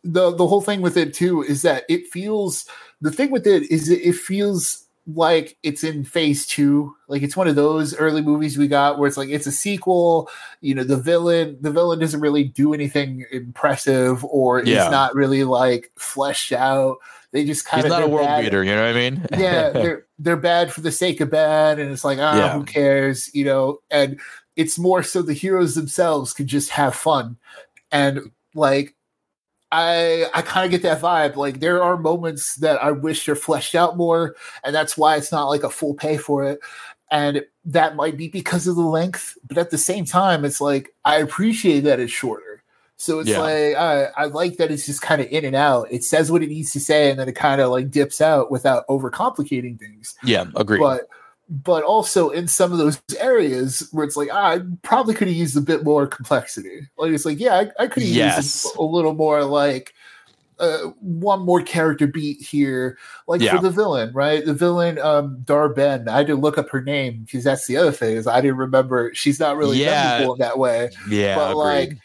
the 0.04 0.34
the 0.34 0.46
whole 0.46 0.60
thing 0.60 0.80
with 0.80 0.96
it 0.96 1.12
too 1.14 1.42
is 1.42 1.62
that 1.62 1.84
it 1.88 2.06
feels 2.08 2.66
the 3.00 3.10
thing 3.10 3.30
with 3.30 3.46
it 3.46 3.70
is 3.70 3.88
it, 3.90 4.14
feels 4.14 4.84
like 5.14 5.56
it's 5.62 5.82
in 5.82 6.04
phase 6.04 6.46
two 6.46 6.94
like 7.08 7.22
it's 7.22 7.36
one 7.36 7.48
of 7.48 7.56
those 7.56 7.94
early 7.96 8.22
movies 8.22 8.56
we 8.56 8.68
got 8.68 8.98
where 8.98 9.08
it's 9.08 9.16
like 9.16 9.28
it's 9.30 9.46
a 9.46 9.52
sequel 9.52 10.28
you 10.60 10.74
know 10.74 10.84
the 10.84 10.96
villain 10.96 11.56
the 11.62 11.70
villain 11.70 11.98
doesn't 11.98 12.20
really 12.20 12.44
do 12.44 12.72
anything 12.74 13.24
impressive 13.32 14.24
or 14.26 14.62
Yeah. 14.62 14.84
is 14.84 14.90
not 14.90 15.14
really 15.14 15.44
like 15.44 15.90
fleshed 15.96 16.52
out 16.52 16.98
they 17.32 17.44
just 17.44 17.64
kind 17.64 17.84
He's 17.84 17.92
of 17.92 17.98
not 17.98 18.06
a 18.06 18.10
world 18.10 18.28
beater, 18.42 18.64
you 18.64 18.74
know 18.74 18.82
what 18.86 18.90
I 18.96 19.10
mean? 19.10 19.24
yeah, 19.38 19.70
they're 19.70 20.06
they're 20.18 20.36
bad 20.36 20.72
for 20.72 20.80
the 20.80 20.90
sake 20.90 21.20
of 21.20 21.30
bad, 21.30 21.78
and 21.78 21.92
it's 21.92 22.04
like 22.04 22.18
ah, 22.18 22.36
Yeah. 22.36 22.52
who 22.54 22.64
cares, 22.64 23.32
you 23.32 23.44
know? 23.44 23.78
And 23.88 24.18
it's 24.56 24.80
more 24.80 25.04
so 25.04 25.22
the 25.22 25.32
heroes 25.32 25.76
themselves 25.76 26.32
can 26.32 26.48
just 26.48 26.70
have 26.70 26.92
fun, 26.92 27.36
and 27.92 28.32
like 28.56 28.96
I 29.72 30.26
I 30.34 30.42
kind 30.42 30.64
of 30.64 30.70
get 30.70 30.82
that 30.82 31.00
vibe. 31.00 31.36
Like 31.36 31.60
there 31.60 31.82
are 31.82 31.96
moments 31.96 32.56
that 32.56 32.82
I 32.82 32.90
wish 32.90 33.28
are 33.28 33.36
fleshed 33.36 33.74
out 33.74 33.96
more, 33.96 34.34
and 34.64 34.74
that's 34.74 34.96
why 34.98 35.16
it's 35.16 35.32
not 35.32 35.46
like 35.48 35.62
a 35.62 35.70
full 35.70 35.94
pay 35.94 36.16
for 36.16 36.44
it. 36.44 36.60
And 37.12 37.44
that 37.64 37.96
might 37.96 38.16
be 38.16 38.28
because 38.28 38.66
of 38.66 38.76
the 38.76 38.82
length, 38.82 39.36
but 39.48 39.58
at 39.58 39.70
the 39.70 39.78
same 39.78 40.04
time, 40.04 40.44
it's 40.44 40.60
like 40.60 40.94
I 41.04 41.16
appreciate 41.18 41.80
that 41.80 42.00
it's 42.00 42.12
shorter. 42.12 42.62
So 42.96 43.18
it's 43.20 43.30
Yeah. 43.30 43.40
like 43.40 43.76
I, 43.76 44.04
I 44.16 44.24
like 44.26 44.58
that 44.58 44.70
it's 44.70 44.86
just 44.86 45.02
kind 45.02 45.20
of 45.20 45.26
in 45.28 45.44
and 45.44 45.56
out. 45.56 45.88
It 45.90 46.04
says 46.04 46.30
what 46.30 46.42
it 46.42 46.48
needs 46.48 46.70
to 46.72 46.80
say, 46.80 47.10
and 47.10 47.18
then 47.18 47.28
it 47.28 47.34
kind 47.36 47.60
of 47.60 47.70
like 47.70 47.90
dips 47.90 48.20
out 48.20 48.50
without 48.50 48.86
overcomplicating 48.88 49.78
things. 49.78 50.14
yeah, 50.22 50.44
agree. 50.56 50.78
But 50.78 51.08
but 51.50 51.82
also 51.82 52.30
in 52.30 52.46
some 52.46 52.70
of 52.70 52.78
those 52.78 53.02
areas 53.18 53.88
where 53.92 54.04
it's 54.06 54.16
like 54.16 54.28
ah, 54.32 54.52
I 54.52 54.60
probably 54.82 55.14
could 55.14 55.26
have 55.28 55.36
used 55.36 55.56
a 55.56 55.60
bit 55.60 55.82
more 55.84 56.06
complexity. 56.06 56.88
Like 56.96 57.10
it's 57.12 57.24
like 57.24 57.40
yeah, 57.40 57.56
I, 57.56 57.82
I 57.82 57.86
could 57.88 58.04
have 58.04 58.12
Yes. 58.12 58.36
used 58.64 58.76
a, 58.76 58.80
a 58.80 58.84
little 58.84 59.14
more 59.14 59.44
like 59.44 59.92
uh, 60.60 60.90
one 61.00 61.40
more 61.40 61.62
character 61.62 62.06
beat 62.06 62.38
here, 62.40 62.98
like 63.26 63.40
Yeah. 63.40 63.56
for 63.56 63.62
the 63.62 63.70
villain, 63.70 64.12
right? 64.12 64.44
The 64.44 64.52
villain, 64.52 64.98
um, 64.98 65.40
Dar-Benn. 65.44 66.06
I 66.06 66.18
had 66.18 66.26
to 66.26 66.34
look 66.34 66.58
up 66.58 66.68
her 66.68 66.82
name 66.82 67.22
because 67.24 67.44
that's 67.44 67.66
the 67.66 67.78
other 67.78 67.92
thing 67.92 68.14
is 68.16 68.26
I 68.26 68.42
didn't 68.42 68.58
remember. 68.58 69.10
She's 69.14 69.40
not 69.40 69.56
really 69.56 69.78
Yeah. 69.78 70.02
memorable 70.18 70.34
in 70.34 70.38
that 70.40 70.58
way, 70.58 70.90
Yeah, 71.08 71.34
but 71.34 71.52
agreed. 71.52 71.56
like, 71.88 71.98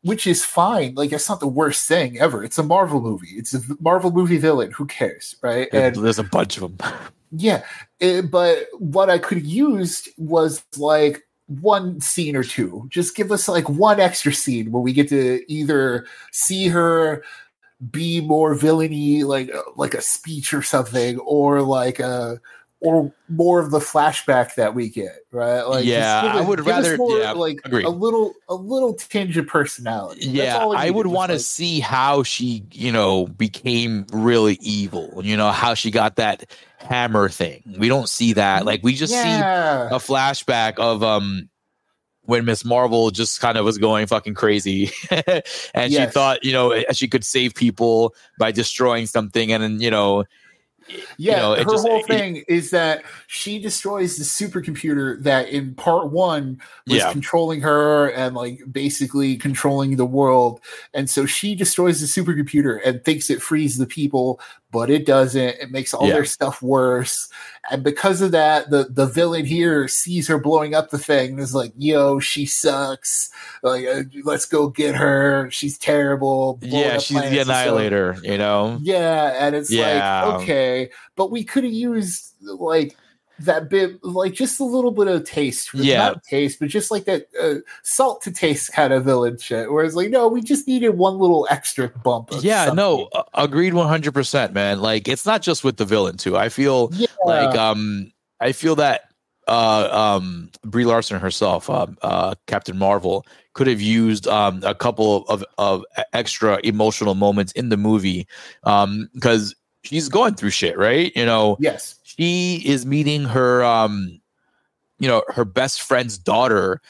which 0.00 0.26
is 0.26 0.42
fine. 0.42 0.94
Like, 0.94 1.12
it's 1.12 1.28
not 1.28 1.40
the 1.40 1.46
worst 1.46 1.86
thing 1.86 2.18
ever. 2.18 2.42
It's 2.42 2.56
a 2.56 2.62
Marvel 2.62 3.02
movie. 3.02 3.32
It's 3.36 3.52
a 3.52 3.60
Marvel 3.78 4.10
movie 4.10 4.38
villain. 4.38 4.70
Who 4.70 4.86
cares, 4.86 5.36
right? 5.42 5.68
And 5.70 5.96
there's 5.96 6.18
a 6.18 6.24
bunch 6.24 6.56
of 6.58 6.78
them. 6.78 6.90
yeah, 7.32 7.64
it- 8.00 8.30
but 8.30 8.66
what 8.78 9.10
I 9.10 9.18
could 9.18 9.38
have 9.38 9.46
used 9.46 10.08
was 10.18 10.64
like 10.76 11.22
one 11.46 12.00
scene 12.00 12.36
or 12.36 12.42
two. 12.44 12.86
Just 12.88 13.14
give 13.16 13.30
us 13.32 13.48
like 13.48 13.68
one 13.68 14.00
extra 14.00 14.32
scene 14.32 14.72
where 14.72 14.82
we 14.82 14.92
get 14.92 15.08
to 15.10 15.40
either 15.52 16.06
see 16.32 16.68
her 16.68 17.22
be 17.90 18.20
more 18.20 18.54
villainy, 18.54 19.22
like 19.24 19.50
like 19.76 19.94
a 19.94 20.02
speech 20.02 20.54
or 20.54 20.62
something, 20.62 21.18
or 21.20 21.62
like 21.62 21.98
a 22.00 22.40
or 22.80 23.10
more 23.30 23.58
of 23.58 23.70
the 23.70 23.78
flashback 23.78 24.54
that 24.56 24.74
we 24.74 24.90
get, 24.90 25.16
right? 25.32 25.62
Like, 25.62 25.86
Yeah, 25.86 26.22
give 26.22 26.32
I 26.32 26.40
would 26.42 26.58
give 26.58 26.68
us 26.68 26.84
rather- 26.84 26.96
more, 26.98 27.18
yeah, 27.18 27.32
like 27.32 27.58
agree. 27.64 27.84
a 27.84 27.88
little 27.88 28.34
a 28.50 28.54
little 28.54 28.92
tinge 28.94 29.36
of 29.38 29.46
personality. 29.46 30.26
That's 30.26 30.34
Yeah, 30.36 30.58
all 30.58 30.72
it 30.72 30.76
I 30.76 30.90
would 30.90 31.06
want 31.06 31.30
to 31.30 31.36
like- 31.36 31.40
see 31.42 31.80
how 31.80 32.22
she, 32.22 32.64
you 32.72 32.92
know, 32.92 33.26
became 33.28 34.06
really 34.12 34.58
evil. 34.60 35.20
You 35.24 35.36
know, 35.38 35.50
how 35.52 35.72
she 35.74 35.90
got 35.90 36.16
that 36.16 36.50
hammer 36.76 37.28
thing. 37.30 37.62
We 37.78 37.88
don't 37.88 38.08
see 38.10 38.34
that. 38.34 38.66
Like 38.66 38.82
we 38.82 38.94
just 38.94 39.12
see 39.14 39.18
a 39.18 39.88
flashback 39.98 40.78
of 40.78 41.02
um 41.02 41.48
when 42.22 42.44
Miss 42.44 42.64
Marvel 42.64 43.10
just 43.10 43.40
kind 43.40 43.56
of 43.56 43.64
was 43.64 43.78
going 43.78 44.06
fucking 44.08 44.34
crazy 44.34 44.90
and 45.74 45.92
she 45.92 46.04
thought, 46.06 46.44
you 46.44 46.52
know, 46.52 46.82
she 46.92 47.06
could 47.08 47.24
save 47.24 47.54
people 47.54 48.14
by 48.38 48.50
destroying 48.50 49.06
something 49.06 49.52
and 49.52 49.62
then, 49.62 49.80
you 49.80 49.90
know, 49.92 50.24
Yeah, 51.16 51.36
know, 51.40 51.54
her 51.54 51.64
just- 51.64 51.86
whole 51.86 52.00
it- 52.00 52.06
thing 52.06 52.44
is 52.48 52.70
that 52.70 53.02
she 53.26 53.58
destroys 53.58 54.16
the 54.16 54.24
supercomputer 54.24 55.22
that 55.22 55.48
in 55.48 55.74
part 55.74 56.10
one 56.12 56.60
was 56.86 56.98
Yeah. 56.98 57.12
controlling 57.12 57.60
her 57.62 58.08
and 58.10 58.34
like 58.34 58.60
basically 58.70 59.36
controlling 59.36 59.96
the 59.96 60.06
world. 60.06 60.60
And 60.94 61.08
so 61.10 61.26
she 61.26 61.54
destroys 61.54 62.00
the 62.00 62.06
supercomputer 62.06 62.80
and 62.84 63.04
thinks 63.04 63.30
it 63.30 63.42
frees 63.42 63.78
the 63.78 63.86
people, 63.86 64.40
but 64.72 64.90
it 64.90 65.06
doesn't. 65.06 65.56
It 65.60 65.70
makes 65.70 65.94
all 65.94 66.06
Yeah. 66.06 66.14
their 66.14 66.24
stuff 66.24 66.60
worse. 66.60 67.28
And 67.70 67.82
because 67.82 68.20
of 68.20 68.30
that, 68.32 68.70
the, 68.70 68.84
the 68.90 69.06
villain 69.06 69.44
here 69.44 69.88
sees 69.88 70.28
her 70.28 70.38
blowing 70.38 70.74
up 70.74 70.90
the 70.90 70.98
thing 70.98 71.30
and 71.30 71.40
is 71.40 71.54
like, 71.54 71.72
yo, 71.76 72.18
she 72.20 72.46
sucks. 72.46 73.30
Like, 73.62 73.86
uh, 73.86 74.02
let's 74.24 74.44
go 74.44 74.68
get 74.68 74.94
her. 74.94 75.48
She's 75.50 75.78
terrible. 75.78 76.58
yeah, 76.62 76.98
she's 76.98 77.08
the 77.08 77.14
planets 77.22 77.36
and 77.38 77.44
stuff. 77.46 77.56
annihilator, 77.56 78.16
you 78.22 78.38
know. 78.38 78.78
Yeah, 78.82 79.34
and 79.38 79.56
it's 79.56 79.70
Yeah. 79.70 80.24
like 80.26 80.42
okay, 80.42 80.90
but 81.16 81.30
we 81.30 81.42
could 81.44 81.64
have 81.64 81.72
used 81.72 82.34
like 82.40 82.96
that 83.40 83.68
bit, 83.68 84.02
like 84.04 84.32
just 84.32 84.60
a 84.60 84.64
little 84.64 84.90
bit 84.90 85.08
of 85.08 85.24
taste. 85.24 85.74
Yeah. 85.74 85.98
not 85.98 86.22
taste, 86.24 86.58
but 86.58 86.68
just 86.68 86.90
like 86.90 87.04
that 87.04 87.26
uh, 87.40 87.56
salt 87.82 88.22
to 88.22 88.32
taste 88.32 88.72
kind 88.72 88.92
of 88.92 89.04
villain 89.04 89.38
shit. 89.38 89.70
Whereas, 89.70 89.94
like, 89.94 90.10
no, 90.10 90.28
we 90.28 90.40
just 90.40 90.66
needed 90.66 90.90
one 90.90 91.18
little 91.18 91.46
extra 91.50 91.88
bump. 91.88 92.32
Of 92.32 92.44
Yeah, 92.44 92.70
no, 92.74 93.08
uh, 93.12 93.24
agreed 93.34 93.72
100%, 93.72 94.52
man. 94.52 94.80
Like 94.80 95.08
it's 95.08 95.26
not 95.26 95.42
just 95.42 95.64
with 95.64 95.76
the 95.76 95.84
villain 95.84 96.16
too. 96.16 96.36
I 96.36 96.48
feel 96.48 96.90
yeah, 96.92 97.06
like 97.24 97.56
um 97.56 98.12
I 98.40 98.52
feel 98.52 98.76
that 98.76 99.10
uh 99.48 100.16
um 100.18 100.50
Brie 100.64 100.84
Larson 100.84 101.20
herself, 101.20 101.68
um 101.70 101.96
uh 102.02 102.34
Captain 102.46 102.76
Marvel 102.76 103.26
could 103.52 103.66
have 103.66 103.80
used 103.80 104.26
um 104.26 104.60
a 104.64 104.74
couple 104.74 105.24
of 105.28 105.44
of 105.58 105.84
extra 106.12 106.58
emotional 106.64 107.14
moments 107.14 107.52
in 107.52 107.68
the 107.68 107.76
movie 107.76 108.26
um 108.64 109.08
because 109.14 109.54
she's 109.86 110.08
going 110.08 110.34
through 110.34 110.50
shit, 110.50 110.76
right? 110.76 111.12
You 111.14 111.24
know, 111.24 111.56
yes, 111.60 111.98
she 112.18 112.62
is 112.64 112.86
meeting 112.86 113.24
her 113.24 113.64
um 113.64 114.20
you 114.98 115.08
know 115.08 115.22
her 115.28 115.44
best 115.44 115.82
friend's 115.82 116.18
daughter 116.18 116.80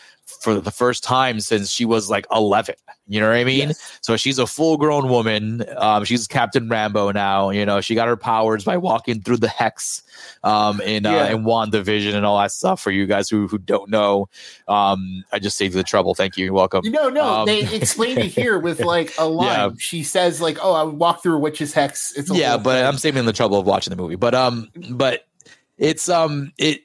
for 0.40 0.60
the 0.60 0.70
first 0.70 1.04
time 1.04 1.40
since 1.40 1.70
she 1.70 1.84
was 1.84 2.10
like 2.10 2.26
11 2.32 2.74
you 3.08 3.20
know 3.20 3.28
what 3.28 3.36
i 3.36 3.44
mean 3.44 3.68
yes. 3.68 3.98
so 4.00 4.16
she's 4.16 4.38
a 4.38 4.46
full 4.46 4.76
grown 4.76 5.08
woman 5.08 5.64
um 5.76 6.04
she's 6.04 6.26
captain 6.26 6.68
rambeau 6.68 7.12
now 7.14 7.50
you 7.50 7.64
know 7.64 7.80
she 7.80 7.94
got 7.94 8.08
her 8.08 8.16
powers 8.16 8.64
by 8.64 8.76
walking 8.76 9.20
through 9.22 9.36
the 9.36 9.48
hex 9.48 10.02
um 10.44 10.80
in 10.80 11.06
uh 11.06 11.12
Yeah. 11.12 11.28
in 11.32 11.44
wandavision 11.44 12.14
and 12.14 12.26
all 12.26 12.38
that 12.38 12.50
stuff 12.52 12.80
for 12.80 12.90
you 12.90 13.06
guys 13.06 13.28
who 13.28 13.46
who 13.46 13.58
don't 13.58 13.90
know 13.90 14.28
um 14.68 15.24
i 15.32 15.38
just 15.38 15.56
saved 15.56 15.74
you 15.74 15.80
the 15.80 15.84
trouble 15.84 16.14
thank 16.14 16.36
you 16.36 16.44
you're 16.46 16.54
welcome 16.54 16.84
You 16.84 16.90
know, 16.90 17.08
no, 17.08 17.24
Um, 17.24 17.46
they 17.46 17.60
explain 17.74 18.18
it 18.18 18.26
here 18.26 18.58
with 18.58 18.80
like 18.94 19.12
a 19.18 19.26
line. 19.28 19.46
Yeah. 19.46 19.70
She 19.78 20.02
says, 20.02 20.40
like, 20.40 20.58
"Oh, 20.62 20.72
I 20.74 20.82
walk 20.84 21.22
through 21.22 21.36
a 21.36 21.38
witch's 21.38 21.72
hex." 21.72 22.12
It's 22.16 22.30
a 22.30 22.34
yeah 22.36 22.56
but 22.56 22.74
thing. 22.76 22.86
i'm 22.86 22.98
saving 22.98 23.24
the 23.26 23.32
trouble 23.32 23.58
of 23.58 23.66
watching 23.66 23.90
the 23.90 23.96
movie 23.96 24.16
but 24.16 24.34
um 24.34 24.68
but 24.90 25.26
it's 25.78 26.08
um 26.08 26.52
it 26.58 26.80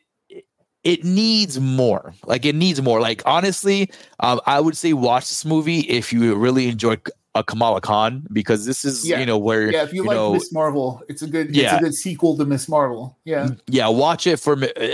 it 0.83 1.03
needs 1.03 1.59
more 1.59 2.13
like 2.25 2.45
it 2.45 2.55
needs 2.55 2.81
more 2.81 2.99
like 2.99 3.21
honestly 3.25 3.89
um 4.19 4.39
i 4.47 4.59
would 4.59 4.75
say 4.75 4.93
watch 4.93 5.29
this 5.29 5.45
movie 5.45 5.79
if 5.81 6.11
you 6.11 6.33
really 6.35 6.67
enjoy 6.67 6.97
a 7.35 7.43
kamala 7.43 7.79
khan 7.79 8.25
because 8.33 8.65
this 8.65 8.83
is 8.83 9.07
Yeah. 9.07 9.19
you 9.19 9.25
know 9.25 9.37
where 9.37 9.71
yeah. 9.71 9.83
If 9.83 9.93
you, 9.93 10.03
you 10.03 10.09
like 10.09 10.33
Ms. 10.33 10.51
Marvel, 10.51 11.01
it's 11.07 11.21
a 11.21 11.27
good, 11.27 11.47
it's 11.49 11.57
Yeah. 11.57 11.77
a 11.77 11.79
good 11.79 11.93
sequel 11.93 12.35
to 12.37 12.43
Ms. 12.45 12.67
Marvel. 12.67 13.17
Yeah, 13.23 13.49
yeah 13.67 13.87
watch 13.87 14.27
it 14.27 14.37
for 14.37 14.61
uh, 14.61 14.87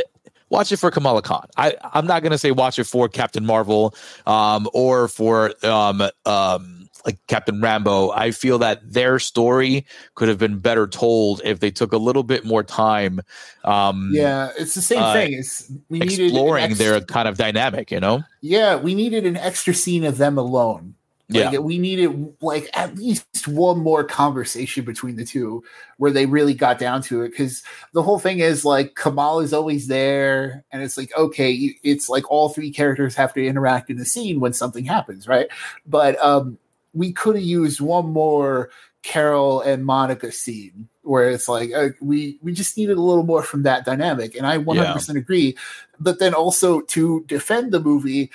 watch 0.49 0.71
it 0.71 0.77
for 0.77 0.91
kamala 0.91 1.21
khan 1.23 1.45
i 1.57 1.75
i'm 1.93 2.05
not 2.05 2.21
gonna 2.23 2.37
say 2.37 2.51
watch 2.51 2.77
it 2.79 2.83
for 2.85 3.09
captain 3.09 3.45
marvel 3.45 3.93
um 4.27 4.69
or 4.73 5.07
for 5.07 5.53
um 5.65 6.01
um 6.25 6.76
like 7.05 7.17
captain 7.27 7.61
rambeau 7.61 8.11
i 8.15 8.31
feel 8.31 8.57
that 8.57 8.79
their 8.91 9.19
story 9.19 9.85
could 10.15 10.27
have 10.27 10.37
been 10.37 10.59
better 10.59 10.87
told 10.87 11.41
if 11.43 11.59
they 11.59 11.71
took 11.71 11.93
a 11.93 11.97
little 11.97 12.23
bit 12.23 12.45
more 12.45 12.63
time 12.63 13.19
um 13.63 14.09
yeah. 14.11 14.51
It's 14.57 14.73
the 14.73 14.81
same 14.81 15.03
uh, 15.03 15.13
thing. 15.13 15.33
It's 15.33 15.71
we 15.89 15.99
needed 15.99 16.27
exploring 16.27 16.65
extra- 16.65 16.85
their 16.85 17.01
kind 17.01 17.27
of 17.27 17.37
dynamic 17.37 17.91
you 17.91 17.99
know 17.99 18.23
Yeah, 18.41 18.75
we 18.75 18.95
needed 18.95 19.25
an 19.25 19.37
extra 19.37 19.73
scene 19.73 20.03
of 20.03 20.17
them 20.17 20.37
alone. 20.37 20.95
Like, 21.29 21.51
yeah 21.51 21.59
we 21.59 21.77
needed 21.77 22.35
like 22.39 22.69
at 22.73 22.95
least 22.95 23.49
one 23.49 23.79
more 23.79 24.05
conversation 24.05 24.85
between 24.85 25.17
the 25.17 25.25
two 25.25 25.61
where 25.97 26.11
they 26.11 26.25
really 26.25 26.53
got 26.53 26.79
down 26.79 27.01
to 27.03 27.23
it. 27.23 27.29
Because 27.31 27.63
the 27.91 28.01
whole 28.01 28.17
thing 28.17 28.39
is 28.39 28.63
like 28.63 28.95
Kamal 28.95 29.41
is 29.41 29.51
always 29.51 29.87
there, 29.87 30.63
and 30.71 30.81
it's 30.81 30.97
like 30.97 31.11
okay, 31.17 31.51
it's 31.83 32.07
like 32.07 32.29
all 32.31 32.49
three 32.49 32.71
characters 32.71 33.15
have 33.15 33.33
to 33.33 33.45
interact 33.45 33.89
in 33.89 33.97
the 33.97 34.05
scene 34.05 34.39
when 34.39 34.53
something 34.53 34.85
happens, 34.85 35.27
right? 35.27 35.47
But 35.85 36.17
um, 36.23 36.57
we 36.97 37.11
could 37.11 37.35
have 37.35 37.43
used 37.43 37.79
one 37.79 38.09
more 38.09 38.69
Carol 39.03 39.61
and 39.61 39.85
Monica 39.85 40.31
scene 40.31 40.89
where 41.03 41.29
it's 41.29 41.47
like 41.47 41.71
uh, 41.73 41.89
we 42.01 42.37
we 42.41 42.51
just 42.51 42.77
needed 42.77 42.97
a 42.97 43.01
little 43.01 43.23
more 43.23 43.41
from 43.41 43.63
that 43.63 43.85
dynamic, 43.85 44.35
and 44.35 44.45
I 44.45 44.57
100% 44.57 45.15
agree. 45.15 45.55
But 45.99 46.19
then 46.19 46.33
also 46.33 46.81
to 46.81 47.23
defend 47.27 47.71
the 47.71 47.79
movie, 47.79 48.29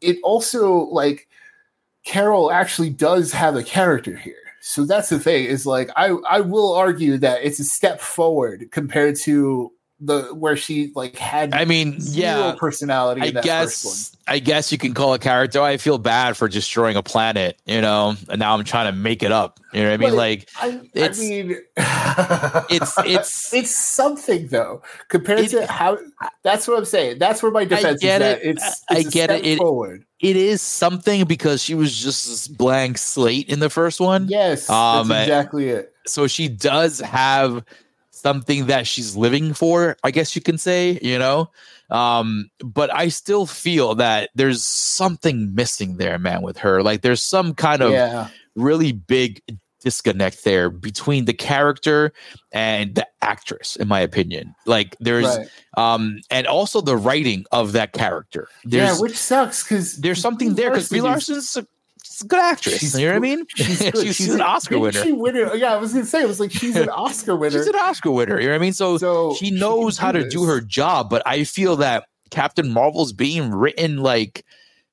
it 0.00 0.18
also 0.22 0.74
like 0.74 1.28
Carol 2.04 2.52
actually 2.52 2.90
does 2.90 3.32
have 3.32 3.56
a 3.56 3.62
character 3.62 4.16
here. 4.16 4.34
So 4.60 4.84
that's 4.84 5.08
the 5.08 5.18
thing 5.18 5.44
is 5.44 5.64
like 5.64 5.90
I 5.96 6.08
I 6.28 6.40
will 6.40 6.74
argue 6.74 7.16
that 7.18 7.42
it's 7.42 7.60
a 7.60 7.64
step 7.64 8.00
forward 8.00 8.68
compared 8.72 9.16
to 9.20 9.72
the 9.98 10.24
where 10.34 10.56
she 10.58 10.92
like 10.94 11.16
had 11.16 11.54
i 11.54 11.64
mean 11.64 11.96
yeah 12.00 12.54
personality 12.58 13.22
I 13.22 13.24
in 13.26 13.34
that 13.34 13.44
first 13.46 13.84
one. 13.84 13.92
guess 13.94 14.16
I 14.28 14.40
guess 14.40 14.72
you 14.72 14.76
can 14.78 14.92
call 14.92 15.14
it 15.14 15.20
character. 15.20 15.62
I 15.62 15.76
feel 15.76 15.98
bad 15.98 16.36
for 16.36 16.48
destroying 16.48 16.96
a 16.96 17.02
planet, 17.04 17.56
you 17.64 17.80
know, 17.80 18.16
and 18.28 18.40
now 18.40 18.56
I'm 18.56 18.64
trying 18.64 18.92
to 18.92 18.98
make 18.98 19.22
it 19.22 19.30
up. 19.30 19.60
You 19.72 19.84
know 19.84 19.90
what 19.90 19.94
I 19.94 19.96
mean? 19.98 20.10
But 20.10 20.16
like 20.16 20.48
I, 20.60 20.66
I 20.66 20.80
it's- 20.94 21.20
mean, 21.20 21.56
it's 22.68 22.94
it's 22.98 23.54
it's 23.54 23.70
something 23.70 24.48
though 24.48 24.82
compared 25.08 25.38
It- 25.40 25.50
to 25.50 25.66
how. 25.66 25.98
That's 26.42 26.66
what 26.66 26.76
I'm 26.76 26.84
saying. 26.84 27.20
That's 27.20 27.40
where 27.40 27.52
my 27.52 27.64
defense 27.64 28.00
get 28.00 28.20
is. 28.20 28.26
it. 28.38 28.40
It's, 28.50 28.84
I 28.90 28.98
it's 28.98 29.08
a 29.08 29.10
get 29.12 29.30
it. 29.30 29.46
It- 29.46 29.58
forward. 29.58 30.04
it 30.18 30.34
is 30.36 30.60
something 30.60 31.24
because 31.26 31.62
she 31.62 31.76
was 31.76 31.96
just 31.96 32.26
this 32.26 32.48
blank 32.48 32.98
slate 32.98 33.48
in 33.48 33.60
the 33.60 33.70
first 33.70 34.00
one. 34.00 34.26
Yes, 34.28 34.68
Um, 34.68 35.06
that's 35.06 35.28
exactly 35.28 35.68
it. 35.68 35.92
So 36.08 36.26
she 36.26 36.48
does 36.48 36.98
have 36.98 37.64
something 38.26 38.66
that 38.66 38.88
she's 38.88 39.14
living 39.14 39.54
for, 39.54 39.96
I 40.02 40.10
guess 40.10 40.34
you 40.34 40.42
can 40.42 40.58
say, 40.58 40.98
you 41.00 41.16
know. 41.16 41.52
Um, 41.90 42.50
but 42.58 42.92
I 42.92 43.06
still 43.06 43.46
feel 43.46 43.94
that 43.94 44.30
there's 44.34 44.64
something 44.64 45.54
missing 45.54 45.98
there, 45.98 46.18
man, 46.18 46.42
with 46.42 46.58
her. 46.58 46.82
Like 46.82 47.02
there's 47.02 47.22
some 47.22 47.54
kind 47.54 47.82
of 47.82 47.92
Yeah, 47.92 48.26
really 48.56 48.90
big 48.90 49.40
disconnect 49.80 50.42
there 50.42 50.70
between 50.70 51.26
the 51.26 51.32
character 51.32 52.12
and 52.50 52.96
the 52.96 53.06
actress 53.22 53.76
in 53.76 53.86
my 53.86 54.00
opinion 54.00 54.52
like 54.64 54.96
there's 54.98 55.26
right. 55.26 55.48
um 55.76 56.18
and 56.28 56.46
also 56.48 56.80
the 56.80 56.96
writing 56.96 57.44
of 57.52 57.72
that 57.72 57.92
character 57.92 58.48
there's 58.64 58.96
yeah, 58.96 59.00
which 59.00 59.16
sucks 59.16 59.62
because 59.62 59.98
there's 59.98 60.20
something 60.20 60.54
there 60.54 60.70
because 60.70 60.88
Brie 60.88 61.00
Larson's 61.00 61.56
she's 62.16 62.22
a 62.22 62.26
good 62.28 62.40
actress. 62.40 62.78
She's 62.78 62.98
you 62.98 63.06
know 63.06 63.12
what 63.12 63.16
I 63.16 63.20
mean? 63.20 63.46
She's, 63.56 63.78
She's, 63.78 64.16
she's 64.16 64.34
an 64.34 64.40
Oscar 64.40 64.78
winner. 64.78 65.02
She 65.02 65.12
winner. 65.12 65.54
Yeah, 65.54 65.74
I 65.74 65.76
was 65.76 65.92
gonna 65.92 66.04
say 66.06 66.22
it 66.22 66.26
was 66.28 66.40
like 66.40 66.50
she's 66.50 66.76
an 66.76 66.88
Oscar 67.04 67.36
winner. 67.36 67.58
She's 67.58 67.66
an 67.66 67.74
Oscar 67.76 68.10
winner. 68.10 68.40
You 68.40 68.46
know 68.46 68.52
what 68.52 68.56
I 68.56 68.60
mean? 68.60 68.72
So, 68.72 68.98
so 68.98 69.34
she 69.34 69.50
can 69.50 69.58
knows 69.58 69.98
how 69.98 70.12
to 70.12 70.28
do 70.28 70.44
her 70.44 70.60
job, 70.60 71.10
but 71.10 71.22
I 71.26 71.44
feel 71.44 71.76
that 71.76 72.04
Captain 72.30 72.72
Marvel's 72.72 73.12
being 73.12 73.50
written 73.52 73.98
like 73.98 74.44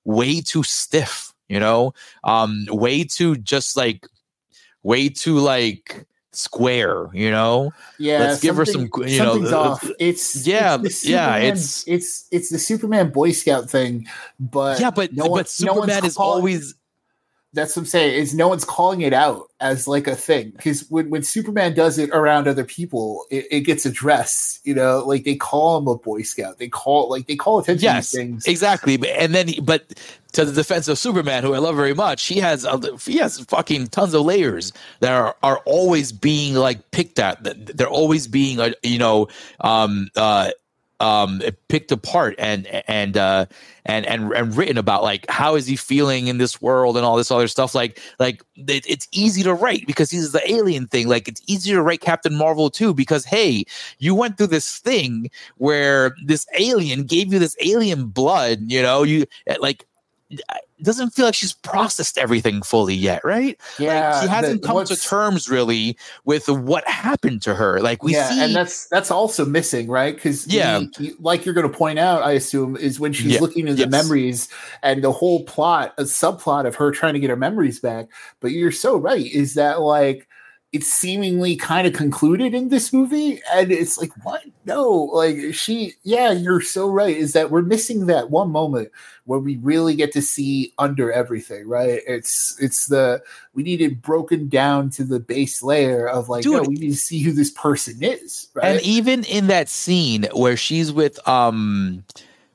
way 0.05 0.41
too 0.41 0.63
stiff, 0.63 1.34
you 1.47 1.59
know? 1.59 1.93
Um, 2.24 2.65
way 2.69 3.03
too 3.05 3.38
just 3.38 3.78
like 3.78 4.05
way 4.84 5.07
too 5.09 5.38
like 5.39 6.05
square, 6.34 7.07
you 7.13 7.32
know? 7.32 7.71
Yeah, 7.99 8.19
Let's 8.19 8.41
give 8.41 8.55
her 8.57 8.65
some, 8.65 8.89
you 8.97 9.17
know, 9.19 9.34
something's 9.34 9.51
uh, 9.53 9.61
off. 9.61 9.89
It's 9.99 10.45
yeah, 10.45 10.78
it's 10.84 11.01
the 11.01 11.09
yeah, 11.09 11.26
Superman- 11.28 11.45
it's- 11.47 11.84
it's 11.88 12.28
it's 12.32 12.49
the 12.49 12.59
Superman 12.59 13.09
Boy 13.11 13.32
Scout 13.32 13.69
thing, 13.69 14.07
but 14.39 14.80
yeah, 14.80 14.91
but 14.91 15.13
no 15.13 15.28
one- 15.28 15.39
but 15.43 15.55
no 15.61 15.74
one's 15.74 15.91
Superman 15.93 16.05
is 16.05 16.15
call- 16.15 16.34
always 16.34 16.76
that's 17.54 17.76
what 17.76 17.84
I'm 17.84 17.86
saying. 17.88 18.16
Is 18.16 18.34
no 18.34 18.47
one's 18.47 18.66
calling 18.66 19.01
it 19.01 19.14
out 19.14 19.49
as 19.60 19.88
like 19.88 20.08
a 20.08 20.16
thing 20.16 20.51
because 20.51 20.89
when, 20.89 21.10
when 21.10 21.24
Superman 21.24 21.74
does 21.76 21.97
it 21.99 22.10
around 22.12 22.47
other 22.47 22.66
people, 22.66 23.26
it, 23.30 23.45
it 23.51 23.62
gets 23.62 23.86
addressed. 23.86 24.66
You 24.66 24.74
know, 24.76 25.04
like 25.06 25.24
they 25.24 25.36
call 25.36 25.78
him 25.78 25.88
a 25.88 25.95
Boy 25.97 26.24
Scout. 26.24 26.58
They 26.58 26.68
call 26.68 27.10
like 27.10 27.28
they 27.28 27.36
call 27.36 27.60
attention 27.60 27.84
yes, 27.84 28.12
to 28.12 28.18
things. 28.18 28.45
exactly. 28.47 28.97
But- 28.97 29.10
And 29.10 29.34
then, 29.36 29.47
he- 29.47 29.62
but 29.62 29.93
to 30.34 30.45
the 30.45 30.51
defense 30.51 30.88
of 30.88 30.97
Superman, 30.97 31.43
who 31.43 31.54
I 31.54 31.60
love 31.60 31.76
very 31.76 31.93
much, 31.93 32.26
he 32.26 32.39
has 32.39 32.66
a- 32.66 32.97
he 33.06 33.18
has 33.18 33.39
fucking 33.41 33.88
tons 33.88 34.14
of 34.16 34.24
layers 34.24 34.74
that 34.99 35.12
are 35.14 35.36
are 35.43 35.60
always 35.66 36.12
being 36.12 36.56
like 36.56 36.89
picked 36.91 37.20
at. 37.20 37.38
They're 37.78 37.88
always 37.88 38.28
being, 38.28 38.60
uh, 38.60 38.72
you 38.82 38.97
know, 38.97 39.28
um, 39.62 40.10
uh, 40.16 40.49
um, 41.04 41.41
picked 41.68 41.91
apart 41.91 42.36
and 42.39 42.66
and 42.88 43.18
uh, 43.18 43.45
and 43.86 44.06
and 44.06 44.32
and 44.32 44.56
written 44.56 44.78
about. 44.78 45.04
Like, 45.04 45.30
how 45.30 45.56
is 45.56 45.68
he 45.68 45.76
feeling 45.76 46.28
in 46.28 46.38
this 46.38 46.62
world 46.62 46.95
and 46.95 47.06
all 47.06 47.18
this 47.18 47.30
other 47.30 47.47
stuff. 47.47 47.76
Like, 47.76 47.99
like 48.20 48.41
it, 48.56 48.86
it's 48.88 49.08
easy 49.12 49.43
to 49.43 49.54
write 49.54 49.86
because 49.86 50.10
he's 50.10 50.32
the 50.32 50.51
alien 50.51 50.88
thing. 50.88 51.10
Like, 51.10 51.28
it's 51.28 51.41
easier 51.45 51.76
to 51.76 51.82
write 51.82 51.99
Captain 51.99 52.34
Marvel 52.34 52.70
too 52.70 52.93
because 52.93 53.26
hey, 53.26 53.66
you 53.99 54.16
went 54.16 54.38
through 54.38 54.47
this 54.47 54.80
thing 54.80 55.30
where 55.58 56.16
this 56.24 56.47
alien 56.58 57.04
gave 57.04 57.34
you 57.34 57.39
this 57.39 57.58
alien 57.60 58.08
blood. 58.08 58.60
You 58.68 58.82
know, 58.82 59.04
you 59.04 59.26
like. 59.60 59.86
Doesn't 60.84 61.11
feel 61.11 61.25
like 61.25 61.36
she's 61.36 61.53
processed 61.53 62.17
everything 62.17 62.61
fully 62.61 62.93
yet, 62.93 63.23
right? 63.23 63.57
yeah, 63.79 64.11
like, 64.11 64.23
she 64.23 64.27
hasn't 64.29 64.61
the- 64.61 64.67
come 64.67 64.86
to 64.86 64.95
terms 64.95 65.49
really 65.49 65.97
with 66.25 66.47
what 66.49 66.86
happened 66.88 67.41
to 67.43 67.55
her. 67.55 67.79
Like 67.79 68.03
we 68.03 68.13
yeah, 68.13 68.29
see, 68.29 68.43
and 68.43 68.55
that's 68.55 68.88
that's 68.89 69.09
also 69.09 69.45
missing, 69.45 69.88
right? 69.88 70.13
Because 70.13 70.45
Yeah. 70.47 70.81
like 71.19 71.45
you're 71.45 71.53
going 71.53 71.69
to 71.71 71.75
point 71.77 71.99
out, 71.99 72.21
I 72.23 72.34
assume, 72.34 72.75
is 72.75 72.99
when 72.99 73.13
she's 73.13 73.34
Yeah, 73.34 73.39
looking 73.39 73.67
into 73.67 73.81
yes. 73.81 73.89
memories 73.91 74.49
and 74.81 75.03
the 75.03 75.11
whole 75.11 75.43
plot, 75.45 75.93
a 75.97 76.03
subplot 76.03 76.65
of 76.67 76.75
her 76.75 76.91
trying 76.91 77.13
to 77.13 77.19
get 77.19 77.29
her 77.29 77.36
memories 77.38 77.79
back. 77.79 78.07
But 78.41 78.51
you're 78.51 78.71
so 78.71 78.97
right, 78.97 79.25
is 79.25 79.53
that 79.53 79.81
like 79.81 80.27
it's 80.74 80.88
seemingly 80.88 81.55
kind 81.55 81.86
of 81.88 81.93
concluded 81.93 82.53
in 82.53 82.69
this 82.69 82.91
movie, 82.91 83.39
and 83.53 83.71
it's 83.71 83.97
like, 83.97 84.11
what? 84.26 84.41
No, 84.65 84.89
like 85.13 85.53
she, 85.53 85.93
yeah, 86.03 86.32
you're 86.32 86.61
so 86.61 86.89
right. 86.89 87.15
Is 87.15 87.34
that 87.34 87.51
we're 87.51 87.61
missing 87.61 88.07
that 88.07 88.32
one 88.32 88.49
moment 88.49 88.89
where 89.26 89.39
we 89.39 89.57
really 89.57 89.95
get 89.95 90.11
to 90.13 90.21
see 90.21 90.74
under 90.80 91.11
everything, 91.11 91.67
right? 91.67 92.01
It's 92.07 92.57
it's 92.61 92.88
the 92.88 93.21
we 93.53 93.63
need 93.63 93.82
it 93.82 94.01
broken 94.01 94.49
down 94.49 94.89
to 94.91 95.03
the 95.03 95.19
base 95.19 95.61
layer 95.63 96.07
of 96.09 96.28
like, 96.30 96.51
no, 96.51 96.63
we 96.63 96.76
need 96.76 96.91
to 96.91 96.95
see 96.97 97.19
who 97.21 97.32
this 97.32 97.51
person 97.51 98.03
is, 98.03 98.49
right? 98.55 98.65
and 98.76 98.82
even 98.82 99.24
in 99.26 99.47
that 99.47 99.69
scene 99.69 100.28
where 100.34 100.57
she's 100.57 100.91
with 100.91 101.26
um 101.28 102.03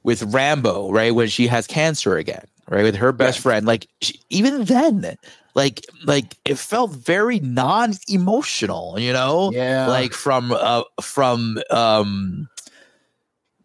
with 0.02 0.22
Rambeau, 0.32 0.92
right, 0.92 1.14
when 1.14 1.28
she 1.28 1.46
has 1.46 1.66
cancer 1.66 2.16
again, 2.16 2.46
right, 2.68 2.82
with 2.82 2.96
her 2.96 3.12
best 3.12 3.38
Right. 3.38 3.42
friend, 3.42 3.66
like 3.66 3.86
she, 4.00 4.20
even 4.30 4.64
then, 4.64 5.16
like 5.58 5.84
like 6.04 6.36
it 6.44 6.56
felt 6.56 6.92
very 6.92 7.40
non-emotional, 7.40 8.96
you 8.98 9.12
know, 9.12 9.50
yeah, 9.52 9.88
like 9.88 10.12
from 10.12 10.52
uh 10.52 10.84
from 11.02 11.58
um 11.70 12.48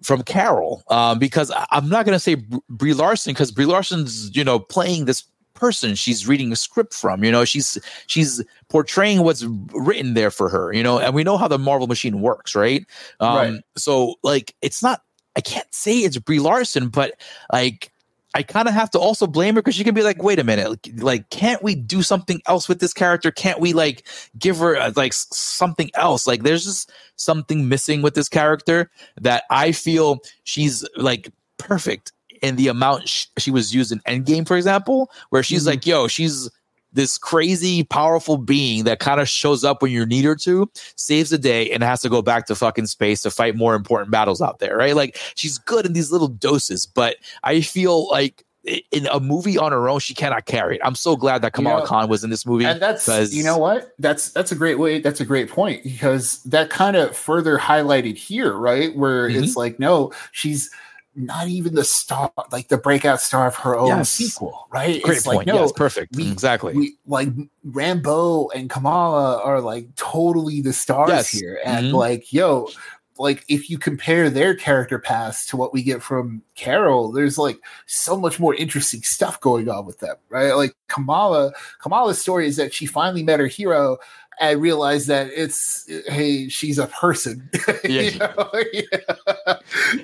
from 0.02 0.24
Carol, 0.24 0.84
um, 0.90 1.20
because 1.20 1.52
I, 1.52 1.68
I'm 1.70 1.88
not 1.88 2.06
gonna 2.06 2.20
say 2.20 2.36
Brie 2.68 2.96
Larson 2.96 3.34
because 3.34 3.52
Brie 3.52 3.66
Larson's 3.66 4.36
you 4.36 4.44
know 4.44 4.58
playing 4.58 5.06
this 5.06 5.24
person 5.54 5.94
she's 5.94 6.28
reading 6.28 6.52
a 6.52 6.56
script 6.56 6.96
from. 6.96 7.24
You 7.24 7.32
know, 7.32 7.46
she's 7.46 7.78
she's 8.08 8.44
portraying 8.70 9.22
what's 9.22 9.46
written 9.74 10.16
there 10.16 10.32
for 10.32 10.50
her. 10.50 10.74
You 10.74 10.82
know, 10.82 10.98
and 10.98 11.14
we 11.14 11.24
know 11.24 11.38
how 11.38 11.48
the 11.48 11.60
Marvel 11.60 11.86
machine 11.86 12.22
works, 12.22 12.56
right? 12.56 12.86
Um, 13.20 13.36
Right. 13.36 13.62
So 13.78 14.16
like, 14.24 14.56
it's 14.64 14.82
not. 14.82 15.04
I 15.36 15.42
can't 15.42 15.72
say 15.74 16.00
it's 16.00 16.18
Brie 16.18 16.40
Larson, 16.40 16.90
but 16.90 17.14
like. 17.52 17.93
I 18.34 18.44
kind 18.44 18.68
of 18.68 18.74
have 18.74 18.90
to 18.92 19.00
also 19.00 19.28
blame 19.28 19.56
her 19.56 19.62
because 19.62 19.76
she 19.76 19.84
can 19.84 19.94
be 19.94 20.02
like, 20.04 20.22
wait 20.24 20.40
a 20.40 20.44
minute, 20.44 20.70
like, 20.70 20.90
like, 20.98 21.30
can't 21.30 21.62
we 21.62 21.76
do 21.76 22.02
something 22.02 22.42
else 22.48 22.68
with 22.68 22.80
this 22.80 22.94
character? 22.94 23.32
Can't 23.32 23.60
we 23.60 23.74
like 23.74 24.08
give 24.40 24.58
her 24.58 24.76
uh, 24.76 24.92
like 24.96 25.14
something 25.14 25.90
else? 25.96 26.26
Like, 26.26 26.44
there's 26.44 26.64
just 26.66 26.92
something 27.16 27.70
missing 27.70 28.02
with 28.02 28.16
this 28.16 28.30
character 28.30 28.90
that 29.22 29.44
I 29.52 29.72
feel 29.72 30.20
she's 30.46 30.88
like 30.98 31.30
perfect 31.58 32.12
in 32.42 32.56
the 32.56 32.68
amount 32.68 33.08
sh- 33.08 33.28
she 33.38 33.52
was 33.52 33.74
used 33.74 33.92
in 33.92 34.00
Endgame, 34.00 34.48
for 34.48 34.58
example, 34.58 35.10
where 35.30 35.44
she's 35.44 35.64
Mhm. 35.64 35.68
like, 35.68 35.86
yo, 35.86 36.08
she's 36.08 36.50
this 36.94 37.18
crazy, 37.18 37.84
powerful 37.84 38.38
being 38.38 38.84
that 38.86 39.00
kind 39.00 39.20
of 39.20 39.28
shows 39.28 39.64
up 39.64 39.82
when 39.82 39.92
you 39.92 40.06
need 40.06 40.26
her 40.26 40.36
to, 40.36 40.70
saves 40.96 41.30
the 41.32 41.38
day, 41.38 41.70
and 41.72 41.84
has 41.84 42.02
to 42.02 42.10
go 42.10 42.22
back 42.22 42.46
to 42.48 42.56
fucking 42.56 42.88
space 42.88 43.22
to 43.24 43.32
fight 43.32 43.56
more 43.56 43.76
important 43.76 44.12
battles 44.12 44.42
out 44.42 44.60
there, 44.60 44.78
right? 44.78 44.96
Like, 44.96 45.18
she's 45.36 45.58
good 45.58 45.86
in 45.86 45.94
these 45.94 46.12
little 46.12 46.28
doses, 46.28 46.86
but 46.86 47.18
I 47.44 47.62
feel 47.62 48.08
like 48.10 48.46
in 48.92 49.08
a 49.08 49.20
movie 49.20 49.58
on 49.58 49.74
her 49.74 49.90
own, 49.90 50.00
she 50.00 50.14
cannot 50.14 50.46
carry 50.46 50.76
it. 50.76 50.82
I'm 50.86 50.96
so 50.96 51.18
glad 51.18 51.42
that 51.42 51.48
You 51.48 51.64
Kamala 51.66 51.82
know, 51.82 51.86
Khan 51.86 52.08
was 52.08 52.24
in 52.24 52.30
this 52.30 52.46
movie. 52.46 52.64
and 52.64 52.82
that's 52.82 53.06
you 53.34 53.44
know 53.44 53.58
what 53.58 53.94
that's 54.00 54.30
that's 54.32 54.54
a 54.54 54.56
great 54.56 54.80
way 54.80 55.02
that's 55.02 55.20
a 55.20 55.26
great 55.26 55.50
point 55.50 55.84
because 55.84 56.42
that 56.44 56.70
kind 56.70 56.96
of 56.96 57.14
further 57.18 57.58
highlighted 57.58 58.16
here 58.16 58.54
right 58.54 58.96
where 58.96 59.28
Mm-hmm. 59.30 59.44
it's 59.44 59.58
like 59.58 59.80
no 59.80 60.14
she's 60.32 60.72
not 61.16 61.48
even 61.48 61.76
the 61.76 61.84
star 61.84 62.32
like 62.52 62.68
the 62.70 62.78
breakout 62.78 63.22
star 63.22 63.48
of 63.48 63.56
her 63.56 63.78
own 63.78 63.88
Yes. 63.88 64.10
sequel 64.10 64.68
right 64.72 65.02
Great 65.04 65.18
it's 65.18 65.26
point. 65.26 65.38
like 65.38 65.48
no 65.48 65.62
yes, 65.62 65.72
perfect. 65.72 66.16
we- 66.16 66.32
exactly. 66.32 66.74
we 66.74 66.96
like 67.06 67.30
rambeau 67.68 68.50
and 68.56 68.70
kamala 68.70 69.42
are 69.44 69.62
like 69.62 69.94
totally 69.96 70.62
the 70.62 70.74
stars 70.74 71.10
Yes. 71.10 71.30
here 71.30 71.60
and 71.66 71.88
Mhm. 71.88 71.94
like 71.94 72.34
yo 72.34 72.68
like 73.20 73.46
if 73.48 73.70
you 73.70 73.78
compare 73.78 74.28
their 74.30 74.56
character 74.56 74.98
paths 74.98 75.46
to 75.46 75.56
what 75.56 75.72
we 75.72 75.84
get 75.84 76.02
from 76.02 76.42
Carol, 76.56 77.12
there's 77.12 77.38
like 77.38 77.60
so 77.86 78.18
much 78.18 78.40
more 78.40 78.56
interesting 78.56 79.04
stuff 79.04 79.40
going 79.40 79.70
on 79.70 79.86
with 79.86 80.00
them, 80.00 80.16
right? 80.30 80.54
Like 80.54 80.74
Kamala, 80.88 81.52
Kamala's 81.80 82.20
story 82.20 82.48
is 82.48 82.56
that 82.56 82.74
she 82.74 82.88
finally 82.88 83.22
met 83.22 83.40
her 83.40 83.46
hero 83.46 83.98
and 84.40 84.62
realized 84.62 85.08
that 85.08 85.28
it's 85.36 85.90
hey, 86.08 86.48
she's 86.50 86.80
a 86.80 86.88
person. 86.88 87.50
Yeah. 87.84 88.02
You 88.02 88.20
know? 88.20 88.50
yeah. 88.54 89.56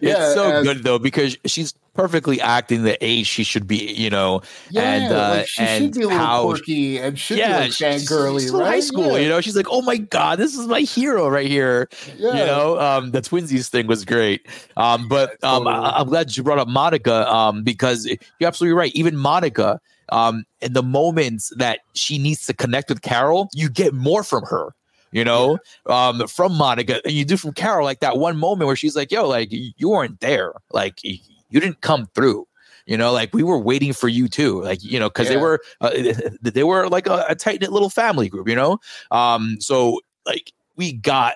it's 0.01 0.33
so 0.33 0.51
and- 0.51 0.65
good 0.65 0.83
though 0.83 0.99
because 0.99 1.37
she's 1.45 1.73
perfectly 1.93 2.39
acting 2.39 2.83
the 2.83 2.97
age 3.03 3.27
she 3.27 3.43
should 3.43 3.67
be, 3.67 3.93
you 3.93 4.09
know. 4.09 4.41
Yeah, 4.69 4.81
and, 4.93 5.13
uh, 5.13 5.29
like 5.29 5.47
she 5.47 5.65
should 5.65 5.93
be 5.93 6.01
a 6.03 6.07
little 6.07 6.17
how- 6.17 6.43
quirky 6.45 6.97
and 6.97 7.19
should 7.19 7.37
yeah, 7.37 7.57
be 7.57 7.63
like 7.65 7.71
she's- 7.73 8.05
fangirly, 8.09 8.39
she's 8.41 8.51
right? 8.51 8.65
high 8.65 8.79
school, 8.79 9.13
Yeah. 9.13 9.23
you 9.23 9.29
know. 9.29 9.41
She's 9.41 9.55
like, 9.55 9.67
"Oh 9.69 9.81
my 9.81 9.97
god, 9.97 10.39
this 10.39 10.55
is 10.57 10.67
my 10.67 10.81
hero 10.81 11.27
right 11.29 11.47
here." 11.47 11.89
Yeah. 12.17 12.27
You 12.37 12.45
know, 12.45 12.79
um, 12.79 13.11
the 13.11 13.21
twinsies 13.21 13.67
thing 13.69 13.87
was 13.87 14.05
great. 14.05 14.45
Um, 14.77 15.07
but 15.07 15.31
um, 15.43 15.63
totally. 15.65 15.73
I, 15.75 15.99
I'm 15.99 16.07
glad 16.07 16.35
you 16.37 16.43
brought 16.43 16.59
up 16.59 16.67
Monica 16.67 17.29
um, 17.31 17.63
because 17.63 18.05
you're 18.05 18.47
absolutely 18.47 18.75
right. 18.77 18.91
Even 18.95 19.17
Monica, 19.17 19.81
um, 20.11 20.45
in 20.61 20.73
the 20.73 20.83
moments 20.83 21.51
that 21.57 21.79
she 21.93 22.17
needs 22.17 22.45
to 22.47 22.53
connect 22.53 22.89
with 22.89 23.01
Carol, 23.01 23.49
you 23.53 23.69
get 23.69 23.93
more 23.93 24.23
from 24.23 24.43
her. 24.43 24.73
You 25.11 25.23
know, 25.23 25.57
um, 25.87 26.27
from 26.27 26.53
Monica, 26.53 27.01
and 27.03 27.13
you 27.13 27.25
do 27.25 27.35
from 27.35 27.53
Carol, 27.53 27.83
like 27.83 27.99
that 28.01 28.17
one 28.17 28.37
moment 28.37 28.67
where 28.67 28.75
she's 28.75 28.95
like, 28.95 29.11
"Yo, 29.11 29.27
like 29.27 29.49
you 29.51 29.89
weren't 29.89 30.19
there, 30.19 30.53
like 30.71 31.03
you 31.03 31.59
didn't 31.59 31.81
come 31.81 32.07
through." 32.13 32.47
You 32.85 32.95
know, 32.95 33.11
like 33.11 33.33
we 33.33 33.41
were 33.41 33.57
waiting 33.57 33.91
for 33.91 34.07
you 34.07 34.27
too, 34.27 34.61
like 34.61 34.83
you 34.83 34.99
know, 34.99 35.09
because 35.09 35.27
they 35.27 35.37
were 35.37 35.61
uh, 35.81 35.91
they 36.41 36.63
were 36.63 36.89
like 36.89 37.07
a, 37.07 37.25
a 37.29 37.35
tight 37.35 37.61
knit 37.61 37.71
little 37.71 37.89
family 37.89 38.29
group. 38.29 38.47
You 38.47 38.55
know, 38.55 38.79
um, 39.09 39.57
so 39.59 39.99
like 40.27 40.53
we 40.75 40.93
got 40.93 41.35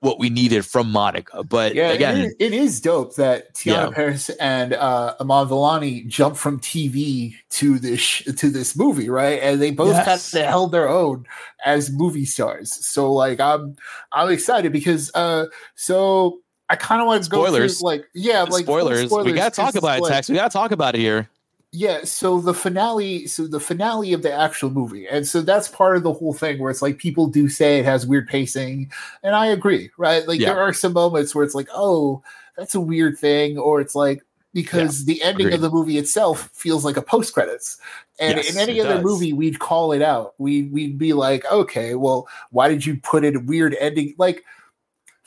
what 0.00 0.18
we 0.18 0.30
needed 0.30 0.64
from 0.64 0.90
Monica, 0.90 1.44
but 1.44 1.74
Yeah, 1.74 1.90
again, 1.90 2.16
it, 2.18 2.24
is, 2.24 2.34
it 2.38 2.52
is 2.54 2.80
dope 2.80 3.16
that 3.16 3.54
Teyonah 3.54 3.88
Yeah. 3.88 3.90
Parris 3.90 4.30
and 4.30 4.72
uh, 4.72 5.14
Iman 5.20 5.46
Vellani 5.48 6.06
jumped 6.06 6.38
from 6.38 6.58
TV 6.58 7.34
to 7.50 7.78
this 7.78 8.00
sh- 8.00 8.24
to 8.36 8.48
this 8.50 8.74
movie, 8.76 9.10
right? 9.10 9.38
And 9.42 9.60
they 9.60 9.70
both 9.70 9.92
Yes. 9.92 10.30
kind 10.32 10.44
of 10.44 10.48
held 10.50 10.72
their 10.72 10.88
own 10.88 11.26
as 11.66 11.90
movie 11.90 12.24
stars. 12.24 12.72
So, 12.72 13.12
like, 13.12 13.40
I'm 13.40 13.76
I'm 14.12 14.30
excited 14.30 14.72
because 14.72 15.10
uh, 15.14 15.46
so 15.74 16.40
I 16.70 16.76
kind 16.76 17.02
of 17.02 17.06
want 17.06 17.24
to 17.24 17.28
go 17.30 17.44
Spoilers. 17.44 17.78
through, 17.80 17.86
like, 17.90 18.04
yeah, 18.14 18.42
like 18.44 18.64
full 18.64 18.76
spoilers. 18.80 19.10
We 19.10 19.32
gotta 19.32 19.54
talk 19.54 19.66
'cause 19.66 19.76
about 19.76 19.98
it, 19.98 20.02
like- 20.02 20.12
Tex. 20.12 20.28
We 20.30 20.36
gotta 20.36 20.48
talk 20.50 20.70
about 20.70 20.94
it 20.94 21.00
here. 21.00 21.28
Yeah 21.72 22.00
so 22.02 22.40
the 22.40 22.52
finale 22.54 23.26
so 23.28 23.46
the 23.46 23.60
finale 23.60 24.12
of 24.12 24.22
the 24.22 24.32
actual 24.32 24.70
movie 24.70 25.06
and 25.06 25.26
so 25.26 25.40
that's 25.40 25.68
part 25.68 25.96
of 25.96 26.02
the 26.02 26.12
whole 26.12 26.34
thing 26.34 26.58
where 26.58 26.70
it's 26.70 26.82
like 26.82 26.98
people 26.98 27.28
do 27.28 27.48
say 27.48 27.78
it 27.78 27.84
has 27.84 28.06
weird 28.06 28.26
pacing 28.26 28.90
and 29.22 29.36
i 29.36 29.46
agree 29.46 29.88
right 29.96 30.26
like 30.26 30.40
Yeah. 30.40 30.52
there 30.54 30.60
are 30.62 30.72
some 30.72 30.92
moments 30.92 31.32
where 31.34 31.44
it's 31.44 31.54
like 31.54 31.68
oh 31.72 32.22
that's 32.56 32.74
a 32.74 32.80
weird 32.80 33.16
thing 33.18 33.56
or 33.56 33.80
it's 33.80 33.94
like 33.94 34.20
because 34.52 35.04
the 35.04 35.22
ending 35.22 35.46
Agreed. 35.46 35.54
of 35.54 35.60
the 35.60 35.70
movie 35.70 35.96
itself 35.96 36.50
feels 36.52 36.84
like 36.84 36.96
a 36.96 37.02
post 37.02 37.32
credits. 37.34 37.78
And 38.18 38.36
Yes, 38.36 38.52
in 38.52 38.58
any 38.58 38.80
other 38.80 38.94
does. 38.94 39.04
movie, 39.04 39.32
we'd 39.32 39.60
call 39.60 39.92
it 39.92 40.02
out. 40.02 40.34
We 40.38 40.64
we'd 40.64 40.98
be 40.98 41.12
like, 41.12 41.44
okay, 41.52 41.94
well, 41.94 42.26
why 42.50 42.66
did 42.68 42.84
you 42.84 42.96
put 43.00 43.24
in 43.24 43.36
a 43.36 43.40
weird 43.40 43.76
ending? 43.78 44.12
Like 44.18 44.44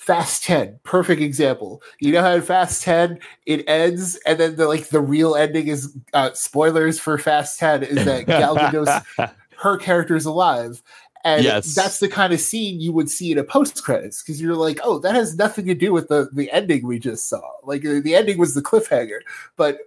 Fast 0.04 0.44
10, 0.44 0.80
perfect 0.84 1.22
example. 1.22 1.82
You 2.00 2.12
know 2.12 2.22
how 2.22 2.34
in 2.34 2.42
Fast 2.42 2.84
10 2.84 3.20
it 3.46 3.64
ends, 3.70 4.18
and 4.26 4.38
then 4.38 4.58
the 4.58 4.68
like 4.68 4.90
the 4.90 5.00
real 5.00 5.34
ending 5.36 5.68
is 5.68 5.96
uh 6.14 6.32
spoilers 6.34 7.00
for 7.00 7.18
Fast 7.18 7.58
10 7.60 7.84
is 7.84 8.04
that 8.04 8.26
Gal 8.28 8.58
Gadot 8.58 9.32
her 9.56 9.78
character 9.78 10.16
is 10.18 10.26
alive. 10.26 10.82
And 11.24 11.46
Yes. 11.46 11.74
that's 11.74 12.00
the 12.00 12.10
kind 12.10 12.34
of 12.34 12.42
scene 12.42 12.82
you 12.82 12.92
would 12.92 13.10
see 13.10 13.32
in 13.32 13.38
a 13.38 13.46
post 13.46 13.82
credits 13.82 14.22
because 14.22 14.42
you're 14.42 14.56
like, 14.58 14.78
oh, 14.84 15.00
that 15.00 15.16
has 15.16 15.38
nothing 15.38 15.66
to 15.68 15.74
do 15.74 15.94
with 15.94 16.10
the 16.10 16.28
the 16.34 16.52
ending 16.52 16.86
we 16.86 17.00
just 17.00 17.30
saw. 17.30 17.42
Like 17.64 17.84
the 17.84 18.14
ending 18.14 18.38
was 18.38 18.56
the 18.56 18.62
cliffhanger. 18.62 19.20
But 19.56 19.78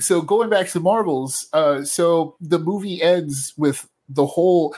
so 0.00 0.22
going 0.22 0.50
back 0.50 0.68
to 0.70 0.80
Marvels, 0.80 1.46
uh, 1.52 1.84
so 1.84 2.34
the 2.40 2.58
movie 2.58 3.00
ends 3.00 3.54
with 3.56 3.88
the 4.08 4.26
whole 4.26 4.74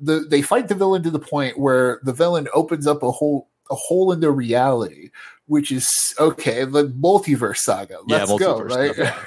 the 0.00 0.20
they 0.20 0.42
fight 0.42 0.68
the 0.68 0.76
villain 0.76 1.02
to 1.02 1.10
the 1.10 1.18
point 1.18 1.58
where 1.58 1.98
the 2.04 2.12
villain 2.12 2.46
opens 2.54 2.86
up 2.86 3.02
a 3.02 3.10
whole 3.10 3.48
a 3.70 3.74
hole 3.74 4.12
in 4.12 4.20
their 4.20 4.32
reality, 4.32 5.10
which 5.46 5.72
is 5.72 6.14
okay, 6.18 6.64
the 6.64 6.88
multiverse 6.88 7.58
saga. 7.58 7.98
Yeah, 8.06 8.24
Let's 8.24 8.38
go, 8.38 8.60
multiverse 8.60 8.76
right? 8.76 8.94
stuff, 8.94 9.06
yeah. 9.06 9.24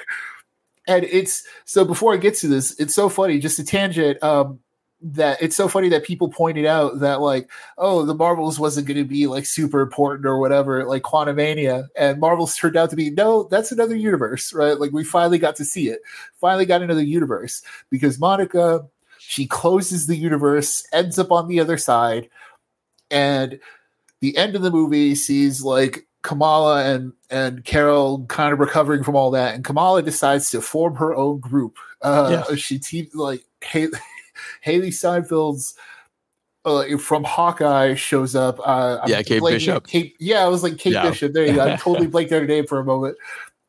and 0.94 1.04
it's 1.04 1.44
so 1.64 1.84
before 1.84 2.14
I 2.14 2.16
get 2.16 2.34
to 2.36 2.48
this, 2.48 2.78
it's 2.78 2.94
so 2.94 3.08
funny, 3.08 3.38
just 3.38 3.58
a 3.58 3.64
tangent. 3.64 4.22
Um, 4.22 4.60
that 5.02 5.40
it's 5.40 5.56
so 5.56 5.66
funny 5.66 5.88
that 5.88 6.04
people 6.04 6.28
pointed 6.28 6.66
out 6.66 7.00
that 7.00 7.20
like, 7.20 7.50
oh, 7.78 8.04
the 8.04 8.14
Marvels 8.14 8.58
wasn't 8.58 8.86
going 8.86 8.98
to 8.98 9.04
be 9.04 9.26
like 9.26 9.46
super 9.46 9.80
important 9.80 10.26
or 10.26 10.38
whatever, 10.38 10.84
like 10.84 11.02
Quantumania, 11.02 11.88
and 11.96 12.20
Marvels 12.20 12.54
turned 12.54 12.76
out 12.76 12.90
to 12.90 12.96
be 12.96 13.10
no, 13.10 13.44
that's 13.44 13.72
another 13.72 13.96
universe, 13.96 14.52
right? 14.52 14.78
Like 14.78 14.92
we 14.92 15.04
finally 15.04 15.38
got 15.38 15.56
to 15.56 15.64
see 15.64 15.88
it, 15.88 16.00
finally 16.40 16.66
got 16.66 16.82
another 16.82 17.02
universe 17.02 17.62
because 17.88 18.18
Monica, 18.18 18.86
she 19.18 19.46
closes 19.46 20.06
the 20.06 20.16
universe, 20.16 20.86
ends 20.92 21.18
up 21.18 21.32
on 21.32 21.48
the 21.48 21.60
other 21.60 21.78
side, 21.78 22.28
and 23.10 23.58
the 24.20 24.36
end 24.36 24.56
of 24.56 24.62
the 24.62 24.70
movie 24.70 25.14
sees 25.14 25.62
like 25.62 26.06
Kamala 26.22 26.84
and 26.84 27.12
and 27.30 27.64
Carol 27.64 28.24
kind 28.28 28.52
of 28.52 28.58
recovering 28.58 29.02
from 29.02 29.16
all 29.16 29.30
that, 29.32 29.54
and 29.54 29.64
Kamala 29.64 30.02
decides 30.02 30.50
to 30.50 30.60
form 30.60 30.94
her 30.96 31.14
own 31.14 31.40
group. 31.40 31.76
Uh, 32.02 32.54
She 32.56 32.78
te- 32.78 33.10
like 33.14 33.44
Hailee, 33.62 33.92
Hailee 34.64 34.88
Steinfeld's 34.88 35.74
uh, 36.66 36.98
from 36.98 37.24
Hawkeye 37.24 37.94
shows 37.94 38.34
up. 38.36 38.58
Uh, 38.60 38.98
I'm 39.02 39.08
Yeah, 39.08 39.22
Kate 39.22 39.40
blanking- 39.40 39.50
Bishop. 39.52 39.86
Kate, 39.86 40.14
yeah, 40.18 40.44
I 40.44 40.48
was 40.48 40.62
like 40.62 40.76
Kate 40.76 40.92
Yeah. 40.92 41.08
Bishop. 41.08 41.32
There 41.32 41.46
you 41.46 41.54
go. 41.54 41.64
I 41.72 41.76
totally 41.76 42.06
blanked 42.08 42.32
out 42.32 42.42
her 42.42 42.46
name 42.46 42.66
for 42.66 42.78
a 42.78 42.84
moment. 42.84 43.16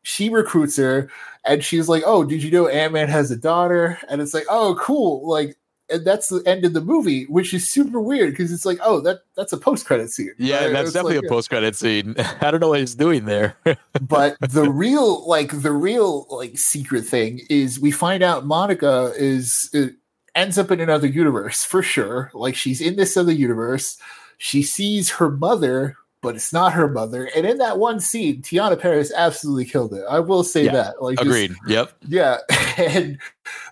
She 0.03 0.29
recruits 0.29 0.75
her, 0.77 1.09
and 1.45 1.63
she's 1.63 1.87
like, 1.87 2.03
"Oh, 2.05 2.23
did 2.25 2.41
you 2.43 2.51
know 2.51 2.67
Ant 2.67 2.91
Man 2.93 3.07
has 3.07 3.29
a 3.31 3.37
daughter?" 3.37 3.97
And 4.09 4.19
it's 4.21 4.33
like, 4.33 4.45
"Oh, 4.49 4.75
cool!" 4.81 5.25
Like, 5.29 5.55
and 5.91 6.05
that's 6.05 6.29
the 6.29 6.41
end 6.45 6.65
of 6.65 6.73
the 6.73 6.81
movie, 6.81 7.25
which 7.25 7.53
is 7.53 7.69
super 7.69 7.99
weird 7.99 8.31
because 8.31 8.51
it's 8.51 8.65
like, 8.65 8.79
"Oh, 8.83 9.01
that 9.01 9.19
that's 9.35 9.53
a 9.53 9.57
post 9.57 9.85
credit 9.85 10.09
scene." 10.11 10.33
Yeah, 10.37 10.65
right? 10.65 10.73
that's 10.73 10.93
definitely 10.93 11.17
like, 11.17 11.25
a 11.25 11.29
post 11.29 11.49
credit 11.49 11.75
scene. 11.75 12.15
I 12.41 12.51
don't 12.51 12.59
know 12.59 12.69
what 12.69 12.79
he's 12.79 12.95
doing 12.95 13.25
there. 13.25 13.57
but 14.01 14.37
the 14.39 14.69
real 14.69 15.27
like 15.27 15.61
the 15.61 15.71
real 15.71 16.25
like 16.29 16.57
secret 16.57 17.03
thing 17.05 17.41
is 17.49 17.79
we 17.79 17.91
find 17.91 18.23
out 18.23 18.45
monica 18.45 19.11
is 19.17 19.69
uh, 19.75 19.87
ends 20.35 20.57
up 20.57 20.71
in 20.71 20.79
another 20.79 21.07
universe 21.07 21.63
for 21.63 21.81
sure 21.83 22.31
like 22.33 22.55
she's 22.55 22.81
in 22.81 22.95
this 22.95 23.17
other 23.17 23.31
universe 23.33 23.97
she 24.37 24.63
sees 24.63 25.09
her 25.11 25.29
mother 25.29 25.97
but 26.21 26.35
it's 26.35 26.53
not 26.53 26.73
her 26.73 26.87
mother 26.87 27.29
and 27.35 27.45
in 27.45 27.57
that 27.57 27.77
one 27.79 27.99
scene 27.99 28.41
teyonah 28.41 28.79
parris 28.79 29.11
absolutely 29.15 29.65
killed 29.65 29.93
it 29.93 30.03
i 30.09 30.19
will 30.19 30.43
say 30.43 30.65
Yeah, 30.65 30.71
that 30.71 31.01
like 31.03 31.17
just- 31.17 31.27
Agreed. 31.27 31.55
Yep. 31.67 31.91
yeah 32.07 32.37
and 32.77 33.19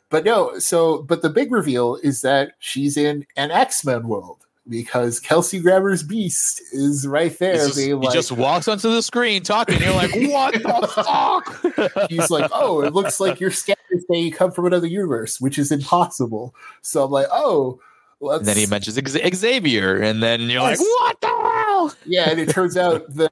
but 0.09 0.23
no 0.25 0.57
so 0.59 1.01
but 1.03 1.21
the 1.21 1.29
big 1.29 1.51
reveal 1.51 1.95
is 2.03 2.21
that 2.21 2.53
she's 2.59 2.97
in 2.97 3.25
an 3.35 3.51
x-men 3.51 4.07
world 4.07 4.45
because 4.67 5.19
kelsey 5.19 5.59
grammer's 5.59 6.03
beast 6.03 6.61
is 6.71 7.07
right 7.07 7.37
there 7.39 7.55
just- 7.55 7.79
he 7.79 7.93
like 7.93 8.13
just 8.13 8.31
walks 8.31 8.67
onto 8.67 8.89
the 8.89 9.01
screen 9.01 9.41
talking. 9.43 9.79
You're 9.81 9.93
like, 9.93 10.13
what 10.13 10.53
the 10.53 10.87
fuck? 11.89 12.09
he's 12.09 12.29
like, 12.29 12.49
"Oh, 12.53 12.81
it 12.81 12.93
looks 12.93 13.19
like 13.19 13.39
you're 13.39 13.49
scanners 13.51 14.05
say 14.11 14.19
you 14.19 14.31
come 14.31 14.51
from 14.51 14.65
another 14.65 14.85
universe, 14.87 15.39
which 15.41 15.57
is 15.57 15.71
impossible." 15.71 16.53
So 16.81 17.03
I'm 17.05 17.11
like, 17.11 17.27
"Oh." 17.31 17.79
Let's, 18.21 18.39
And 18.39 18.47
then 18.49 18.57
he 18.57 18.65
mentions 18.65 18.99
Xavier, 19.35 19.95
and 19.95 20.21
then 20.21 20.41
you're 20.41 20.61
Yes. 20.61 20.79
like, 20.79 20.87
"What 20.87 21.21
the 21.21 21.27
hell?" 21.27 21.93
yeah, 22.05 22.29
and 22.29 22.37
it 22.37 22.49
turns 22.49 22.75
out 22.75 23.05
the 23.15 23.31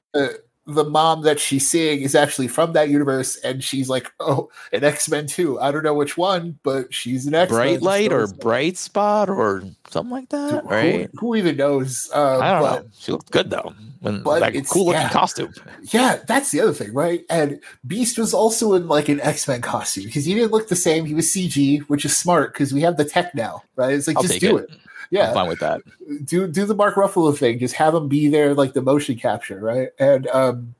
the 0.68 0.84
mom 0.84 1.22
that 1.22 1.40
she's 1.40 1.68
seeing 1.68 2.02
is 2.02 2.14
actually 2.14 2.46
from 2.46 2.74
that 2.74 2.90
universe, 2.90 3.36
and 3.36 3.64
she's 3.64 3.88
like, 3.88 4.12
"Oh, 4.20 4.50
an 4.70 4.84
X 4.84 5.08
Men 5.08 5.26
too." 5.26 5.58
I 5.58 5.70
don't 5.70 5.82
know 5.82 5.94
which 5.94 6.18
one, 6.18 6.58
but 6.62 6.92
she's 6.92 7.26
an 7.26 7.34
X 7.34 7.50
Bright 7.50 7.80
light 7.80 8.12
or 8.12 8.26
bright 8.26 8.76
spot 8.76 9.30
or 9.30 9.62
something 9.88 10.10
like 10.10 10.28
that, 10.28 10.66
right? 10.66 11.08
Who, 11.14 11.28
who 11.28 11.36
even 11.36 11.56
knows? 11.56 12.10
Uh, 12.14 12.38
I 12.38 12.52
don't 12.52 12.62
but, 12.62 12.82
know. 12.82 12.90
She 12.98 13.12
looked 13.12 13.30
good 13.30 13.48
though. 13.48 13.72
When 14.00 14.22
that 14.22 14.66
cool 14.68 14.86
looking 14.86 15.00
yeah. 15.00 15.08
costume. 15.08 15.52
Yeah, 15.90 16.20
that's 16.26 16.52
the 16.52 16.60
other 16.60 16.72
thing, 16.72 16.92
right? 16.92 17.24
And 17.30 17.60
Beast 17.84 18.16
was 18.16 18.32
also 18.32 18.74
in 18.74 18.86
like 18.86 19.08
an 19.08 19.20
X 19.20 19.48
Men 19.48 19.62
costume 19.62 20.04
because 20.04 20.26
he 20.26 20.34
didn't 20.34 20.52
look 20.52 20.68
the 20.68 20.76
same. 20.76 21.04
He 21.06 21.14
was 21.14 21.26
CG, 21.32 21.80
which 21.88 22.04
is 22.04 22.16
smart 22.16 22.52
because 22.52 22.72
we 22.72 22.82
have 22.82 22.96
the 22.96 23.04
tech 23.04 23.34
now, 23.34 23.62
right? 23.74 23.94
It's 23.94 24.06
like 24.06 24.16
I'll 24.18 24.22
just 24.22 24.38
do 24.38 24.58
it. 24.58 24.70
it. 24.70 24.78
Yeah, 25.10 25.28
I'm 25.28 25.34
fine 25.34 25.48
with 25.48 25.60
that. 25.60 25.82
do 26.24 26.46
do 26.46 26.66
the 26.66 26.74
Mark 26.74 26.96
Ruffalo 26.96 27.36
thing. 27.36 27.58
Just 27.58 27.74
have 27.74 27.94
him 27.94 28.08
be 28.08 28.28
there, 28.28 28.54
like 28.54 28.74
the 28.74 28.82
motion 28.82 29.16
capture, 29.16 29.58
right? 29.60 29.88
And 29.98 30.26
um, 30.28 30.74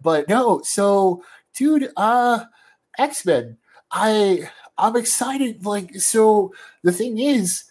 but 0.00 0.28
no, 0.28 0.60
so 0.64 1.22
dude, 1.54 1.90
uh, 1.96 2.44
X 2.98 3.24
Men. 3.24 3.56
I 3.92 4.48
I'm 4.78 4.96
excited. 4.96 5.64
Like, 5.64 5.94
so 5.96 6.52
the 6.82 6.92
thing 6.92 7.18
is, 7.18 7.64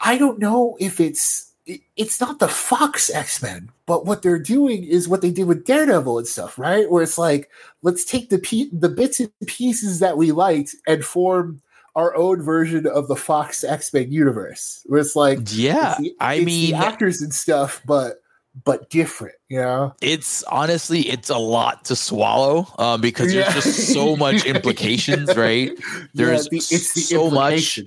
I 0.00 0.18
don't 0.18 0.38
know 0.38 0.76
if 0.80 1.00
it's 1.00 1.52
it's 1.96 2.20
not 2.20 2.40
the 2.40 2.48
Fox 2.48 3.08
X 3.10 3.40
Men, 3.40 3.70
but 3.86 4.04
what 4.04 4.22
they're 4.22 4.38
doing 4.38 4.82
is 4.82 5.08
what 5.08 5.22
they 5.22 5.30
did 5.30 5.46
with 5.46 5.64
Daredevil 5.64 6.18
and 6.18 6.26
stuff, 6.26 6.58
right? 6.58 6.90
Where 6.90 7.04
it's 7.04 7.18
like, 7.18 7.48
let's 7.82 8.04
take 8.04 8.30
the 8.30 8.38
pe- 8.38 8.70
the 8.72 8.88
bits 8.88 9.20
and 9.20 9.30
pieces 9.46 10.00
that 10.00 10.16
we 10.16 10.32
liked 10.32 10.74
and 10.88 11.04
form 11.04 11.62
our 11.94 12.14
own 12.16 12.42
version 12.42 12.86
of 12.86 13.08
the 13.08 13.16
Fox 13.16 13.64
X 13.64 13.92
Men 13.92 14.10
universe. 14.12 14.82
Where 14.86 15.00
it's 15.00 15.14
like, 15.16 15.38
Yeah, 15.50 15.92
it's 15.92 16.00
the- 16.00 16.16
I 16.20 16.34
it's 16.34 16.46
mean, 16.46 16.74
actors 16.74 17.20
and 17.22 17.32
stuff, 17.34 17.80
but 17.86 18.18
but 18.64 18.90
different, 18.90 19.34
you 19.48 19.58
know? 19.58 19.94
it's 20.02 20.42
honestly 20.44 21.00
it's 21.08 21.30
a 21.30 21.38
lot 21.38 21.86
to 21.86 21.96
swallow 21.96 22.66
um, 22.78 23.00
because 23.00 23.32
Yeah. 23.34 23.50
there's 23.50 23.64
just 23.64 23.92
so 23.94 24.14
much 24.16 24.44
implications, 24.44 25.34
right? 25.36 25.70
There's 26.12 26.44
yeah, 26.46 26.50
the, 26.50 26.56
it's 26.58 26.92
the 26.92 27.00
so 27.00 27.30
much, 27.30 27.78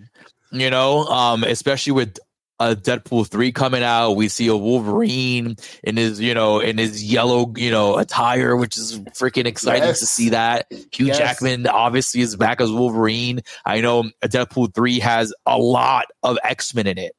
you 0.52 0.70
know, 0.72 1.06
um, 1.06 1.44
especially 1.44 1.92
with 1.94 2.18
uh, 2.60 2.76
Deadpool 2.78 3.28
three 3.28 3.52
coming 3.52 3.84
out. 3.84 4.12
We 4.14 4.28
see 4.30 4.48
a 4.48 4.56
Wolverine 4.56 5.58
in 5.84 5.98
his, 5.98 6.20
you 6.22 6.34
know, 6.34 6.60
in 6.60 6.78
his 6.78 7.04
yellow, 7.04 7.54
you 7.58 7.70
know, 7.72 7.98
attire, 7.98 8.56
which 8.56 8.78
is 8.78 9.00
freaking 9.12 9.46
exciting 9.46 9.90
to 9.90 9.96
see 9.96 10.30
that. 10.30 10.68
Hugh 10.92 11.08
Yes. 11.08 11.18
Jackman 11.18 11.68
obviously 11.68 12.22
is 12.22 12.36
back 12.36 12.62
as 12.62 12.72
Wolverine. 12.72 13.42
I 13.66 13.82
know 13.82 14.04
Deadpool 14.24 14.74
three 14.74 15.00
has 15.00 15.34
a 15.46 15.58
lot 15.58 16.06
of 16.24 16.38
X 16.44 16.74
Men 16.74 16.88
in 16.88 16.98
it. 16.98 17.16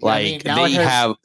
Yeah, 0.00 0.08
I 0.08 0.12
Like 0.12 0.44
mean, 0.44 0.54
they 0.56 0.72
has- 0.72 0.86
have 0.88 1.16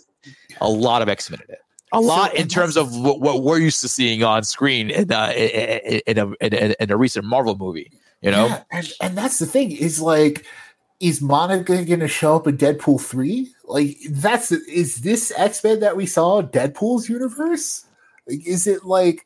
a 0.61 0.69
lot 0.69 1.01
of 1.01 1.09
X 1.09 1.29
Men 1.29 1.39
in 1.47 1.53
it. 1.53 1.59
A 1.91 1.97
So- 1.97 2.01
lot 2.01 2.35
in 2.35 2.47
terms 2.47 2.77
of 2.77 2.95
what, 2.95 3.19
what 3.19 3.41
we're 3.43 3.57
used 3.59 3.81
to 3.81 3.89
seeing 3.89 4.23
on 4.23 4.43
screen 4.43 4.89
in, 4.91 5.11
uh, 5.11 5.33
in, 5.35 6.01
in, 6.05 6.17
a, 6.17 6.27
in, 6.39 6.53
a, 6.53 6.75
in 6.83 6.91
a 6.91 6.95
recent 6.97 7.25
Marvel 7.25 7.57
movie. 7.57 7.91
You 8.21 8.31
know, 8.31 8.47
Yeah, 8.47 8.63
and 8.71 8.91
and 9.01 9.17
that's 9.17 9.39
the 9.39 9.45
thing 9.45 9.71
is 9.71 10.01
like, 10.01 10.45
is 10.99 11.21
Monica 11.21 11.83
going 11.85 11.99
to 12.01 12.07
show 12.07 12.35
up 12.35 12.47
in 12.47 12.57
Deadpool 12.57 13.01
three? 13.01 13.51
Like, 13.65 13.97
that's 14.09 14.51
is 14.51 14.97
this 14.97 15.31
X 15.37 15.63
Men 15.63 15.79
that 15.81 15.95
we 15.97 16.05
saw 16.05 16.41
Deadpool's 16.41 17.07
universe? 17.09 17.85
Like, 18.27 18.45
is 18.45 18.67
it 18.67 18.85
like? 18.85 19.25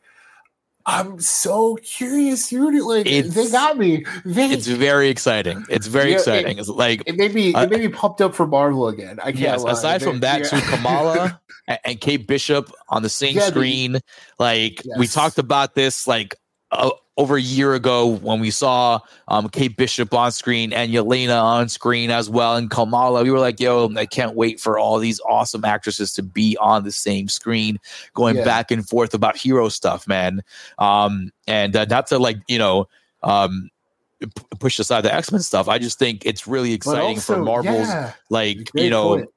I'm 0.86 1.18
so 1.22 1.76
curious, 1.82 2.50
dude. 2.50 2.84
Like, 2.84 3.06
they 3.06 3.50
got 3.50 3.78
me. 3.78 4.06
They, 4.26 4.48
it's 4.52 4.68
very 4.68 5.08
exciting. 5.08 5.64
It's 5.70 5.88
very 5.88 6.10
Yeah, 6.10 6.16
it- 6.16 6.20
exciting. 6.20 6.58
it's 6.60 6.68
like 6.68 7.04
it 7.06 7.16
made 7.16 7.34
me 7.34 7.54
uh, 7.54 7.64
it 7.64 7.70
made 7.70 7.80
me 7.80 7.88
pumped 7.88 8.20
up 8.20 8.36
for 8.36 8.46
Marvel 8.46 8.90
again. 8.90 9.18
I 9.22 9.32
can't. 9.32 9.40
yes. 9.40 9.64
lie. 9.64 9.72
Aside 9.72 10.02
They- 10.02 10.06
from 10.08 10.20
that, 10.20 10.40
yeah. 10.42 10.60
too, 10.60 10.60
Kamala 10.70 11.40
and, 11.70 11.80
and 11.86 12.02
Kate 12.02 12.28
Bishop 12.28 12.70
on 12.90 13.02
the 13.02 13.08
same 13.08 13.34
Yeah, 13.36 13.46
the- 13.46 13.52
screen. 13.52 14.00
like 14.40 14.84
we 14.98 15.08
talked 15.08 15.38
about 15.38 15.74
this 15.74 16.06
like 16.06 16.36
uh, 16.74 16.92
over 17.18 17.38
a 17.38 17.42
year 17.42 17.76
ago 17.76 18.08
when 18.08 18.40
we 18.40 18.50
saw 18.50 19.00
um, 19.28 19.48
Kate 19.48 19.78
Bishop 19.78 20.14
on 20.14 20.32
screen 20.32 20.74
and 20.74 20.92
Yelena 20.92 21.42
on 21.42 21.70
screen 21.70 22.10
as 22.10 22.30
well, 22.30 22.56
and 22.56 22.70
Kamala. 22.72 23.24
We 23.24 23.32
were 23.32 23.40
like, 23.40 23.60
"Yo, 23.60 23.92
I 23.96 24.06
can't 24.06 24.36
wait 24.36 24.60
for 24.60 24.80
all 24.80 24.98
these 24.98 25.20
awesome 25.22 25.64
actresses 25.64 26.14
to 26.14 26.24
be 26.24 26.58
on 26.60 26.84
the 26.84 26.92
same 26.92 27.30
screen, 27.30 27.80
going 28.14 28.38
Yeah. 28.38 28.44
back 28.46 28.72
and 28.72 28.88
forth 28.88 29.14
about 29.14 29.38
hero 29.38 29.70
stuff, 29.70 30.08
man." 30.08 30.42
Um, 30.80 31.32
and 31.48 31.76
uh, 31.76 31.86
not 31.86 32.08
to 32.08 32.20
like 32.20 32.38
you 32.48 32.58
know. 32.58 32.88
Um, 33.22 33.70
p- 34.20 34.30
push 34.60 34.80
aside 34.80 35.02
the 35.02 35.14
X 35.14 35.32
Men 35.32 35.42
stuff. 35.42 35.68
I 35.70 35.78
just 35.78 35.98
think 36.00 36.26
it's 36.26 36.46
really 36.48 36.74
exciting 36.74 37.20
for 37.20 37.38
Marvel's 37.38 37.88
yeah, 37.88 38.14
like 38.30 38.70
you 38.74 38.90
know 38.90 39.18
point. 39.18 39.30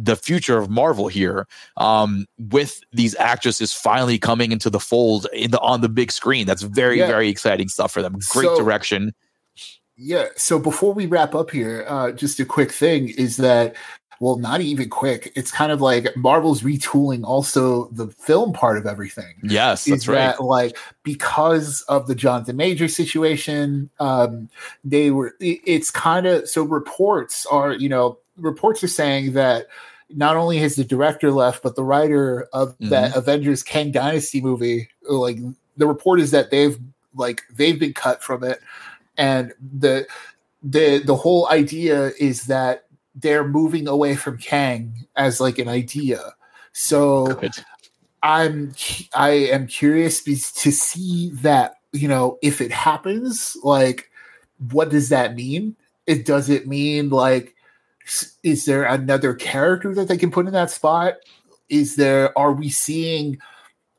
The 0.00 0.14
future 0.16 0.58
of 0.58 0.70
Marvel 0.70 1.08
here, 1.08 1.46
um, 1.76 2.24
with 2.38 2.80
these 2.92 3.16
actresses 3.16 3.72
finally 3.72 4.16
coming 4.18 4.52
into 4.52 4.70
the 4.70 4.78
fold 4.80 5.26
in 5.32 5.50
the 5.50 5.60
on 5.60 5.80
the 5.80 5.88
big 5.88 6.12
screen. 6.12 6.46
That's 6.46 6.62
very 6.62 6.98
Yeah. 7.00 7.08
very 7.08 7.28
exciting 7.28 7.68
stuff 7.68 7.90
for 7.92 8.00
them. 8.00 8.12
Great 8.30 8.46
So- 8.46 8.56
direction. 8.58 9.12
Yeah. 9.96 10.26
So 10.36 10.60
before 10.60 10.94
we 10.94 11.06
wrap 11.06 11.34
up 11.34 11.50
here, 11.50 11.84
uh, 11.88 12.12
just 12.12 12.38
a 12.38 12.44
quick 12.44 12.70
thing 12.70 13.08
is 13.08 13.36
that, 13.38 13.74
well, 14.20 14.36
not 14.36 14.60
even 14.60 14.88
quick. 14.88 15.32
It's 15.34 15.50
kind 15.50 15.72
of 15.72 15.80
like 15.80 16.16
Marvel's 16.16 16.62
retooling 16.62 17.24
also 17.24 17.88
the 17.90 18.06
film 18.06 18.52
part 18.52 18.78
of 18.78 18.86
everything. 18.86 19.34
Yes, 19.42 19.88
is 19.88 19.92
that's 19.92 20.08
right. 20.08 20.14
that 20.36 20.40
like 20.44 20.76
because 21.02 21.82
of 21.88 22.06
the 22.06 22.14
Jonathan 22.14 22.56
Major 22.56 22.86
situation, 22.86 23.90
um, 23.98 24.48
they 24.84 25.10
were. 25.10 25.34
it- 25.40 25.60
It's 25.64 25.90
kind 25.90 26.26
of 26.26 26.48
so 26.48 26.62
reports 26.62 27.44
are 27.46 27.72
you 27.72 27.88
know 27.88 28.18
reports 28.36 28.84
are 28.84 28.88
saying 28.88 29.32
that 29.32 29.66
not 30.10 30.36
only 30.36 30.58
has 30.58 30.76
the 30.76 30.84
director 30.84 31.30
left, 31.30 31.62
but 31.62 31.76
the 31.76 31.84
writer 31.84 32.48
of 32.52 32.74
that 32.80 33.10
Mm-hmm. 33.10 33.18
Avengers 33.18 33.62
Kang 33.62 33.92
Dynasty 33.92 34.40
movie, 34.40 34.88
like 35.08 35.38
the 35.76 35.86
report 35.86 36.20
is 36.20 36.30
that 36.30 36.50
they've 36.50 36.78
like 37.14 37.42
they've 37.54 37.78
been 37.78 37.94
cut 37.94 38.22
from 38.22 38.44
it, 38.44 38.60
and 39.16 39.52
the 39.60 40.06
the 40.62 40.98
the 40.98 41.16
whole 41.16 41.48
idea 41.48 42.12
is 42.18 42.44
that 42.44 42.84
they're 43.14 43.46
moving 43.46 43.88
away 43.88 44.16
from 44.16 44.38
Kang 44.38 45.06
as 45.16 45.40
like 45.40 45.58
an 45.58 45.68
idea. 45.68 46.34
So 46.72 47.34
Good. 47.34 47.52
I'm 48.22 48.72
I 49.14 49.30
am 49.30 49.66
curious 49.66 50.22
to 50.22 50.72
see 50.72 51.30
that 51.34 51.74
you 51.92 52.08
know 52.08 52.38
if 52.42 52.60
it 52.60 52.72
happens 52.72 53.56
like 53.62 54.10
what 54.70 54.90
does 54.90 55.08
that 55.08 55.34
mean 55.36 55.76
it 56.06 56.24
does 56.26 56.48
it 56.48 56.66
mean 56.66 57.10
like 57.10 57.54
is 58.42 58.64
there 58.64 58.84
another 58.84 59.34
character 59.34 59.94
that 59.94 60.08
they 60.08 60.16
can 60.16 60.30
put 60.30 60.46
in 60.46 60.52
that 60.52 60.70
spot? 60.70 61.14
Is 61.68 61.96
there 61.96 62.36
are 62.38 62.52
we 62.52 62.68
seeing 62.68 63.38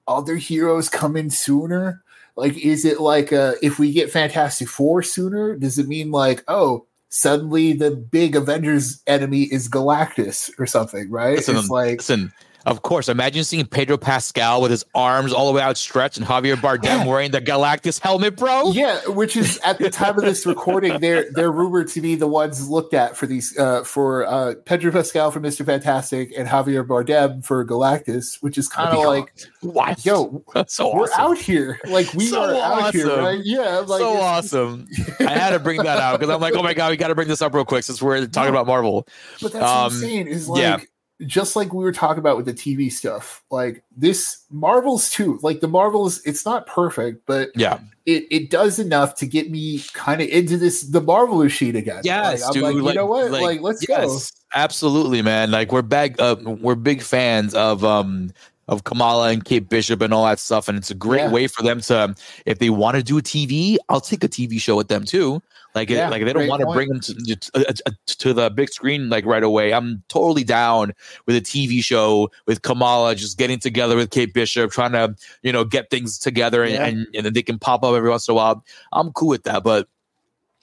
other 0.07 0.35
heroes 0.35 0.89
come 0.89 1.15
in 1.15 1.29
sooner? 1.29 2.03
Like 2.35 2.57
is 2.57 2.85
it 2.85 2.99
like 2.99 3.33
uh 3.33 3.53
if 3.61 3.79
we 3.79 3.91
get 3.91 4.11
fantastic 4.11 4.67
four 4.69 5.03
sooner 5.03 5.55
does 5.55 5.77
it 5.77 5.87
mean 5.87 6.09
like 6.09 6.43
oh 6.47 6.85
suddenly 7.09 7.73
the 7.73 7.91
big 7.91 8.35
avengers 8.35 9.01
enemy 9.07 9.43
is 9.43 9.67
galactus 9.67 10.51
or 10.57 10.65
something 10.65 11.09
right? 11.09 11.37
Listen, 11.37 11.57
it's 11.57 11.69
like 11.69 11.99
Listen, 11.99 12.31
of 12.65 12.81
course, 12.81 13.07
imagine 13.09 13.43
seeing 13.43 13.65
Pedro 13.65 13.97
Pascal 13.97 14.61
with 14.61 14.71
his 14.71 14.83
arms 14.93 15.31
all 15.33 15.47
the 15.47 15.53
way 15.53 15.61
outstretched 15.61 16.17
and 16.17 16.25
Javier 16.25 16.55
Bardem 16.55 16.83
Yeah. 16.83 17.05
wearing 17.05 17.31
the 17.31 17.41
Galactus 17.41 17.99
helmet, 17.99 18.35
bro. 18.35 18.71
Yeah, 18.71 18.99
which 19.07 19.37
is 19.37 19.59
at 19.63 19.77
the 19.79 19.89
time 19.89 20.17
of 20.17 20.23
this 20.25 20.45
recording, 20.45 20.99
they're 20.99 21.31
they're 21.31 21.51
rumored 21.51 21.87
to 21.89 22.01
be 22.01 22.15
the 22.15 22.27
ones 22.27 22.69
looked 22.69 22.93
at 22.93 23.15
for 23.17 23.27
these 23.27 23.57
uh, 23.57 23.83
for 23.83 24.25
uh, 24.27 24.55
Pedro 24.65 24.91
Pascal 24.91 25.31
for 25.31 25.39
Mister 25.39 25.63
Fantastic 25.63 26.31
and 26.37 26.47
Javier 26.47 26.85
Bardem 26.85 27.43
for 27.45 27.65
Galactus, 27.65 28.41
which 28.41 28.57
is 28.57 28.67
kind 28.67 28.89
of 28.95 29.05
like, 29.05 29.33
Wow. 29.63 29.95
yo, 30.03 30.43
so 30.67 30.93
we're 30.95 31.03
awesome. 31.03 31.15
out 31.21 31.37
here, 31.37 31.79
like 31.85 32.13
we 32.13 32.25
So 32.27 32.41
are 32.43 32.55
out 32.55 32.93
here, 32.93 33.07
awesome. 33.07 33.19
right? 33.23 33.41
Yeah, 33.43 33.77
like 33.87 33.99
so 34.01 34.17
awesome. 34.17 34.87
I 35.19 35.29
had 35.31 35.51
to 35.51 35.59
bring 35.59 35.81
that 35.83 35.99
out 35.99 36.19
because 36.19 36.33
I'm 36.33 36.41
like, 36.41 36.55
oh 36.55 36.63
my 36.63 36.73
god, 36.73 36.91
we 36.91 36.97
got 36.97 37.07
to 37.07 37.15
bring 37.15 37.27
this 37.27 37.41
up 37.41 37.53
real 37.53 37.65
quick 37.65 37.83
since 37.83 38.01
we're 38.01 38.25
talking 38.27 38.49
about 38.49 38.67
Marvel. 38.67 39.07
But 39.41 39.53
that's 39.53 39.63
Um, 39.65 39.83
what 39.83 39.91
saying 39.93 40.27
is 40.27 40.49
like 40.49 40.61
yeah. 40.61 40.77
Just 41.25 41.55
like 41.55 41.73
we 41.73 41.83
were 41.83 41.91
talking 41.91 42.19
about 42.19 42.37
with 42.37 42.45
the 42.45 42.53
TV 42.53 42.91
stuff, 42.91 43.43
like 43.51 43.83
this 43.95 44.45
Marvels 44.51 45.09
too. 45.09 45.39
Like 45.41 45.59
the 45.59 45.67
Marvels, 45.67 46.21
it's 46.25 46.45
not 46.45 46.65
perfect, 46.65 47.25
but 47.25 47.49
Yeah, 47.55 47.79
it, 48.05 48.25
it 48.31 48.49
does 48.49 48.79
enough 48.79 49.15
to 49.15 49.25
get 49.27 49.51
me 49.51 49.81
kind 49.93 50.21
of 50.21 50.29
into 50.29 50.57
this 50.57 50.83
the 50.83 51.01
Marvel 51.01 51.45
sheet 51.49 51.75
again. 51.75 52.01
yes, 52.03 52.41
like, 52.41 52.47
I'm 52.47 52.53
dude. 52.53 52.63
like, 52.63 52.75
you 52.75 52.93
know 52.93 53.05
what? 53.05 53.31
Like, 53.31 53.61
let's 53.61 53.85
go. 53.85 54.17
Absolutely, 54.55 55.21
man. 55.21 55.51
Like 55.51 55.71
we're 55.71 55.81
bag, 55.81 56.19
uh, 56.19 56.35
we're 56.43 56.75
big 56.75 57.01
fans 57.01 57.53
of 57.53 57.83
um 57.83 58.31
of 58.67 58.83
Kamala 58.83 59.29
and 59.31 59.43
Kate 59.43 59.67
Bishop 59.67 59.99
and 60.01 60.13
all 60.13 60.25
that 60.25 60.39
stuff, 60.39 60.67
and 60.67 60.77
it's 60.77 60.91
a 60.91 60.95
great 60.95 61.21
Yeah. 61.21 61.31
way 61.31 61.47
for 61.47 61.63
them 61.63 61.81
to, 61.81 62.13
if 62.45 62.59
they 62.59 62.69
want 62.69 62.97
to 62.97 63.03
do 63.03 63.17
a 63.17 63.21
TV, 63.21 63.77
I'll 63.89 63.99
take 63.99 64.23
a 64.23 64.27
TV 64.29 64.61
show 64.61 64.75
with 64.75 64.89
them 64.89 65.05
too. 65.05 65.41
Like, 65.75 65.89
it- 65.91 65.95
Yeah, 65.95 66.09
like 66.09 66.25
they 66.25 66.33
don't 66.33 66.47
want 66.47 66.61
to 66.61 66.67
bring 66.73 66.89
them 66.89 66.99
to, 66.99 67.13
to, 67.35 67.69
uh, 67.85 67.91
to 68.07 68.33
the 68.33 68.49
big 68.49 68.69
screen 68.69 69.09
like 69.09 69.25
right 69.25 69.43
away. 69.43 69.71
I'm 69.73 70.03
totally 70.09 70.43
down 70.43 70.93
with 71.25 71.35
a 71.35 71.41
TV 71.41 71.83
show 71.83 72.31
with 72.47 72.63
Kamala 72.63 73.13
just 73.15 73.37
getting 73.37 73.59
together 73.59 73.95
with 73.95 74.09
Kate 74.09 74.33
Bishop, 74.33 74.71
trying 74.71 74.93
to 74.93 75.15
you 75.43 75.51
know 75.51 75.63
get 75.63 75.89
things 75.89 76.17
together, 76.17 76.63
and 76.63 76.73
Yeah. 76.73 76.85
and, 76.85 77.07
and 77.15 77.25
then 77.25 77.33
they 77.33 77.43
can 77.43 77.59
pop 77.59 77.83
up 77.83 77.93
every 77.93 78.09
once 78.09 78.27
in 78.27 78.31
a 78.31 78.35
while. 78.35 78.63
I'm 78.91 79.11
cool 79.13 79.29
with 79.29 79.43
that, 79.43 79.63
but 79.63 79.87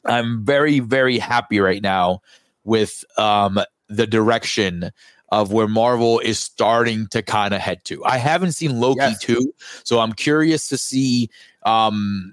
I'm 0.05 0.45
very 0.45 0.81
very 0.81 1.19
happy 1.19 1.61
right 1.61 1.83
now 1.83 2.21
with 2.65 3.05
um 3.17 3.61
the 3.89 4.07
direction 4.07 4.91
of 5.31 5.53
where 5.53 5.69
Marvel 5.69 6.19
is 6.21 6.39
starting 6.39 7.07
to 7.09 7.23
kind 7.23 7.53
of 7.55 7.61
head 7.61 7.85
to. 7.85 8.05
I 8.05 8.17
haven't 8.19 8.53
seen 8.53 8.79
Loki 8.81 8.99
Yes. 9.01 9.19
2, 9.21 9.53
so 9.85 9.99
I'm 10.01 10.13
curious 10.13 10.69
to 10.69 10.77
see 10.79 11.31
um 11.65 12.33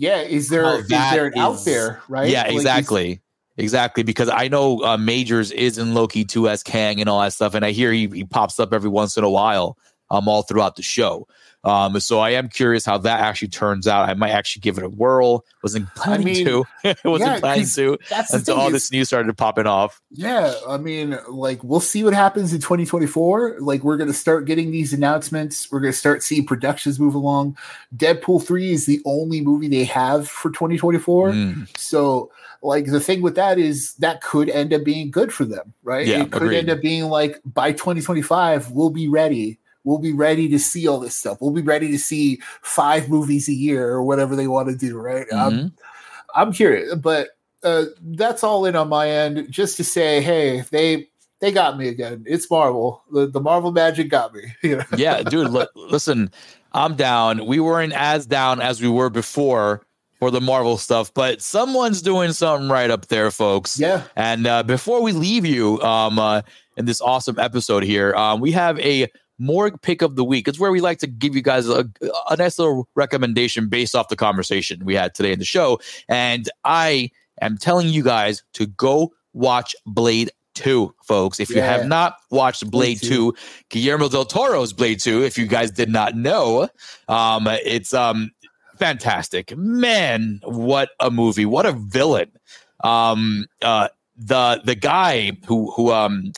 Yeah, 0.00 0.22
is 0.22 0.48
there 0.48 0.64
how 0.64 0.76
is 0.78 0.88
there 0.88 1.26
an 1.26 1.38
out 1.38 1.62
there, 1.66 2.00
right? 2.08 2.30
yeah, 2.30 2.44
Like, 2.44 2.52
is- 2.52 2.56
exactly. 2.56 3.20
Exactly, 3.58 4.02
because 4.02 4.30
I 4.30 4.48
know 4.48 4.82
uh, 4.82 4.96
Majors 4.96 5.50
is 5.50 5.76
in 5.76 5.92
Loki 5.92 6.24
2 6.24 6.48
as 6.48 6.62
Kang 6.62 6.98
and 6.98 7.10
all 7.10 7.20
that 7.20 7.34
stuff, 7.34 7.52
and 7.52 7.62
I 7.62 7.72
hear 7.72 7.92
he, 7.92 8.06
he 8.06 8.24
pops 8.24 8.58
up 8.58 8.72
every 8.72 8.88
once 8.88 9.18
in 9.18 9.24
a 9.24 9.28
while 9.28 9.76
um, 10.10 10.26
all 10.28 10.40
throughout 10.40 10.76
the 10.76 10.82
show. 10.82 11.28
Um, 11.62 12.00
so 12.00 12.20
I 12.20 12.30
am 12.30 12.48
curious 12.48 12.86
how 12.86 12.96
that 12.98 13.20
actually 13.20 13.48
turns 13.48 13.86
out. 13.86 14.08
I 14.08 14.14
might 14.14 14.30
actually 14.30 14.60
give 14.60 14.78
it 14.78 14.84
a 14.84 14.88
whirl. 14.88 15.44
Wasn't 15.62 15.94
planning 15.94 16.24
mean, 16.24 16.46
to. 16.46 16.64
Wasn't 17.04 17.30
yeah, 17.30 17.38
planning 17.38 17.66
to 17.66 17.98
until 18.32 18.56
all 18.58 18.68
is- 18.68 18.72
this 18.72 18.92
news 18.92 19.08
started 19.08 19.36
popping 19.36 19.66
off. 19.66 20.00
Yeah, 20.10 20.54
I 20.66 20.78
mean, 20.78 21.18
like 21.28 21.62
we'll 21.62 21.80
see 21.80 22.02
what 22.02 22.14
happens 22.14 22.54
in 22.54 22.60
2024. 22.60 23.56
Like 23.60 23.84
we're 23.84 23.98
gonna 23.98 24.14
start 24.14 24.46
getting 24.46 24.70
these 24.70 24.94
announcements. 24.94 25.70
We're 25.70 25.80
gonna 25.80 25.92
start 25.92 26.22
seeing 26.22 26.46
productions 26.46 26.98
move 26.98 27.14
along. 27.14 27.58
Deadpool 27.94 28.42
3 28.42 28.72
is 28.72 28.86
the 28.86 29.02
only 29.04 29.42
movie 29.42 29.68
they 29.68 29.84
have 29.84 30.28
for 30.28 30.50
2024. 30.50 31.30
Mm, 31.32 31.78
So, 31.78 32.30
like 32.62 32.86
the 32.86 33.00
thing 33.00 33.20
with 33.20 33.34
that 33.34 33.58
is 33.58 33.92
that 33.94 34.22
could 34.22 34.48
end 34.48 34.72
up 34.72 34.82
being 34.84 35.10
good 35.10 35.30
for 35.32 35.44
them, 35.44 35.74
right? 35.82 36.06
Yeah, 36.06 36.22
it 36.22 36.32
could 36.32 36.42
agreed. 36.42 36.58
end 36.58 36.70
up 36.70 36.80
being 36.80 37.04
like 37.04 37.38
by 37.44 37.72
2025, 37.72 38.70
we'll 38.72 38.90
be 38.90 39.08
ready. 39.08 39.58
We'll 39.84 39.98
be 39.98 40.12
ready 40.12 40.48
to 40.50 40.58
see 40.58 40.86
all 40.86 41.00
this 41.00 41.16
stuff. 41.16 41.38
We'll 41.40 41.52
be 41.52 41.62
ready 41.62 41.90
to 41.90 41.98
see 41.98 42.40
five 42.62 43.08
movies 43.08 43.48
a 43.48 43.54
year 43.54 43.88
or 43.88 44.02
whatever 44.02 44.36
they 44.36 44.46
want 44.46 44.68
to 44.68 44.76
do, 44.76 44.98
right? 44.98 45.26
I'm, 45.32 45.52
mhm. 45.52 45.72
I'm 46.34 46.52
curious, 46.52 46.94
but 46.96 47.28
uh, 47.62 47.86
that's 48.02 48.44
all 48.44 48.66
in 48.66 48.76
on 48.76 48.88
my 48.88 49.08
end. 49.08 49.50
Just 49.50 49.76
to 49.78 49.84
say, 49.84 50.20
hey, 50.20 50.62
they 50.70 51.08
they 51.40 51.50
got 51.50 51.78
me 51.78 51.88
again. 51.88 52.24
It's 52.26 52.50
Marvel. 52.50 53.02
The, 53.12 53.26
the 53.26 53.40
Marvel 53.40 53.72
magic 53.72 54.10
got 54.10 54.34
me. 54.34 54.54
You 54.62 54.76
know? 54.76 54.84
yeah, 54.96 55.22
dude. 55.22 55.50
Li- 55.50 55.66
listen, 55.74 56.30
I'm 56.72 56.96
down. 56.96 57.46
We 57.46 57.60
weren't 57.60 57.94
as 57.94 58.26
down 58.26 58.60
as 58.60 58.80
we 58.80 58.88
were 58.88 59.10
before 59.10 59.82
for 60.18 60.30
the 60.30 60.40
Marvel 60.40 60.76
stuff, 60.76 61.12
but 61.14 61.40
someone's 61.40 62.02
doing 62.02 62.32
something 62.32 62.68
right 62.68 62.90
up 62.90 63.06
there, 63.06 63.30
folks. 63.30 63.80
Yeah. 63.80 64.02
And 64.16 64.46
uh, 64.46 64.62
before 64.62 65.02
we 65.02 65.12
leave 65.12 65.46
you 65.46 65.80
um, 65.80 66.18
uh, 66.18 66.42
in 66.76 66.84
this 66.84 67.00
awesome 67.00 67.38
episode 67.38 67.82
here, 67.84 68.14
um, 68.14 68.38
we 68.40 68.52
have 68.52 68.78
a 68.80 69.08
morgue 69.40 69.80
pick 69.82 70.02
of 70.02 70.16
the 70.16 70.24
week. 70.24 70.46
It's 70.46 70.58
where 70.58 70.70
we 70.70 70.80
like 70.80 70.98
to 70.98 71.06
give 71.06 71.34
you 71.34 71.42
guys 71.42 71.68
a, 71.68 71.88
a 72.30 72.36
nice 72.36 72.58
little 72.58 72.88
recommendation 72.94 73.68
based 73.68 73.94
off 73.94 74.08
the 74.08 74.16
conversation 74.16 74.84
we 74.84 74.94
had 74.94 75.14
today 75.14 75.32
in 75.32 75.38
the 75.38 75.44
show. 75.44 75.80
And 76.08 76.48
I 76.64 77.10
am 77.40 77.56
telling 77.56 77.88
you 77.88 78.02
guys 78.04 78.42
to 78.54 78.66
go 78.66 79.12
watch 79.32 79.74
Blade 79.86 80.30
2, 80.54 80.94
folks. 81.02 81.40
If 81.40 81.50
you 81.50 81.62
have 81.62 81.86
not 81.86 82.16
watched 82.30 82.70
Blade, 82.70 83.00
Blade 83.00 83.10
2, 83.10 83.34
Guillermo 83.70 84.08
del 84.08 84.24
Toro's 84.26 84.72
Blade 84.72 85.00
2, 85.00 85.24
if 85.24 85.38
you 85.38 85.46
guys 85.46 85.70
did 85.70 85.88
not 85.88 86.14
know, 86.14 86.68
um, 87.08 87.46
it's 87.46 87.94
um, 87.94 88.30
fantastic. 88.76 89.56
Man, 89.56 90.40
what 90.44 90.90
a 91.00 91.10
movie. 91.10 91.46
What 91.46 91.66
a 91.66 91.72
villain. 91.72 92.30
Um, 92.82 93.46
uh, 93.62 93.88
the 94.16 94.60
the 94.64 94.74
guy 94.74 95.32
who 95.46 95.70
who 95.70 95.90
um 95.92 96.32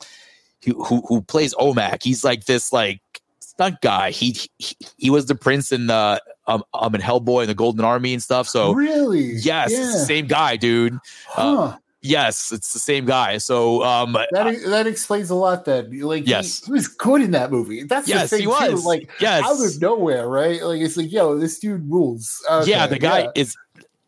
who 0.65 0.83
who, 0.85 1.03
who 1.09 1.23
plays 1.23 1.55
Omak, 1.55 2.03
he's 2.03 2.25
like 2.25 2.45
this 2.45 2.73
like 2.73 3.01
stunt 3.41 3.81
guy. 3.81 4.11
He 4.11 4.37
he, 4.59 4.77
he 4.97 5.11
was 5.11 5.27
the 5.27 5.35
prince 5.35 5.73
in 5.73 5.87
the 5.87 6.23
um, 6.47 6.63
um 6.75 6.95
in 6.95 7.01
Hellboy 7.01 7.43
and 7.43 7.49
the 7.51 7.55
Golden 7.55 7.85
Army 7.85 8.13
and 8.13 8.23
stuff. 8.23 8.49
So 8.49 8.73
really? 8.73 9.33
yes, 9.35 9.73
Yeah. 9.73 9.93
same 10.05 10.27
guy, 10.27 10.57
dude. 10.57 10.99
Huh. 11.29 11.77
Yes, 12.05 12.51
it's 12.51 12.73
the 12.73 12.81
same 12.81 13.05
guy. 13.07 13.39
So 13.39 13.85
um 13.85 14.15
that 14.33 14.61
that 14.67 14.87
explains 14.87 15.31
a 15.31 15.37
lot. 15.37 15.65
Then, 15.65 16.01
like, 16.01 16.25
he- 16.25 16.31
Yes. 16.31 16.65
he, 16.65 16.73
was 16.73 16.89
good 16.89 17.23
in 17.23 17.31
that 17.31 17.53
movie. 17.53 17.85
That's 17.85 18.09
yes, 18.09 18.23
the 18.31 18.37
thing 18.37 18.41
he 18.43 18.47
was. 18.49 18.83
too. 18.83 18.89
Like, 18.89 19.09
yes. 19.21 19.45
out 19.45 19.65
of 19.65 19.81
nowhere, 19.81 20.29
right? 20.29 20.61
Like, 20.63 20.81
it's 20.81 20.97
like, 20.97 21.13
yo, 21.13 21.39
this 21.39 21.61
dude 21.61 21.89
rules. 21.89 22.45
Okay, 22.51 22.71
yeah, 22.71 22.89
the 22.89 22.99
guy 22.99 23.21
yeah. 23.21 23.31
is 23.37 23.57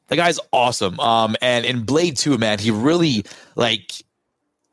the 0.08 0.16
guy's 0.16 0.40
awesome. 0.52 0.98
Um, 1.00 1.36
and 1.40 1.64
in 1.64 1.82
Blade 1.82 2.16
2, 2.16 2.36
man, 2.36 2.58
he 2.58 2.70
really 2.70 3.24
like 3.54 3.92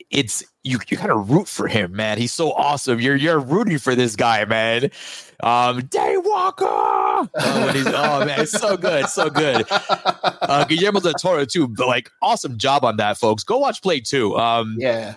it's 0.10 0.44
you 0.64 0.80
you 0.90 0.98
kind 0.98 1.12
of 1.12 1.30
root 1.30 1.48
for 1.48 1.68
him, 1.68 1.96
man. 1.96 2.18
He's 2.18 2.34
so 2.34 2.52
awesome. 2.52 3.00
You're 3.00 3.16
you're 3.16 3.40
rooting 3.40 3.80
for 3.80 3.96
this 3.96 4.16
guy, 4.16 4.46
man. 4.46 4.86
Um, 5.42 5.82
Daywalker. 5.82 7.30
Oh, 7.34 7.72
he's, 7.74 7.88
oh 7.88 8.26
man, 8.26 8.42
it's 8.42 8.52
so 8.52 8.78
good, 8.78 9.08
so 9.08 9.30
good. 9.30 9.66
Uh, 9.70 10.66
Guillermo 10.66 11.00
del 11.00 11.14
Toro 11.14 11.46
too, 11.46 11.68
but 11.68 11.88
like 11.88 12.12
awesome 12.22 12.58
job 12.58 12.86
on 12.86 12.98
that, 12.98 13.18
folks. 13.18 13.44
Go 13.44 13.58
watch 13.58 13.82
Blade 13.82 14.06
2. 14.06 14.38
Um, 14.38 14.76
yeah, 14.78 15.16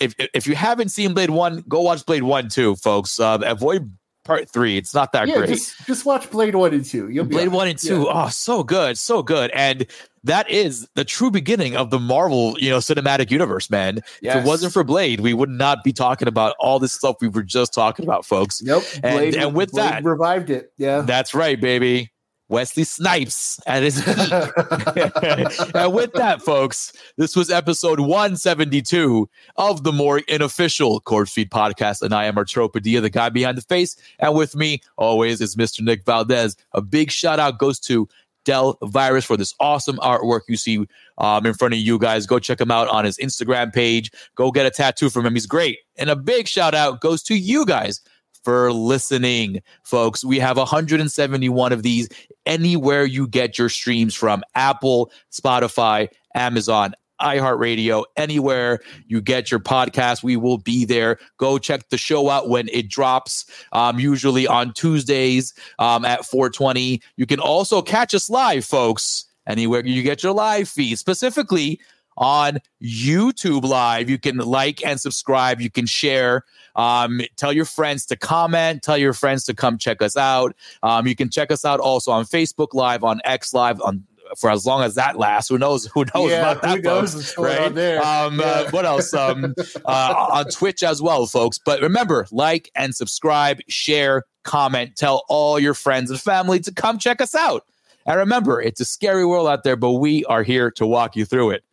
if 0.00 0.14
if 0.18 0.46
you 0.46 0.54
haven't 0.54 0.88
seen 0.88 1.14
Blade 1.14 1.30
One, 1.30 1.62
go 1.68 1.82
watch 1.82 2.04
Blade 2.04 2.22
One 2.22 2.48
too, 2.48 2.74
folks. 2.76 3.20
Uh, 3.20 3.38
avoid 3.42 3.92
part 4.24 4.48
three. 4.48 4.76
It's 4.76 4.94
not 4.94 5.12
that 5.12 5.28
yeah, 5.28 5.36
great. 5.36 5.48
just 5.50 5.86
just 5.86 6.04
watch 6.04 6.30
Blade 6.30 6.54
One 6.54 6.72
and 6.72 6.84
Two. 6.84 7.08
You'll 7.08 7.26
Blade. 7.26 7.48
One 7.48 7.68
and 7.68 7.78
Two. 7.78 8.02
Yeah. 8.02 8.24
Oh, 8.24 8.28
so 8.28 8.62
good, 8.62 8.98
so 8.98 9.22
good. 9.22 9.50
And 9.52 9.86
that 10.24 10.50
is 10.50 10.88
the 10.94 11.04
true 11.04 11.30
beginning 11.30 11.76
of 11.76 11.90
the 11.90 11.98
Marvel, 11.98 12.56
you 12.58 12.70
know, 12.70 12.78
cinematic 12.78 13.30
universe, 13.30 13.70
man. 13.70 14.00
If 14.22 14.36
it 14.36 14.44
wasn't 14.44 14.72
for 14.72 14.84
Blade, 14.84 15.20
we 15.20 15.34
would 15.34 15.48
not 15.50 15.82
be 15.82 15.92
talking 15.92 16.28
about 16.28 16.54
all 16.58 16.78
this 16.78 16.92
stuff 16.92 17.16
we 17.20 17.28
were 17.28 17.42
just 17.42 17.72
talking 17.72 18.04
about, 18.04 18.26
folks. 18.26 18.60
Nope. 18.62 18.84
And- 19.02 19.16
Blade, 19.16 19.34
and 19.36 19.54
with 19.54 19.72
Blade 19.72 19.90
that- 19.90 20.04
revived 20.04 20.50
it. 20.50 20.72
Yeah. 20.76 21.00
That's 21.00 21.34
right, 21.34 21.60
baby. 21.60 22.10
Wesley 22.50 22.82
Snipes 22.82 23.60
at 23.68 23.84
his 23.84 23.96
and 24.08 25.94
with 25.94 26.12
that, 26.14 26.42
folks, 26.44 26.92
this 27.16 27.36
was 27.36 27.48
episode 27.48 28.00
172 28.00 29.30
of 29.56 29.84
the 29.84 29.92
more 29.92 30.20
unofficial 30.28 31.00
CorpseFeed 31.02 31.48
podcast. 31.48 32.02
And 32.02 32.12
I 32.12 32.24
am 32.24 32.36
Arturo 32.36 32.68
Padilla, 32.68 33.02
the 33.02 33.08
guy 33.10 33.28
behind 33.28 33.56
the 33.56 33.62
face. 33.62 33.94
And 34.18 34.34
with 34.34 34.56
me, 34.56 34.82
always, 34.98 35.40
is 35.40 35.54
Mr. 35.54 35.80
Nick 35.80 36.04
Valdez. 36.04 36.56
A 36.72 36.82
big 36.82 37.12
shout 37.12 37.38
out 37.38 37.58
goes 37.58 37.78
to 37.80 38.08
Delvirus 38.44 39.24
for 39.24 39.36
this 39.36 39.54
awesome 39.60 39.96
artwork 39.98 40.42
you 40.48 40.56
see 40.56 40.86
um, 41.18 41.46
in 41.46 41.54
front 41.54 41.74
of 41.74 41.80
you 41.80 41.98
guys. 41.98 42.26
Go 42.26 42.38
check 42.38 42.60
him 42.60 42.70
out 42.70 42.88
on 42.88 43.04
his 43.04 43.16
Instagram 43.18 43.72
page. 43.72 44.10
Go 44.34 44.50
get 44.50 44.66
a 44.66 44.70
tattoo 44.70 45.10
from 45.10 45.26
him. 45.26 45.34
He's 45.34 45.46
great. 45.46 45.78
And 45.96 46.10
a 46.10 46.16
big 46.16 46.48
shout 46.48 46.74
out 46.74 47.00
goes 47.00 47.22
to 47.24 47.34
you 47.34 47.66
guys 47.66 48.00
for 48.42 48.72
listening, 48.72 49.60
folks. 49.84 50.24
We 50.24 50.38
have 50.38 50.56
171 50.56 51.72
of 51.72 51.82
these 51.82 52.08
anywhere 52.46 53.04
you 53.04 53.26
get 53.28 53.58
your 53.58 53.68
streams 53.68 54.14
from 54.14 54.42
Apple, 54.54 55.12
Spotify, 55.30 56.08
Amazon, 56.34 56.94
iHeartRadio, 57.20 58.04
anywhere 58.16 58.80
you 59.06 59.20
get 59.20 59.50
your 59.50 59.60
podcast, 59.60 60.22
we 60.22 60.36
will 60.36 60.58
be 60.58 60.84
there. 60.84 61.18
Go 61.38 61.58
check 61.58 61.88
the 61.90 61.98
show 61.98 62.30
out 62.30 62.48
when 62.48 62.68
it 62.68 62.88
drops, 62.88 63.44
um, 63.72 63.98
usually 63.98 64.46
on 64.46 64.72
Tuesdays 64.72 65.54
um, 65.78 66.04
at 66.04 66.24
420. 66.24 67.00
You 67.16 67.26
can 67.26 67.40
also 67.40 67.82
catch 67.82 68.14
us 68.14 68.30
live, 68.30 68.64
folks, 68.64 69.26
anywhere 69.46 69.84
you 69.84 70.02
get 70.02 70.22
your 70.22 70.32
live 70.32 70.68
feed, 70.68 70.98
specifically 70.98 71.80
on 72.20 72.58
YouTube 72.82 73.64
Live. 73.64 74.08
You 74.08 74.18
can 74.18 74.36
like 74.36 74.84
and 74.84 75.00
subscribe. 75.00 75.60
You 75.60 75.70
can 75.70 75.86
share. 75.86 76.44
Um, 76.76 77.22
tell 77.36 77.52
your 77.52 77.64
friends 77.64 78.06
to 78.06 78.16
comment. 78.16 78.82
Tell 78.82 78.98
your 78.98 79.12
friends 79.14 79.44
to 79.44 79.54
come 79.54 79.78
check 79.78 80.02
us 80.02 80.16
out. 80.16 80.54
Um, 80.82 81.06
you 81.06 81.16
can 81.16 81.30
check 81.30 81.50
us 81.50 81.64
out 81.64 81.80
also 81.80 82.12
on 82.12 82.24
Facebook 82.24 82.74
Live, 82.74 83.02
on 83.02 83.20
X 83.24 83.52
Live, 83.54 83.80
on 83.80 84.04
for 84.38 84.50
as 84.50 84.66
long 84.66 84.82
as 84.82 84.94
that 84.94 85.16
lasts. 85.18 85.48
Who 85.48 85.58
knows? 85.58 85.86
Who 85.86 86.04
knows 86.14 86.30
yeah, 86.30 86.52
about 86.52 86.62
that? 86.62 86.84
folks, 86.84 87.36
right? 87.38 87.74
there? 87.74 88.04
Um, 88.04 88.38
Yeah. 88.38 88.46
uh, 88.46 88.70
what 88.70 88.84
else? 88.84 89.12
Um, 89.14 89.54
uh, 89.84 90.28
on 90.32 90.46
Twitch 90.46 90.82
as 90.82 91.02
well, 91.02 91.26
folks. 91.26 91.58
But 91.58 91.80
remember, 91.82 92.26
like 92.30 92.70
and 92.74 92.94
subscribe, 92.94 93.60
share, 93.68 94.24
comment, 94.42 94.96
tell 94.96 95.24
all 95.28 95.58
your 95.58 95.74
friends 95.74 96.10
and 96.10 96.20
family 96.20 96.60
to 96.60 96.72
come 96.72 96.98
check 96.98 97.20
us 97.20 97.34
out. 97.34 97.64
And 98.06 98.16
remember, 98.16 98.60
it's 98.60 98.80
a 98.80 98.84
scary 98.84 99.26
world 99.26 99.46
out 99.46 99.62
there, 99.62 99.76
but 99.76 99.92
we 99.92 100.24
are 100.24 100.42
here 100.42 100.70
to 100.72 100.86
walk 100.86 101.16
you 101.16 101.24
through 101.24 101.50
it. 101.50 101.64